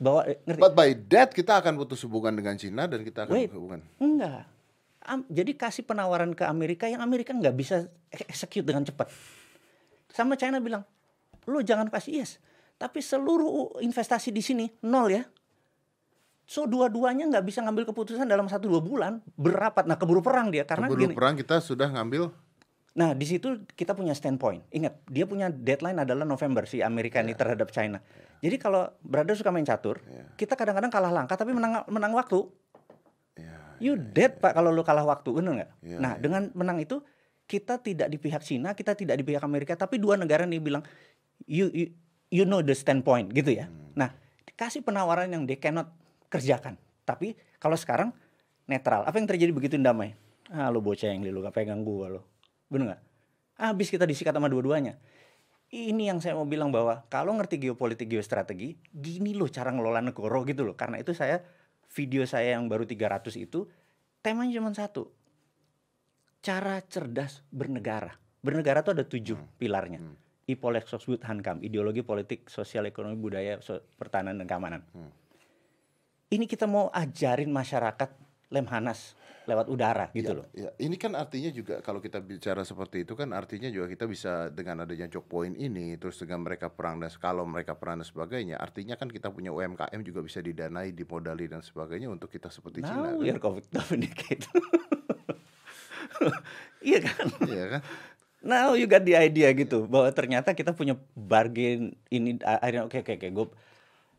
bawa 0.00 0.26
eh, 0.26 0.40
ngerti? 0.48 0.62
But 0.64 0.74
by 0.74 0.90
that 1.12 1.30
kita 1.36 1.60
akan 1.60 1.76
putus 1.76 2.00
hubungan 2.08 2.32
dengan 2.34 2.56
Cina 2.56 2.88
dan 2.88 3.04
kita 3.04 3.28
akan 3.28 3.32
Wait, 3.36 3.52
hubungan. 3.52 3.84
Enggak. 4.00 4.48
jadi 5.26 5.58
kasih 5.58 5.82
penawaran 5.82 6.30
ke 6.30 6.46
Amerika 6.46 6.86
yang 6.86 7.02
Amerika 7.02 7.34
nggak 7.34 7.58
bisa 7.58 7.90
execute 8.10 8.62
dengan 8.62 8.86
cepat. 8.86 9.10
Sama 10.12 10.36
China 10.36 10.60
bilang, 10.60 10.84
lu 11.48 11.64
jangan 11.64 11.88
kasih 11.88 12.20
yes. 12.20 12.36
Tapi 12.76 13.00
seluruh 13.00 13.80
investasi 13.80 14.28
di 14.28 14.44
sini 14.44 14.66
nol 14.84 15.08
ya. 15.08 15.24
So 16.44 16.68
dua-duanya 16.68 17.30
nggak 17.32 17.46
bisa 17.46 17.64
ngambil 17.64 17.88
keputusan 17.94 18.28
dalam 18.28 18.44
satu 18.50 18.68
dua 18.68 18.82
bulan 18.82 19.24
berapat. 19.40 19.88
Nah 19.88 19.96
keburu 19.96 20.20
perang 20.20 20.52
dia 20.52 20.68
karena 20.68 20.90
keburu 20.90 21.08
gini, 21.08 21.14
perang 21.16 21.38
kita 21.38 21.62
sudah 21.62 21.88
ngambil. 21.88 22.28
Nah 22.92 23.16
di 23.16 23.24
situ 23.24 23.64
kita 23.72 23.96
punya 23.96 24.12
standpoint. 24.12 24.66
Ingat 24.68 25.00
dia 25.08 25.24
punya 25.24 25.48
deadline 25.48 26.02
adalah 26.02 26.28
November 26.28 26.68
si 26.68 26.84
Amerika 26.84 27.22
yeah. 27.22 27.26
ini 27.30 27.32
terhadap 27.38 27.72
China. 27.72 28.02
Yeah. 28.02 28.50
Jadi 28.50 28.56
kalau 28.58 28.90
brother 29.00 29.38
suka 29.38 29.54
main 29.54 29.64
catur, 29.64 30.02
yeah. 30.10 30.28
kita 30.34 30.58
kadang-kadang 30.58 30.90
kalah 30.90 31.14
langkah 31.14 31.38
tapi 31.38 31.54
menang 31.54 31.86
menang 31.88 32.12
waktu. 32.12 32.44
Yeah, 33.38 33.78
you 33.78 33.94
yeah, 33.94 34.10
dead 34.12 34.32
yeah. 34.36 34.42
pak 34.42 34.52
kalau 34.58 34.74
lu 34.74 34.82
kalah 34.82 35.06
waktu 35.06 35.30
bener 35.32 35.52
nggak? 35.62 35.70
Yeah, 35.86 36.00
nah 36.02 36.18
yeah. 36.18 36.20
dengan 36.20 36.50
menang 36.52 36.82
itu 36.82 37.00
kita 37.52 37.76
tidak 37.84 38.08
di 38.08 38.16
pihak 38.16 38.40
Cina, 38.40 38.72
kita 38.72 38.96
tidak 38.96 39.20
di 39.20 39.24
pihak 39.28 39.44
Amerika, 39.44 39.76
tapi 39.76 40.00
dua 40.00 40.16
negara 40.16 40.48
ini 40.48 40.56
bilang 40.56 40.80
you 41.44 41.68
you, 41.76 41.92
you 42.32 42.44
know 42.48 42.64
the 42.64 42.72
standpoint 42.72 43.28
gitu 43.36 43.52
ya. 43.52 43.68
Hmm. 43.68 43.92
Nah, 43.92 44.10
kasih 44.56 44.80
penawaran 44.80 45.28
yang 45.28 45.44
they 45.44 45.60
cannot 45.60 45.92
kerjakan. 46.32 46.80
Tapi 47.04 47.36
kalau 47.60 47.76
sekarang 47.76 48.16
netral. 48.64 49.04
Apa 49.04 49.20
yang 49.20 49.28
terjadi 49.28 49.52
begitu 49.52 49.76
damai? 49.76 50.16
Ah, 50.48 50.72
lo 50.72 50.80
bocah 50.80 51.12
yang 51.12 51.20
lu 51.20 51.44
gak 51.44 51.52
pegang 51.52 51.84
gua 51.84 52.08
lo. 52.08 52.20
Bener 52.72 52.96
gak? 52.96 53.02
Habis 53.60 53.92
kita 53.92 54.08
disikat 54.08 54.32
sama 54.32 54.48
dua-duanya. 54.48 54.96
Ini 55.72 56.12
yang 56.12 56.20
saya 56.20 56.36
mau 56.36 56.48
bilang 56.48 56.72
bahwa 56.72 57.04
kalau 57.08 57.32
ngerti 57.36 57.56
geopolitik 57.56 58.08
geostrategi, 58.08 58.76
gini 58.92 59.32
loh 59.32 59.48
cara 59.48 59.72
ngelola 59.72 60.04
negara 60.04 60.40
gitu 60.44 60.64
loh. 60.64 60.76
Karena 60.76 61.00
itu 61.00 61.16
saya 61.16 61.40
video 61.92 62.24
saya 62.24 62.56
yang 62.56 62.68
baru 62.68 62.84
300 62.88 63.28
itu 63.36 63.68
temanya 64.24 64.60
cuma 64.60 64.72
satu 64.72 65.12
cara 66.42 66.82
cerdas 66.82 67.46
bernegara. 67.54 68.18
Bernegara 68.42 68.82
itu 68.82 68.90
ada 68.90 69.06
tujuh 69.06 69.38
hmm. 69.38 69.56
pilarnya. 69.56 70.00
Hmm. 70.02 70.18
Ipolek 70.50 70.90
Sosbud 70.90 71.22
Hankam, 71.22 71.62
ideologi 71.62 72.02
politik, 72.02 72.50
sosial, 72.50 72.90
ekonomi, 72.90 73.14
budaya, 73.14 73.62
so, 73.62 73.78
pertahanan 73.94 74.42
dan 74.42 74.46
keamanan. 74.50 74.82
Hmm. 74.90 75.14
Ini 76.34 76.50
kita 76.50 76.66
mau 76.66 76.90
ajarin 76.90 77.48
masyarakat 77.54 78.10
Lemhanas 78.52 79.16
lewat 79.48 79.66
udara 79.72 80.06
gitu 80.14 80.32
Ya, 80.32 80.38
loh. 80.38 80.46
ya. 80.54 80.70
Ini 80.76 80.96
kan 81.00 81.16
artinya 81.18 81.50
juga 81.50 81.80
kalau 81.82 81.98
kita 81.98 82.22
bicara 82.22 82.62
seperti 82.62 83.02
itu 83.02 83.18
kan 83.18 83.34
artinya 83.34 83.66
juga 83.72 83.90
kita 83.90 84.04
bisa 84.06 84.52
dengan 84.54 84.86
adanya 84.86 85.10
choke 85.10 85.26
point 85.26 85.56
ini 85.58 85.98
terus 85.98 86.20
dengan 86.22 86.46
mereka 86.46 86.70
perang 86.70 87.02
dan 87.02 87.10
kalau 87.18 87.42
mereka 87.42 87.74
perang 87.74 87.98
dan 87.98 88.06
sebagainya 88.06 88.60
artinya 88.60 88.94
kan 88.94 89.10
kita 89.10 89.34
punya 89.34 89.50
UMKM 89.50 90.00
juga 90.04 90.20
bisa 90.22 90.38
didanai, 90.44 90.94
dimodali 90.94 91.50
dan 91.50 91.64
sebagainya 91.64 92.12
untuk 92.12 92.30
kita 92.30 92.52
seperti 92.52 92.86
Cina. 92.86 93.16
Now 93.16 93.18
kan? 93.18 93.24
you're 93.24 93.42
communicating. 93.42 94.62
iya 96.82 96.98
kan? 97.00 97.26
Iya 97.42 97.64
kan? 97.68 97.82
Now 98.42 98.74
you 98.74 98.84
got 98.84 99.02
the 99.02 99.14
idea 99.14 99.52
gitu 99.52 99.86
bahwa 99.86 100.10
ternyata 100.10 100.50
kita 100.50 100.72
punya 100.72 100.94
bargain 101.14 101.94
ini 102.08 102.36
akhirnya 102.38 102.82
oke 102.84 102.98
oke 102.98 103.12
oke 103.14 103.28
gue 103.28 103.46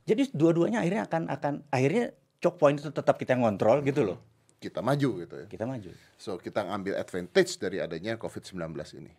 jadi 0.03 0.31
dua-duanya 0.31 0.79
akhirnya 0.79 1.03
akan 1.03 1.21
akan 1.27 1.53
akhirnya 1.67 2.11
choke 2.37 2.55
point 2.55 2.75
itu 2.75 2.87
tetap 2.87 3.15
kita 3.15 3.35
ngontrol 3.35 3.79
gitu 3.81 4.03
loh 4.05 4.19
Kita 4.55 4.79
maju 4.79 5.09
gitu 5.19 5.35
ya. 5.37 5.45
kita 5.45 5.63
maju 5.63 5.91
So 6.15 6.35
kita 6.37 6.63
ngambil 6.63 6.95
advantage 6.95 7.55
dari 7.57 7.77
adanya 7.77 8.15
COVID-19 8.15 8.63
ini. 8.95 9.11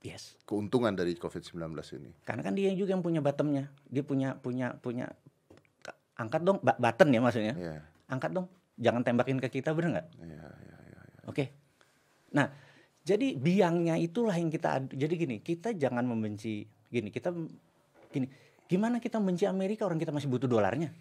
yes 0.00 0.40
Keuntungan 0.42 0.92
dari 0.92 1.12
COVID-19 1.12 1.60
ini. 1.94 2.10
karena 2.22 2.40
kan 2.40 2.56
dia 2.56 2.72
juga 2.72 2.90
yang 2.90 3.00
punya 3.00 3.20
bottomnya 3.20 3.68
dia 3.84 4.00
punya 4.00 4.32
punya 4.34 4.72
punya 4.74 5.12
angkat 6.14 6.40
dong 6.40 6.58
button 6.60 7.08
ya 7.10 7.20
maksudnya 7.20 7.54
Iya. 7.54 7.76
angkat 8.06 8.32
dong 8.32 8.48
jangan 8.76 9.00
tembakin 9.02 9.36
ke 9.36 9.52
kita 9.52 9.72
bener 9.72 10.00
nggak 10.00 10.06
Iya, 10.18 10.48
iya, 10.64 10.76
iya. 10.86 11.00
oke 11.24 11.44
nah 12.30 12.46
jadi 13.00 13.34
biangnya 13.34 13.96
itulah 13.96 14.34
yang 14.34 14.48
kita 14.48 14.68
ad- 14.76 14.92
jadi 14.92 15.14
gini 15.16 15.36
kita 15.40 15.72
jangan 15.72 16.04
membenci 16.04 16.62
gini 16.86 17.08
kita 17.08 17.34
gini 18.08 18.26
gimana 18.66 18.98
kita 18.98 19.18
membenci 19.18 19.44
Amerika 19.44 19.82
orang 19.82 19.98
kita 19.98 20.10
masih 20.10 20.30
butuh 20.30 20.46
dolarnya 20.46 20.94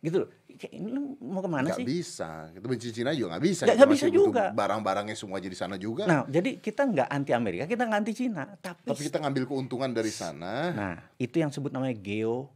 gitu 0.00 0.26
loh 0.26 0.30
Kayak 0.50 0.76
ini 0.76 0.88
lu 0.92 1.00
mau 1.24 1.40
ke 1.40 1.48
mana 1.48 1.72
Nggak 1.72 1.78
sih 1.80 1.86
bisa. 1.88 2.52
Kita 2.52 2.66
benci 2.68 2.88
Cina 2.92 3.16
juga 3.16 3.32
nggak 3.32 3.44
bisa. 3.44 3.62
Nggak 3.64 3.90
bisa 3.90 4.06
juga. 4.08 4.52
Barang-barangnya 4.52 5.16
semua 5.16 5.40
jadi 5.40 5.56
sana 5.56 5.80
juga. 5.80 6.04
nah 6.04 6.28
jadi 6.28 6.60
kita 6.60 6.84
nggak 6.84 7.08
anti 7.08 7.32
Amerika 7.32 7.64
kita 7.64 7.88
nggak 7.88 8.00
anti 8.00 8.12
Cina 8.12 8.44
tapi, 8.56 8.84
Tapi 8.84 9.02
kita 9.08 9.16
ngambil 9.20 9.44
keuntungan 9.46 9.88
dari 9.88 10.12
sana. 10.12 10.52
nah 10.70 10.96
itu 11.16 11.32
yang 11.34 11.48
sebut 11.48 11.72
namanya 11.72 11.96
geo 11.96 12.52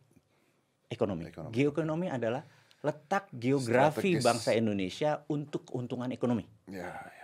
ekonomi 0.86 1.24
Ekonomi. 1.26 1.52
geoekonomi 1.52 2.06
adalah 2.08 2.44
letak 2.80 3.32
geografi 3.32 4.12
Strategis. 4.12 4.20
bangsa 4.20 4.50
Indonesia 4.52 5.10
untuk 5.26 5.64
keuntungan 5.64 6.12
ekonomi 6.12 6.44
ya, 6.68 6.92
ya. 6.92 7.23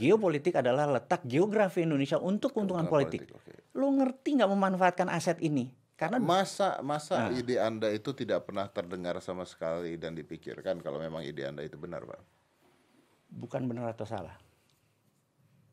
Geopolitik 0.00 0.56
adalah 0.56 0.88
letak 0.88 1.28
geografi 1.28 1.84
Indonesia 1.84 2.16
untuk 2.16 2.56
keuntungan 2.56 2.88
Keuntungan 2.88 3.04
politik. 3.12 3.28
oke. 3.28 3.52
Lu 3.76 3.92
ngerti 3.92 4.40
nggak 4.40 4.50
memanfaatkan 4.50 5.12
aset 5.12 5.36
ini? 5.44 5.68
Karena 5.94 6.16
Masa 6.16 6.80
masa 6.80 7.28
Nah. 7.28 7.36
ide 7.36 7.60
Anda 7.60 7.92
itu 7.92 8.16
tidak 8.16 8.48
pernah 8.48 8.64
terdengar 8.66 9.20
sama 9.20 9.44
sekali 9.44 10.00
dan 10.00 10.16
dipikirkan 10.16 10.80
kalau 10.80 10.96
memang 10.96 11.20
ide 11.20 11.44
Anda 11.44 11.60
itu 11.60 11.76
benar, 11.76 12.08
Pak. 12.08 12.20
bukan 13.30 13.62
benar 13.62 13.94
atau 13.94 14.02
salah. 14.02 14.34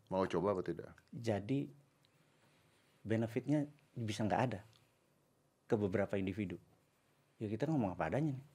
Mau 0.07 0.21
coba 0.23 0.53
apa 0.53 0.61
tidak? 0.61 0.93
Jadi 1.09 1.65
benefitnya 3.01 3.65
bisa 3.91 4.21
nggak 4.21 4.41
ada 4.45 4.61
ke 5.65 5.73
beberapa 5.73 6.13
individu. 6.15 6.59
Ya 7.39 7.47
kita 7.47 7.65
ngomong 7.65 7.97
apa 7.97 8.13
adanya 8.13 8.36
nih. 8.36 8.45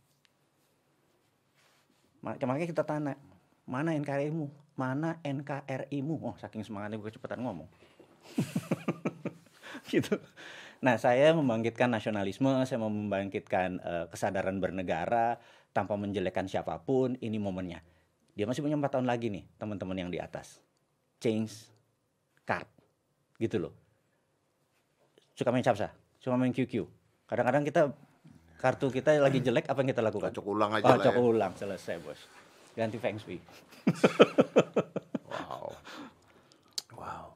Ma- 2.23 2.39
Makanya 2.39 2.69
kita 2.69 2.85
tanya, 2.87 3.19
mana 3.67 3.91
NKRI-mu? 3.93 4.47
Mana 4.75 5.21
NKRI-mu? 5.21 6.17
Oh, 6.23 6.35
saking 6.41 6.65
semangatnya 6.65 6.97
gue 6.97 7.09
kecepatan 7.09 7.45
ngomong. 7.45 7.69
gitu. 9.93 10.17
Nah, 10.83 10.99
saya 10.99 11.31
membangkitkan 11.31 11.87
nasionalisme, 11.87 12.51
saya 12.67 12.79
mau 12.81 12.91
membangkitkan 12.91 13.69
eh, 13.79 14.05
kesadaran 14.11 14.59
bernegara 14.59 15.39
tanpa 15.71 15.95
menjelekkan 15.95 16.51
siapa 16.51 16.81
pun. 16.83 17.15
Ini 17.21 17.39
momennya. 17.39 17.79
Dia 18.33 18.49
masih 18.49 18.65
punya 18.65 18.75
empat 18.75 18.97
tahun 18.99 19.07
lagi 19.07 19.29
nih, 19.29 19.45
teman-teman 19.61 19.95
yang 19.95 20.11
di 20.11 20.17
atas. 20.19 20.59
Change 21.21 21.53
card, 22.43 22.67
gitu 23.39 23.61
loh. 23.61 23.73
Suka 25.37 25.53
main 25.53 25.63
capsa, 25.63 25.93
suka 26.19 26.35
main 26.35 26.51
QQ. 26.51 26.83
Kadang-kadang 27.29 27.63
kita 27.63 27.83
kartu 28.59 28.89
kita 28.91 29.21
lagi 29.21 29.39
jelek, 29.39 29.69
apa 29.69 29.79
yang 29.85 29.91
kita 29.93 30.03
lakukan? 30.03 30.33
Kocok 30.33 30.47
ulang 30.49 30.71
aja 30.75 30.85
Oh, 30.89 30.97
lah 30.97 31.05
cok 31.05 31.15
ya. 31.15 31.21
ulang, 31.23 31.53
selesai 31.55 31.97
bos. 32.03 32.21
Ganti 32.73 32.97
Feng 32.97 33.19
Shui. 33.19 33.37
Wow. 35.29 35.73
Wow. 36.97 37.27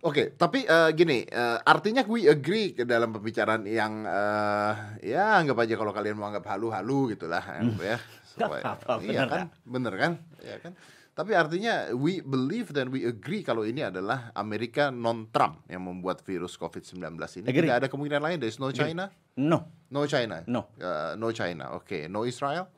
Oke, 0.00 0.32
tapi 0.32 0.64
eh, 0.64 0.90
gini, 0.94 1.22
eh, 1.22 1.58
artinya 1.60 2.00
we 2.08 2.24
agree 2.24 2.72
ke 2.72 2.88
dalam 2.88 3.12
pembicaraan 3.12 3.68
yang 3.68 4.06
eh, 4.06 4.72
ya 5.04 5.36
anggap 5.36 5.60
aja 5.60 5.74
kalau 5.76 5.92
kalian 5.92 6.16
mau 6.16 6.30
anggap 6.30 6.46
halu-halu 6.48 7.12
gitulah 7.12 7.42
ya. 7.42 7.60
Nggak 7.68 8.00
Supaya- 8.30 8.64
apa-apa, 8.64 8.92
iya 9.02 9.20
bener 9.20 9.28
kan? 9.28 9.46
Bener 9.66 9.94
kan? 9.98 10.12
Iya 10.40 10.56
kan? 10.62 10.72
Tapi 11.10 11.36
artinya 11.36 11.90
we 11.92 12.22
believe 12.24 12.72
dan 12.72 12.88
we 12.88 13.04
agree 13.04 13.44
kalau 13.44 13.66
ini 13.66 13.84
adalah 13.84 14.32
Amerika 14.32 14.88
non 14.88 15.28
Trump 15.28 15.66
yang 15.68 15.84
membuat 15.84 16.24
virus 16.24 16.56
COVID-19 16.56 16.96
ini. 17.36 17.44
Agree. 17.44 17.66
Tidak 17.66 17.76
ada 17.76 17.88
kemungkinan 17.90 18.22
lain. 18.24 18.38
There's 18.40 18.56
no 18.56 18.72
China. 18.72 19.10
No, 19.36 19.68
No 19.90 20.06
China. 20.06 20.40
No. 20.48 20.70
Uh, 20.80 21.12
no 21.18 21.28
China. 21.30 21.76
Oke. 21.76 22.08
No 22.08 22.24
Israel. 22.24 22.70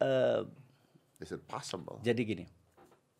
eh, 0.00 0.40
Is 1.20 1.30
it 1.30 1.44
possible? 1.44 2.00
jadi 2.00 2.18
gini, 2.18 2.44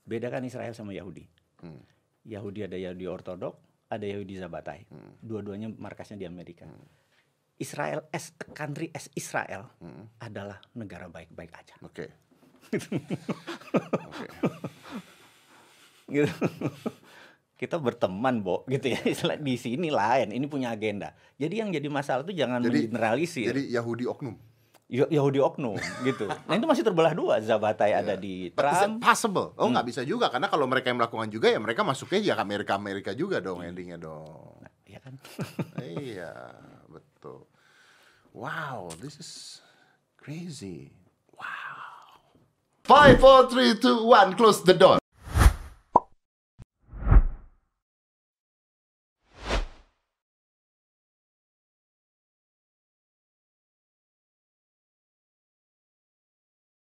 bedakan 0.03 0.43
Israel 0.43 0.73
sama 0.73 0.91
Yahudi. 0.91 1.29
Hmm. 1.61 1.81
Yahudi 2.23 2.65
ada 2.65 2.75
Yahudi 2.75 3.05
Ortodok, 3.05 3.61
ada 3.87 4.03
Yahudi 4.03 4.37
Zabatai. 4.37 4.89
Hmm. 4.89 5.13
Dua-duanya 5.21 5.69
markasnya 5.71 6.17
di 6.17 6.25
Amerika. 6.25 6.65
Israel 7.57 8.09
as 8.09 8.33
a 8.37 8.49
country 8.51 8.89
as 8.91 9.13
Israel 9.13 9.69
Hmm. 9.79 10.09
adalah 10.17 10.65
negara 10.73 11.07
baik-baik 11.07 11.53
aja. 11.53 11.77
Oke. 11.81 12.09
Oke. 14.09 14.27
Gitu. 16.09 16.33
Kita 17.55 17.77
berteman, 17.77 18.41
Bo, 18.41 18.65
gitu 18.65 18.89
ya. 18.89 19.01
Istilah 19.05 19.37
di 19.37 19.55
sini 19.55 19.93
lain, 19.93 20.33
ini 20.33 20.49
punya 20.49 20.73
agenda. 20.73 21.13
Jadi 21.37 21.61
yang 21.61 21.69
jadi 21.69 21.87
masalah 21.87 22.25
tuh 22.25 22.33
jangan 22.33 22.65
Jadi- 22.65 22.89
mengeneralisir. 22.89 23.53
Jadi 23.53 23.69
Yahudi 23.69 24.09
oknum. 24.09 24.33
Ya- 24.91 25.07
Yahudi 25.07 25.39
oknum 25.39 25.79
gitu. 26.03 26.27
Nah 26.27 26.55
itu 26.59 26.67
masih 26.67 26.83
terbelah 26.83 27.15
dua. 27.15 27.39
Zabatai 27.39 27.95
ada 27.95 28.19
di 28.19 28.51
But 28.51 28.67
is 28.67 28.83
it 28.83 28.91
Trump. 28.91 28.99
possible? 28.99 29.47
Oh 29.55 29.71
nggak 29.71 29.87
bisa 29.87 30.03
juga 30.03 30.27
karena 30.29 30.51
kalau 30.51 30.67
mereka 30.67 30.91
yang 30.91 30.99
melakukan 30.99 31.31
juga 31.31 31.47
ya 31.47 31.63
mereka 31.63 31.87
masuknya 31.87 32.19
ya 32.19 32.35
ke 32.35 32.43
Amerika 32.43 32.73
Amerika 32.75 33.11
juga 33.15 33.39
dong 33.39 33.63
endingnya 33.63 33.97
dong. 33.97 34.59
Nah, 34.59 34.73
ya 34.85 34.99
kan? 34.99 35.15
iya 36.03 36.35
betul. 36.91 37.47
Wow, 38.31 38.91
this 38.99 39.19
is 39.19 39.59
crazy. 40.15 40.91
Wow. 41.35 42.23
Five, 42.87 43.19
four, 43.19 43.47
three, 43.47 43.75
two, 43.75 44.07
one, 44.07 44.35
close 44.35 44.63
the 44.63 44.75
door. 44.75 45.00